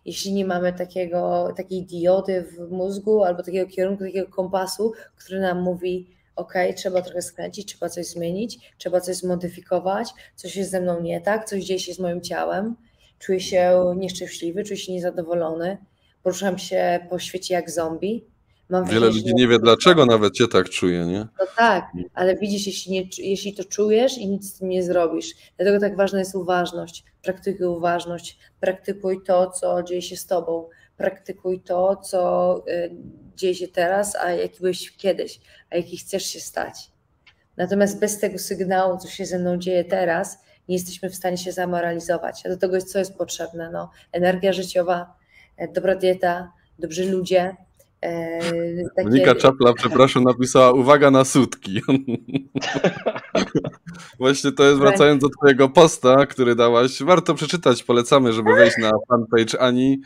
Jeśli 0.06 0.34
nie 0.34 0.46
mamy 0.46 0.74
takiego, 0.74 1.54
takiej 1.58 1.86
diody 1.86 2.42
w 2.42 2.72
mózgu 2.72 3.24
albo 3.24 3.44
takiego 3.44 3.72
kierunku, 3.72 4.04
takiego 4.04 4.32
kompasu, 4.32 4.94
który 5.16 5.40
nam 5.40 5.62
mówi, 5.62 6.10
ok, 6.36 6.54
trzeba 6.76 7.02
trochę 7.02 7.22
skręcić, 7.22 7.68
trzeba 7.68 7.90
coś 7.90 8.06
zmienić, 8.06 8.74
trzeba 8.78 9.02
coś 9.02 9.16
zmodyfikować, 9.16 10.10
coś 10.36 10.56
jest 10.56 10.72
ze 10.72 10.82
mną 10.82 11.02
nie 11.02 11.22
tak, 11.22 11.46
coś 11.46 11.64
dzieje 11.64 11.80
się 11.80 11.94
z 11.94 12.00
moim 12.00 12.22
ciałem, 12.22 12.76
czuję 13.20 13.40
się 13.40 13.94
nieszczęśliwy, 13.98 14.64
czuję 14.64 14.78
się 14.78 14.94
niezadowolony, 14.94 15.78
poruszam 16.24 16.58
się 16.58 17.00
po 17.10 17.20
świecie 17.20 17.54
jak 17.54 17.70
zombie. 17.70 18.26
Mam 18.70 18.86
Wiele 18.86 19.08
ludzi 19.08 19.36
nie 19.36 19.48
wie, 19.48 19.60
dlaczego 19.60 20.06
nawet 20.06 20.34
cię 20.34 20.48
tak 20.48 20.70
czuje, 20.70 21.06
nie? 21.06 21.20
No 21.20 21.46
tak, 21.58 21.92
ale 22.14 22.36
widzisz, 22.38 22.68
jeśli, 22.68 22.92
nie, 22.92 23.04
jeśli 23.18 23.54
to 23.54 23.64
czujesz 23.64 24.18
i 24.18 24.28
nic 24.28 24.50
z 24.50 24.60
tym 24.60 24.70
nie 24.70 24.84
zrobisz. 24.84 25.34
Dlatego 25.58 25.80
tak 25.80 25.96
ważna 25.98 26.20
jest 26.20 26.36
uważność. 26.36 27.04
Praktykuj 27.22 27.66
uważność, 27.68 28.40
praktykuj 28.60 29.24
to, 29.24 29.52
co 29.52 29.84
dzieje 29.84 30.02
się 30.02 30.16
z 30.16 30.26
tobą, 30.26 30.70
praktykuj 31.02 31.60
to, 31.60 31.96
co 31.96 32.64
y, 32.68 32.92
dzieje 33.36 33.56
się 33.56 33.68
teraz, 33.68 34.16
a 34.16 34.32
jaki 34.32 34.60
byłeś 34.60 34.98
kiedyś, 34.98 35.40
a 35.70 35.76
jaki 35.76 35.98
chcesz 35.98 36.26
się 36.26 36.40
stać. 36.40 36.92
Natomiast 37.58 38.00
bez 38.00 38.20
tego 38.20 38.40
sygnału, 38.40 38.98
co 38.98 39.08
się 39.08 39.26
ze 39.26 39.40
mną 39.40 39.58
dzieje 39.58 39.84
teraz, 39.84 40.40
nie 40.70 40.76
jesteśmy 40.76 41.10
w 41.10 41.16
stanie 41.16 41.38
się 41.38 41.52
zamoralizować. 41.52 42.46
A 42.46 42.50
do 42.50 42.58
tego 42.58 42.76
jest, 42.76 42.92
co 42.92 43.00
jest 43.00 43.18
potrzebne? 43.18 43.70
No, 43.72 43.92
energia 44.12 44.54
życiowa, 44.54 45.16
e, 45.58 45.68
dobra 45.68 45.96
dieta, 45.96 46.52
dobrzy 46.80 47.12
ludzie, 47.12 47.56
takie... 48.02 49.04
Monika 49.04 49.36
Czapla, 49.36 49.74
przepraszam, 49.74 50.24
napisała 50.24 50.72
uwaga 50.72 51.12
na 51.12 51.26
sutki. 51.26 51.82
Właśnie 54.20 54.52
to 54.52 54.64
jest 54.64 54.80
wracając 54.80 55.22
do 55.22 55.30
twojego 55.30 55.70
posta, 55.70 56.26
który 56.26 56.56
dałaś. 56.56 57.04
Warto 57.04 57.34
przeczytać, 57.34 57.84
polecamy, 57.84 58.34
żeby 58.34 58.54
wejść 58.54 58.78
na 58.78 58.92
fanpage 59.10 59.62
Ani. 59.62 60.02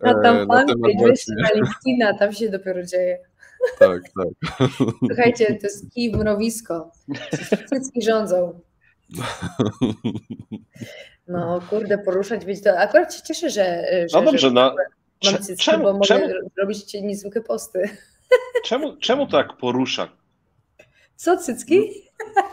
Na 0.00 0.22
tam 0.22 0.36
e, 0.36 0.46
fanpage, 0.46 1.04
wejść 1.04 1.26
na 1.28 1.48
LinkedIna, 1.54 2.18
tam 2.18 2.32
się 2.32 2.50
dopiero 2.50 2.82
dzieje. 2.82 3.18
Tak, 3.78 4.02
tak. 4.02 4.58
Słuchajcie, 5.08 5.46
to 5.46 5.66
jest 5.66 5.94
kij 5.94 6.12
mrowisko. 6.12 6.92
Wszystkie 7.66 8.02
rządzą. 8.02 8.60
No 11.28 11.60
kurde, 11.70 11.98
poruszać, 11.98 12.44
więc 12.44 12.62
to 12.62 12.78
akurat 12.78 13.14
się 13.14 13.22
cieszę, 13.22 13.50
że... 13.50 13.84
że 14.10 14.18
no 14.18 14.22
dobrze, 14.22 14.38
że... 14.38 14.50
no 14.50 14.74
Mam 15.24 15.42
cycki, 15.42 15.64
czemu, 15.64 15.84
bo 15.84 15.92
mogę 15.92 16.06
czemu, 16.06 16.26
robić 16.58 16.94
niezwykłe 16.94 17.42
posty. 17.42 17.82
Czemu, 18.64 18.96
czemu 18.96 19.26
tak 19.26 19.56
porusza? 19.56 20.08
Co, 21.16 21.36
cycki? 21.36 21.90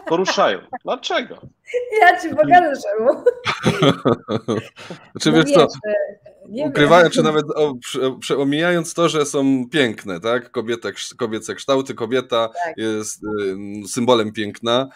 Poruszają. 0.07 0.59
Dlaczego? 0.83 1.35
Ja 2.01 2.21
ci 2.21 2.29
pokażę 2.29 2.73
czemu. 2.81 3.23
Znaczy, 5.11 5.31
no 5.31 5.33
wiesz 5.33 5.51
co, 5.53 5.67
ukrywają, 6.67 7.09
czy 7.09 7.23
nawet 7.23 7.45
o, 7.55 7.73
prze, 8.19 8.37
omijając 8.37 8.93
to, 8.93 9.09
że 9.09 9.25
są 9.25 9.69
piękne, 9.71 10.19
tak? 10.19 10.51
Kobiete, 10.51 10.91
kobiece 11.17 11.55
kształty, 11.55 11.93
kobieta 11.93 12.49
tak. 12.65 12.77
jest 12.77 13.23
y, 13.23 13.87
symbolem 13.87 14.31
piękna, 14.31 14.89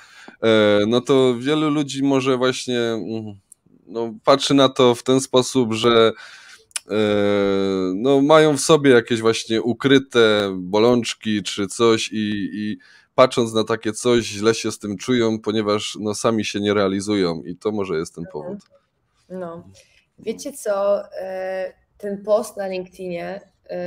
e, 0.43 0.79
no 0.87 1.01
to 1.01 1.35
wielu 1.39 1.69
ludzi 1.69 2.03
może 2.03 2.37
właśnie 2.37 2.79
mm, 2.79 3.39
no, 3.87 4.13
patrzy 4.23 4.53
na 4.53 4.69
to 4.69 4.95
w 4.95 5.03
ten 5.03 5.21
sposób, 5.21 5.73
że 5.73 5.89
E, 5.99 6.11
no, 7.95 8.21
mają 8.21 8.57
w 8.57 8.61
sobie 8.61 8.91
jakieś 8.91 9.21
właśnie 9.21 9.61
ukryte 9.61 10.51
bolączki 10.57 11.43
czy 11.43 11.67
coś 11.67 12.09
i, 12.11 12.49
i 12.53 12.77
patrząc 13.15 13.53
na 13.53 13.63
takie 13.63 13.93
coś, 13.93 14.25
źle 14.25 14.53
się 14.55 14.71
z 14.71 14.79
tym 14.79 14.97
czują, 14.97 15.39
ponieważ 15.39 15.97
no, 15.99 16.15
sami 16.15 16.45
się 16.45 16.59
nie 16.59 16.73
realizują 16.73 17.41
i 17.43 17.55
to 17.55 17.71
może 17.71 17.97
jest 17.97 18.15
ten 18.15 18.25
mhm. 18.25 18.43
powód. 18.43 18.59
No, 19.29 19.63
wiecie 20.19 20.53
co, 20.53 21.03
e, 21.13 21.73
ten 21.97 22.23
post 22.23 22.57
na 22.57 22.67
LinkedInie, 22.67 23.41
e, 23.69 23.79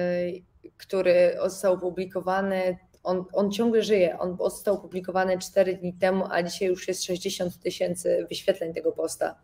który 0.77 1.37
został 1.43 1.75
opublikowany, 1.75 2.79
on, 3.03 3.25
on 3.33 3.53
ciągle 3.53 3.83
żyje, 3.83 4.19
on 4.19 4.37
został 4.37 4.75
opublikowany 4.75 5.39
4 5.39 5.77
dni 5.77 5.95
temu, 5.95 6.25
a 6.31 6.43
dzisiaj 6.43 6.69
już 6.69 6.89
jest 6.89 7.05
60 7.05 7.59
tysięcy 7.59 8.27
wyświetleń 8.29 8.75
tego 8.75 8.93
posta 8.93 9.35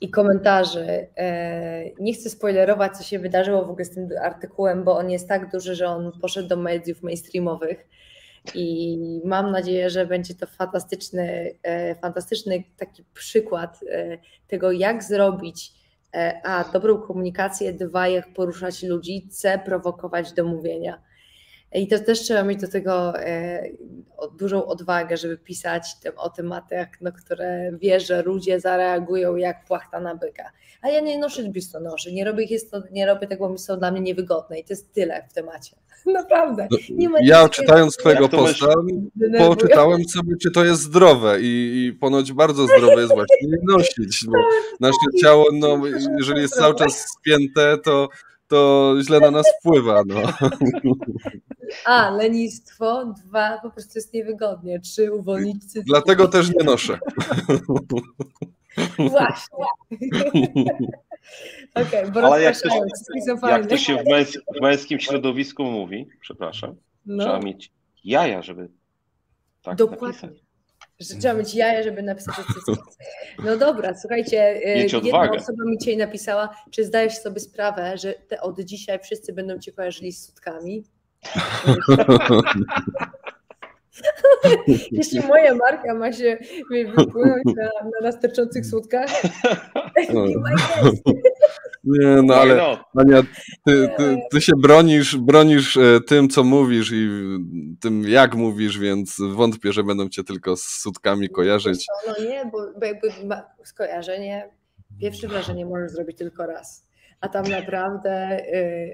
i 0.00 0.10
komentarzy. 0.10 1.08
E, 1.16 1.90
nie 2.00 2.14
chcę 2.14 2.30
spoilerować, 2.30 2.96
co 2.96 3.04
się 3.04 3.18
wydarzyło 3.18 3.64
w 3.64 3.70
ogóle 3.70 3.84
z 3.84 3.94
tym 3.94 4.08
artykułem, 4.22 4.84
bo 4.84 4.96
on 4.96 5.10
jest 5.10 5.28
tak 5.28 5.52
duży, 5.52 5.74
że 5.74 5.88
on 5.88 6.12
poszedł 6.20 6.48
do 6.48 6.56
mediów 6.56 7.02
mainstreamowych. 7.02 7.86
I 8.54 8.98
mam 9.24 9.50
nadzieję, 9.50 9.90
że 9.90 10.06
będzie 10.06 10.34
to 10.34 10.46
fantastyczny, 10.46 11.54
e, 11.62 11.94
fantastyczny 11.94 12.64
taki 12.76 13.04
przykład 13.14 13.80
e, 13.90 14.18
tego, 14.48 14.72
jak 14.72 15.04
zrobić 15.04 15.72
a 16.44 16.64
dobrą 16.72 16.98
komunikację, 16.98 17.72
dwa, 17.72 18.08
jak 18.08 18.34
poruszać 18.34 18.82
ludzi, 18.82 19.28
c, 19.30 19.58
prowokować 19.64 20.32
do 20.32 20.44
mówienia. 20.44 21.02
I 21.74 21.88
to 21.88 21.98
też 21.98 22.20
trzeba 22.20 22.42
mieć 22.42 22.60
do 22.60 22.68
tego 22.68 23.20
e, 23.20 23.68
dużą 24.38 24.66
odwagę, 24.66 25.16
żeby 25.16 25.38
pisać 25.38 25.96
o 26.16 26.30
tematach, 26.30 27.00
na 27.00 27.12
które 27.12 27.70
wie, 27.72 28.00
że 28.00 28.22
ludzie 28.22 28.60
zareagują 28.60 29.36
jak 29.36 29.64
płachta 29.64 30.00
na 30.00 30.14
byka. 30.14 30.50
A 30.82 30.88
ja 30.88 31.00
nie 31.00 31.18
noszę 31.18 31.48
biustonoszy, 31.48 32.12
nie 32.12 32.24
robię, 32.24 32.44
jest 32.44 32.70
to, 32.70 32.82
nie 32.90 33.06
robię 33.06 33.26
tego, 33.26 33.48
bo 33.48 33.58
są 33.58 33.78
dla 33.78 33.90
mnie 33.90 34.00
niewygodne 34.00 34.58
i 34.58 34.64
to 34.64 34.72
jest 34.72 34.92
tyle 34.92 35.26
w 35.30 35.32
temacie. 35.32 35.76
Naprawdę. 36.06 36.68
No, 36.90 37.18
ja 37.22 37.48
czytając 37.48 37.96
Twojego 37.96 38.28
posta, 38.28 38.66
poczytałem 39.38 40.04
sobie, 40.04 40.36
czy 40.42 40.50
to 40.50 40.64
jest 40.64 40.82
zdrowe 40.82 41.40
i, 41.40 41.84
i 41.86 41.92
ponoć 41.92 42.32
bardzo 42.32 42.66
zdrowe 42.66 43.00
jest 43.00 43.14
właśnie 43.14 43.48
nie 43.48 43.58
nosić, 43.76 44.26
bo 44.26 44.38
nasze 44.86 45.22
ciało, 45.22 45.44
no, 45.52 45.82
jeżeli 46.18 46.40
jest 46.40 46.54
cały 46.54 46.74
czas 46.74 47.06
spięte, 47.18 47.78
to 47.78 48.08
to 48.48 48.94
źle 49.02 49.20
na 49.20 49.30
nas 49.30 49.46
wpływa. 49.60 50.02
No. 50.06 50.20
A, 51.84 52.10
lenistwo, 52.10 53.04
dwa, 53.04 53.58
po 53.62 53.70
prostu 53.70 53.92
jest 53.94 54.14
niewygodnie, 54.14 54.80
trzy, 54.80 55.12
uwolnić 55.12 55.64
cycki. 55.64 55.90
Dlatego 55.90 56.28
też 56.28 56.54
nie 56.54 56.64
noszę. 56.64 56.98
Właśnie. 58.98 59.64
Okej, 61.74 62.04
okay, 62.04 62.22
Ale 62.22 62.42
jak 62.42 62.60
to, 62.60 62.70
się, 62.70 62.80
jak 63.42 63.66
to 63.66 63.76
się 63.76 63.96
w, 63.96 64.06
męs 64.06 64.38
w, 64.58 64.60
męskim 64.60 65.00
środowisku 65.00 65.64
mówi, 65.64 66.08
przepraszam, 66.20 66.76
no. 67.06 67.24
trzeba 67.24 67.38
mieć 67.38 67.72
jaja, 68.04 68.42
żeby 68.42 68.68
tak 69.62 69.76
Dokładnie. 69.76 70.06
napisać. 70.06 70.45
Że 71.00 71.14
trzeba 71.14 71.34
mieć 71.34 71.54
jaja, 71.54 71.82
żeby 71.82 72.02
napisać 72.02 72.34
cycki. 72.36 72.82
No 73.44 73.56
dobra, 73.56 73.94
słuchajcie, 73.94 74.60
Mieć 74.76 74.92
jedna 74.92 75.08
odwagę. 75.08 75.38
osoba 75.38 75.64
mi 75.64 75.78
dzisiaj 75.78 75.96
napisała, 75.96 76.48
czy 76.70 76.84
zdajesz 76.84 77.18
sobie 77.18 77.40
sprawę, 77.40 77.98
że 77.98 78.14
te 78.14 78.40
od 78.40 78.60
dzisiaj 78.60 78.98
wszyscy 78.98 79.32
będą 79.32 79.58
cię 79.58 79.72
kojarzyli 79.72 80.12
z 80.12 80.26
sutkami? 80.26 80.84
Jeśli 84.92 85.20
moja 85.20 85.54
marka 85.54 85.94
ma 85.94 86.12
się 86.12 86.38
wypłynąć 86.70 87.44
na, 87.44 87.64
na 87.64 88.00
nasterczących 88.02 88.66
słutkach, 88.66 89.10
no. 90.14 90.24
Nie, 91.86 92.22
no 92.22 92.34
ale 92.34 92.76
Ania, 92.98 93.22
ty, 93.64 93.88
ty, 93.96 94.18
ty, 94.30 94.40
się 94.40 94.52
bronisz, 94.56 95.16
bronisz 95.16 95.76
e, 95.76 96.00
tym, 96.00 96.28
co 96.28 96.44
mówisz 96.44 96.90
i 96.92 97.08
tym, 97.80 98.02
jak 98.08 98.34
mówisz, 98.34 98.78
więc 98.78 99.16
wątpię, 99.34 99.72
że 99.72 99.84
będą 99.84 100.08
cię 100.08 100.24
tylko 100.24 100.56
z 100.56 100.62
sutkami 100.62 101.28
kojarzyć. 101.28 101.86
No 102.06 102.24
nie, 102.24 102.44
bo, 102.52 102.58
bo 102.80 102.86
jakby 102.86 103.08
skojarzenie, 103.64 104.50
pierwsze 105.00 105.28
wrażenie 105.28 105.66
możesz 105.66 105.90
zrobić 105.90 106.18
tylko 106.18 106.46
raz 106.46 106.86
a 107.20 107.28
tam 107.28 107.44
naprawdę, 107.44 108.38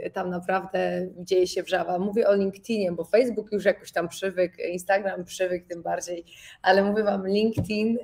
y, 0.06 0.10
tam 0.14 0.30
naprawdę 0.30 1.08
dzieje 1.18 1.46
się 1.46 1.62
wrzawa. 1.62 1.98
Mówię 1.98 2.28
o 2.28 2.34
LinkedInie, 2.34 2.92
bo 2.92 3.04
Facebook 3.04 3.52
już 3.52 3.64
jakoś 3.64 3.92
tam 3.92 4.08
przywykł, 4.08 4.56
Instagram 4.72 5.24
przywykł 5.24 5.68
tym 5.68 5.82
bardziej, 5.82 6.24
ale 6.62 6.84
mówię 6.84 7.04
Wam, 7.04 7.26
LinkedIn 7.26 7.96
y, 7.96 8.00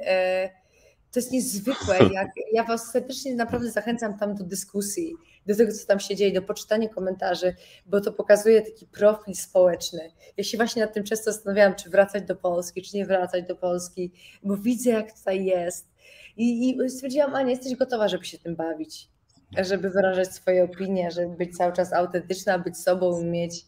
to 1.12 1.20
jest 1.20 1.32
niezwykłe. 1.32 1.98
Jak, 2.14 2.28
ja 2.52 2.64
Was 2.64 2.92
serdecznie 2.92 3.34
naprawdę 3.34 3.70
zachęcam 3.70 4.18
tam 4.18 4.34
do 4.34 4.44
dyskusji, 4.44 5.14
do 5.46 5.56
tego, 5.56 5.72
co 5.72 5.86
tam 5.86 6.00
się 6.00 6.16
dzieje, 6.16 6.32
do 6.32 6.42
poczytania 6.42 6.88
komentarzy, 6.88 7.54
bo 7.86 8.00
to 8.00 8.12
pokazuje 8.12 8.62
taki 8.62 8.86
profil 8.86 9.34
społeczny. 9.34 10.12
Ja 10.36 10.44
się 10.44 10.56
właśnie 10.56 10.82
nad 10.82 10.94
tym 10.94 11.04
często 11.04 11.32
zastanawiałam, 11.32 11.74
czy 11.74 11.90
wracać 11.90 12.24
do 12.24 12.36
Polski, 12.36 12.82
czy 12.82 12.96
nie 12.96 13.06
wracać 13.06 13.46
do 13.46 13.56
Polski, 13.56 14.12
bo 14.42 14.56
widzę, 14.56 14.90
jak 14.90 15.18
tutaj 15.18 15.44
jest. 15.44 15.88
I, 16.36 16.70
i 16.70 16.90
stwierdziłam, 16.90 17.34
Ania, 17.34 17.50
jesteś 17.50 17.74
gotowa, 17.74 18.09
żeby 18.09 18.24
się 18.24 18.38
tym 18.38 18.56
bawić 18.56 19.09
żeby 19.56 19.90
wyrażać 19.90 20.34
swoje 20.34 20.64
opinie, 20.64 21.11
żeby 21.11 21.36
być 21.36 21.56
cały 21.56 21.72
czas 21.72 21.92
autentyczna, 21.92 22.59
być 22.59 22.76
sobą, 22.76 23.22
mieć, 23.22 23.66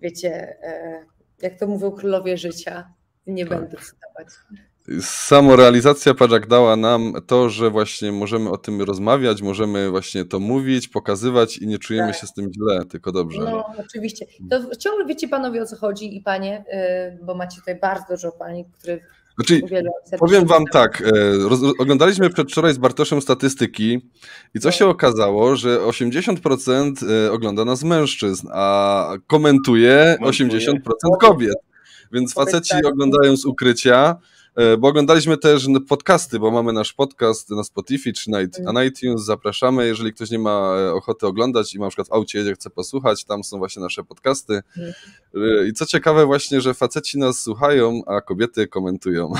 wiecie, 0.00 0.56
e, 0.62 1.04
jak 1.42 1.58
to 1.58 1.66
mówią 1.66 1.90
królowie 1.90 2.36
życia, 2.36 2.94
nie 3.26 3.46
tak. 3.46 3.58
będę 3.58 3.76
cytować. 3.76 4.28
Samorealizacja 5.00 6.14
Pajak 6.14 6.46
dała 6.46 6.76
nam 6.76 7.12
to, 7.26 7.50
że 7.50 7.70
właśnie 7.70 8.12
możemy 8.12 8.50
o 8.50 8.56
tym 8.56 8.82
rozmawiać, 8.82 9.42
możemy 9.42 9.90
właśnie 9.90 10.24
to 10.24 10.40
mówić, 10.40 10.88
pokazywać 10.88 11.58
i 11.58 11.66
nie 11.66 11.78
czujemy 11.78 12.12
tak. 12.12 12.20
się 12.20 12.26
z 12.26 12.32
tym 12.32 12.50
źle, 12.52 12.84
tylko 12.84 13.12
dobrze. 13.12 13.40
No, 13.40 13.64
oczywiście. 13.88 14.26
To 14.50 14.76
ciągle 14.76 15.06
wiecie 15.06 15.28
panowie 15.28 15.62
o 15.62 15.66
co 15.66 15.76
chodzi 15.76 16.16
i 16.16 16.20
panie, 16.20 16.64
y, 17.20 17.24
bo 17.24 17.34
macie 17.34 17.60
tutaj 17.60 17.80
bardzo 17.80 18.04
dużo 18.10 18.32
pani, 18.32 18.64
które 18.78 18.98
znaczy, 19.38 19.60
powiem 20.18 20.46
wam 20.46 20.64
tak, 20.72 21.00
e, 21.00 21.48
roz, 21.48 21.60
oglądaliśmy 21.78 22.30
przedwczoraj 22.30 22.74
z 22.74 22.78
Bartoszem 22.78 23.22
statystyki 23.22 24.10
i 24.54 24.60
co 24.60 24.70
się 24.70 24.86
okazało, 24.86 25.56
że 25.56 25.78
80% 25.78 26.92
e, 27.26 27.32
ogląda 27.32 27.64
nas 27.64 27.82
mężczyzn, 27.82 28.48
a 28.52 29.12
komentuje 29.26 30.16
80% 30.20 30.78
kobiet. 31.20 31.54
Więc 32.12 32.34
faceci 32.34 32.74
oglądają 32.84 33.36
z 33.36 33.44
ukrycia, 33.44 34.16
bo 34.78 34.88
oglądaliśmy 34.88 35.38
też 35.38 35.66
podcasty, 35.88 36.38
bo 36.38 36.50
mamy 36.50 36.72
nasz 36.72 36.92
podcast 36.92 37.50
na 37.50 37.64
Spotify 37.64 38.12
czy 38.12 38.30
na, 38.30 38.38
mm. 38.38 38.86
iTunes. 38.86 39.22
Zapraszamy, 39.22 39.86
jeżeli 39.86 40.12
ktoś 40.12 40.30
nie 40.30 40.38
ma 40.38 40.76
e, 40.78 40.92
ochoty 40.92 41.26
oglądać 41.26 41.74
i 41.74 41.78
ma 41.78 41.84
na 41.84 41.90
przykład 41.90 42.08
w 42.08 42.12
aucie 42.12 42.38
jedzie, 42.38 42.54
chce 42.54 42.70
posłuchać, 42.70 43.24
tam 43.24 43.44
są 43.44 43.58
właśnie 43.58 43.82
nasze 43.82 44.04
podcasty. 44.04 44.60
Mm. 44.76 44.92
E, 45.34 45.68
I 45.68 45.72
co 45.72 45.86
ciekawe 45.86 46.26
właśnie, 46.26 46.60
że 46.60 46.74
faceci 46.74 47.18
nas 47.18 47.42
słuchają, 47.42 48.00
a 48.06 48.20
kobiety 48.20 48.66
komentują. 48.66 49.32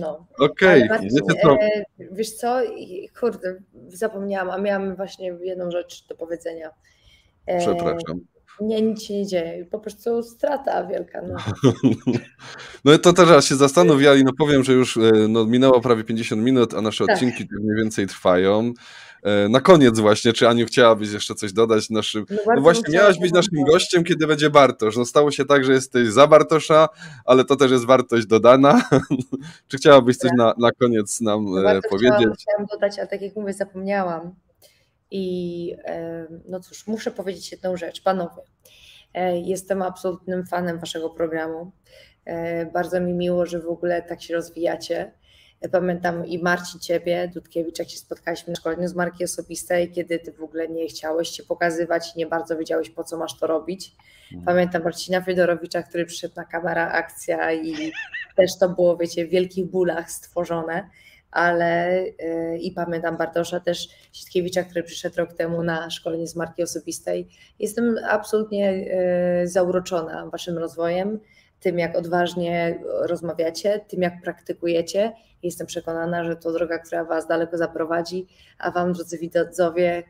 No. 0.00 0.26
Okej, 0.38 0.84
okay. 0.84 1.08
co? 1.42 1.56
wiesz 2.12 2.30
co, 2.30 2.60
kurde, 3.20 3.56
zapomniałam, 3.88 4.50
a 4.50 4.58
miałam 4.58 4.96
właśnie 4.96 5.36
jedną 5.42 5.70
rzecz 5.70 6.06
do 6.06 6.14
powiedzenia. 6.14 6.70
Przepraszam. 7.58 8.20
Nie, 8.60 8.82
nic 8.82 9.02
się 9.02 9.14
nie 9.14 9.26
dzieje. 9.26 9.66
Po 9.70 9.78
prostu 9.78 10.22
strata 10.22 10.86
wielka. 10.86 11.22
No, 11.22 11.36
no 12.84 12.98
to 12.98 13.12
teraz 13.12 13.46
się 13.46 13.54
zastanowiali, 13.54 14.24
no 14.24 14.30
powiem, 14.38 14.64
że 14.64 14.72
już 14.72 14.96
e, 14.96 15.00
no, 15.28 15.46
minęło 15.46 15.80
prawie 15.80 16.04
50 16.04 16.42
minut, 16.42 16.74
a 16.74 16.80
nasze 16.80 17.06
tak. 17.06 17.14
odcinki 17.14 17.46
mniej 17.60 17.76
więcej 17.76 18.06
trwają. 18.06 18.72
E, 19.22 19.48
na 19.48 19.60
koniec 19.60 19.98
właśnie, 19.98 20.32
czy 20.32 20.48
Aniu 20.48 20.66
chciałabyś 20.66 21.12
jeszcze 21.12 21.34
coś 21.34 21.52
dodać 21.52 21.90
naszym... 21.90 22.26
No, 22.30 22.36
no 22.54 22.60
właśnie, 22.60 22.94
miałaś 22.94 23.18
być 23.18 23.32
naszym 23.32 23.64
gościem, 23.64 24.04
kiedy 24.04 24.26
będzie 24.26 24.50
Bartosz. 24.50 24.96
No 24.96 25.04
stało 25.04 25.30
się 25.30 25.44
tak, 25.44 25.64
że 25.64 25.72
jesteś 25.72 26.08
za 26.08 26.26
Bartosza, 26.26 26.88
ale 27.24 27.44
to 27.44 27.56
też 27.56 27.70
jest 27.70 27.84
wartość 27.84 28.26
dodana. 28.26 28.82
czy 29.68 29.76
chciałabyś 29.76 30.16
coś 30.16 30.30
tak. 30.30 30.38
na, 30.38 30.54
na 30.58 30.72
koniec 30.72 31.20
nam 31.20 31.44
no, 31.44 31.80
powiedzieć? 31.90 32.18
Chciałam, 32.18 32.34
chciałam 32.34 32.66
dodać, 32.72 32.98
a 32.98 33.06
tak 33.06 33.22
jak 33.22 33.36
mówię, 33.36 33.52
zapomniałam 33.52 34.34
i 35.10 35.76
no 36.48 36.60
cóż, 36.60 36.86
muszę 36.86 37.10
powiedzieć 37.10 37.52
jedną 37.52 37.76
rzecz, 37.76 38.02
panowie. 38.02 38.42
E, 39.14 39.38
jestem 39.40 39.82
absolutnym 39.82 40.46
fanem 40.46 40.78
waszego 40.78 41.10
programu. 41.10 41.72
E, 42.24 42.66
bardzo 42.66 43.00
mi 43.00 43.12
miło, 43.12 43.46
że 43.46 43.60
w 43.60 43.68
ogóle 43.68 44.02
tak 44.02 44.22
się 44.22 44.34
rozwijacie. 44.34 45.12
E, 45.60 45.68
pamiętam 45.68 46.26
i 46.26 46.38
Marcin 46.38 46.80
Ciebie, 46.80 47.30
Dudkiewicz, 47.34 47.78
jak 47.78 47.90
się 47.90 47.98
spotkaliśmy 47.98 48.50
na 48.50 48.56
szkoleniu 48.56 48.88
z 48.88 48.94
marki 48.94 49.24
osobistej, 49.24 49.92
kiedy 49.92 50.18
Ty 50.18 50.32
w 50.32 50.42
ogóle 50.42 50.68
nie 50.68 50.86
chciałeś 50.86 51.28
się 51.28 51.42
pokazywać 51.42 52.16
i 52.16 52.18
nie 52.18 52.26
bardzo 52.26 52.56
wiedziałeś, 52.56 52.90
po 52.90 53.04
co 53.04 53.16
masz 53.16 53.38
to 53.38 53.46
robić. 53.46 53.92
Mhm. 54.24 54.44
Pamiętam 54.44 54.82
Marcina 54.82 55.20
Fedorowicza, 55.20 55.82
który 55.82 56.06
przyszedł 56.06 56.34
na 56.36 56.44
kamera 56.44 56.92
akcja 56.92 57.52
i 57.52 57.92
też 58.36 58.58
to 58.58 58.68
było, 58.68 58.96
wiecie, 58.96 59.26
w 59.26 59.30
wielkich 59.30 59.66
bólach 59.66 60.10
stworzone 60.10 60.90
ale 61.34 62.00
y, 62.04 62.58
i 62.58 62.72
pamiętam 62.72 63.16
Bartosza 63.16 63.60
też 63.60 63.88
Sitkiewicza, 64.12 64.62
który 64.62 64.82
przyszedł 64.82 65.16
rok 65.16 65.32
temu 65.32 65.62
na 65.62 65.90
szkolenie 65.90 66.26
z 66.26 66.36
marki 66.36 66.62
osobistej. 66.62 67.28
Jestem 67.58 67.96
absolutnie 68.08 68.70
y, 69.42 69.48
zauroczona 69.48 70.26
waszym 70.26 70.58
rozwojem, 70.58 71.20
tym 71.60 71.78
jak 71.78 71.96
odważnie 71.96 72.80
rozmawiacie, 73.00 73.80
tym 73.88 74.02
jak 74.02 74.22
praktykujecie. 74.22 75.12
Jestem 75.42 75.66
przekonana, 75.66 76.24
że 76.24 76.36
to 76.36 76.52
droga, 76.52 76.78
która 76.78 77.04
was 77.04 77.26
daleko 77.26 77.58
zaprowadzi, 77.58 78.26
a 78.58 78.70
wam, 78.70 78.92
drodzy 78.92 79.18
widzowie, 79.18 80.02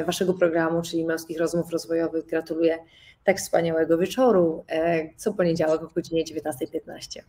y, 0.00 0.04
waszego 0.04 0.34
programu, 0.34 0.82
czyli 0.82 1.04
Męskich 1.04 1.38
Rozmów 1.38 1.70
Rozwojowych, 1.70 2.26
gratuluję 2.26 2.78
tak 3.24 3.38
wspaniałego 3.38 3.98
wieczoru, 3.98 4.64
co 5.16 5.32
poniedziałek 5.32 5.82
o 5.82 5.88
godzinie 5.94 6.24
19.15. 6.24 7.20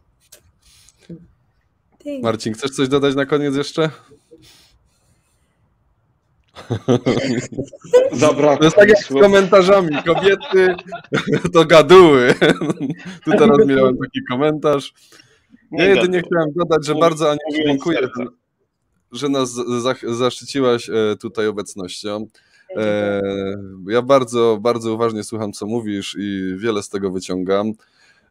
Marcin, 2.21 2.53
chcesz 2.53 2.71
coś 2.71 2.87
dodać 2.87 3.15
na 3.15 3.25
koniec 3.25 3.55
jeszcze? 3.55 3.89
Zabrakło. 8.11 8.57
To 8.57 8.63
jest 8.63 8.75
tak 8.75 8.89
jak 8.89 8.97
z 8.97 9.07
komentarzami. 9.07 10.03
Kobiety 10.05 10.75
to 11.53 11.65
gaduły. 11.65 12.33
Tu 13.25 13.31
teraz 13.31 13.67
miałem 13.67 13.97
taki 13.97 14.19
komentarz. 14.29 14.93
Ja 15.71 15.85
jedynie 15.85 16.21
chciałem 16.21 16.51
dodać, 16.55 16.85
że 16.85 16.95
bardzo 16.95 17.31
Aniu 17.31 17.65
dziękuję, 17.65 17.99
że 19.11 19.29
nas 19.29 19.51
zaszczyciłaś 20.07 20.89
e, 20.89 21.15
tutaj 21.21 21.47
obecnością. 21.47 22.27
E, 22.77 23.21
ja 23.87 24.01
bardzo, 24.01 24.57
bardzo 24.61 24.93
uważnie 24.93 25.23
słucham, 25.23 25.53
co 25.53 25.65
mówisz 25.65 26.15
i 26.19 26.55
wiele 26.57 26.83
z 26.83 26.89
tego 26.89 27.11
wyciągam. 27.11 27.73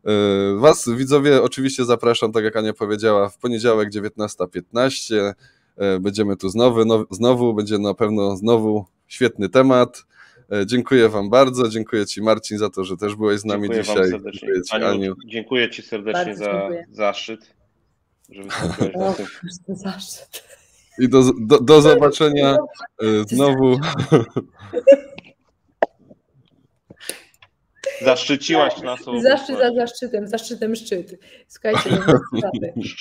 E, 0.07 0.61
was, 0.61 0.89
widzowie, 0.89 1.43
oczywiście 1.43 1.85
zapraszam, 1.85 2.33
tak 2.33 2.45
jak 2.45 2.57
Ania 2.57 2.73
powiedziała, 2.73 3.29
w 3.29 3.39
poniedziałek 3.39 3.91
19.15. 3.91 5.33
E, 5.77 6.01
będziemy 6.01 6.37
tu 6.37 6.49
znowu, 6.49 6.85
no, 6.85 7.05
znowu, 7.11 7.55
będzie 7.55 7.79
na 7.79 7.95
pewno 7.95 8.37
znowu 8.37 8.85
świetny 9.09 9.49
temat. 9.49 10.05
E, 10.53 10.67
dziękuję 10.67 11.09
Wam 11.09 11.31
bardzo. 11.31 11.69
Dziękuję 11.69 12.07
Ci, 12.07 12.23
Marcin, 12.23 12.59
za 12.59 12.71
to, 12.71 12.85
że 12.85 12.97
też 12.97 13.17
byłeś 13.17 13.41
z 13.41 13.45
nami 13.45 13.63
dziękuję 13.63 13.83
dzisiaj. 13.83 14.11
Wam 14.11 14.33
dziękuję 14.33 14.63
Ci, 14.63 14.77
Aniu, 14.77 14.87
Aniu. 14.87 15.15
Dziękuję 15.27 15.71
Ci 15.71 15.83
serdecznie 15.83 16.37
za 16.37 16.69
zaszczyt, 16.93 17.55
że 18.31 18.43
tym. 19.17 19.27
Zaszczyt. 19.69 20.45
I 20.99 21.09
do, 21.09 21.23
do, 21.41 21.61
do 21.61 21.81
zobaczenia 21.81 22.57
znowu. 23.27 23.77
Zaszczyciłaś 28.05 28.83
nas. 28.83 29.01
Zaszczyt 29.23 29.59
za 29.59 29.75
zaszczytem, 29.75 30.29
zaszczytem 30.29 30.77
szczyt. 30.81 31.21
Słuchajcie, 31.49 31.91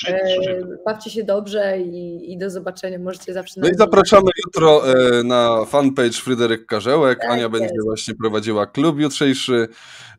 e, 0.08 0.62
bawcie 0.86 1.10
się 1.10 1.24
dobrze 1.24 1.80
i, 1.80 2.34
i, 2.34 2.38
do 2.38 2.50
zobaczenia. 2.50 3.00
Możecie 3.00 3.34
zawsze. 3.34 3.62
No 3.62 3.70
i 3.70 3.76
zapraszamy 3.76 4.32
jutro 4.46 4.94
e, 4.94 5.24
na 5.24 5.66
fanpage 5.66 6.12
Fryderyk 6.12 6.66
Karzełek. 6.66 7.20
Tak 7.20 7.30
Ania 7.30 7.42
jest. 7.42 7.52
będzie 7.52 7.76
właśnie 7.86 8.16
prowadziła 8.16 8.66
klub 8.66 9.00
jutrzejszy. 9.00 9.68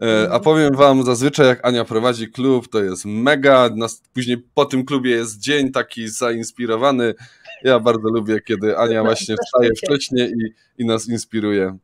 E, 0.02 0.06
a 0.06 0.22
mhm. 0.22 0.42
powiem 0.42 0.76
Wam, 0.76 1.04
zazwyczaj 1.04 1.46
jak 1.46 1.66
Ania 1.66 1.84
prowadzi 1.84 2.28
klub, 2.32 2.68
to 2.68 2.82
jest 2.82 3.04
mega. 3.04 3.70
Później 4.14 4.36
po 4.54 4.64
tym 4.64 4.84
klubie 4.84 5.10
jest 5.10 5.38
dzień 5.38 5.72
taki 5.72 6.08
zainspirowany. 6.08 7.14
Ja 7.62 7.80
bardzo 7.80 8.08
lubię, 8.08 8.40
kiedy 8.40 8.78
Ania 8.78 9.02
właśnie 9.04 9.34
wstaje 9.46 9.70
wcześniej 9.74 10.32
i, 10.32 10.54
i 10.82 10.86
nas 10.86 11.08
inspiruje. 11.08 11.78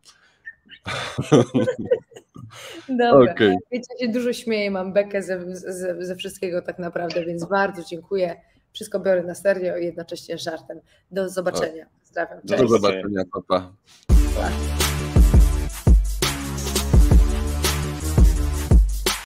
Dobra. 2.88 3.32
Okay. 3.32 3.56
Wiecie, 3.72 3.98
się 4.00 4.08
dużo 4.08 4.32
śmieję, 4.32 4.70
mam 4.70 4.92
bekę 4.92 5.22
ze, 5.22 5.56
ze, 5.56 6.04
ze, 6.04 6.16
wszystkiego 6.16 6.62
tak 6.62 6.78
naprawdę, 6.78 7.24
więc 7.24 7.44
bardzo 7.44 7.82
dziękuję. 7.82 8.40
Wszystko 8.72 9.00
biorę 9.00 9.22
na 9.22 9.34
serio 9.34 9.76
i 9.76 9.84
jednocześnie 9.84 10.38
żartem. 10.38 10.80
Do 11.10 11.28
zobaczenia. 11.28 11.86
Pozdrawiam. 12.00 12.38
Cześć. 12.48 12.62
Do 12.62 12.68
zobaczenia, 12.68 13.22
papa. 13.32 13.72
Pa. 14.08 14.85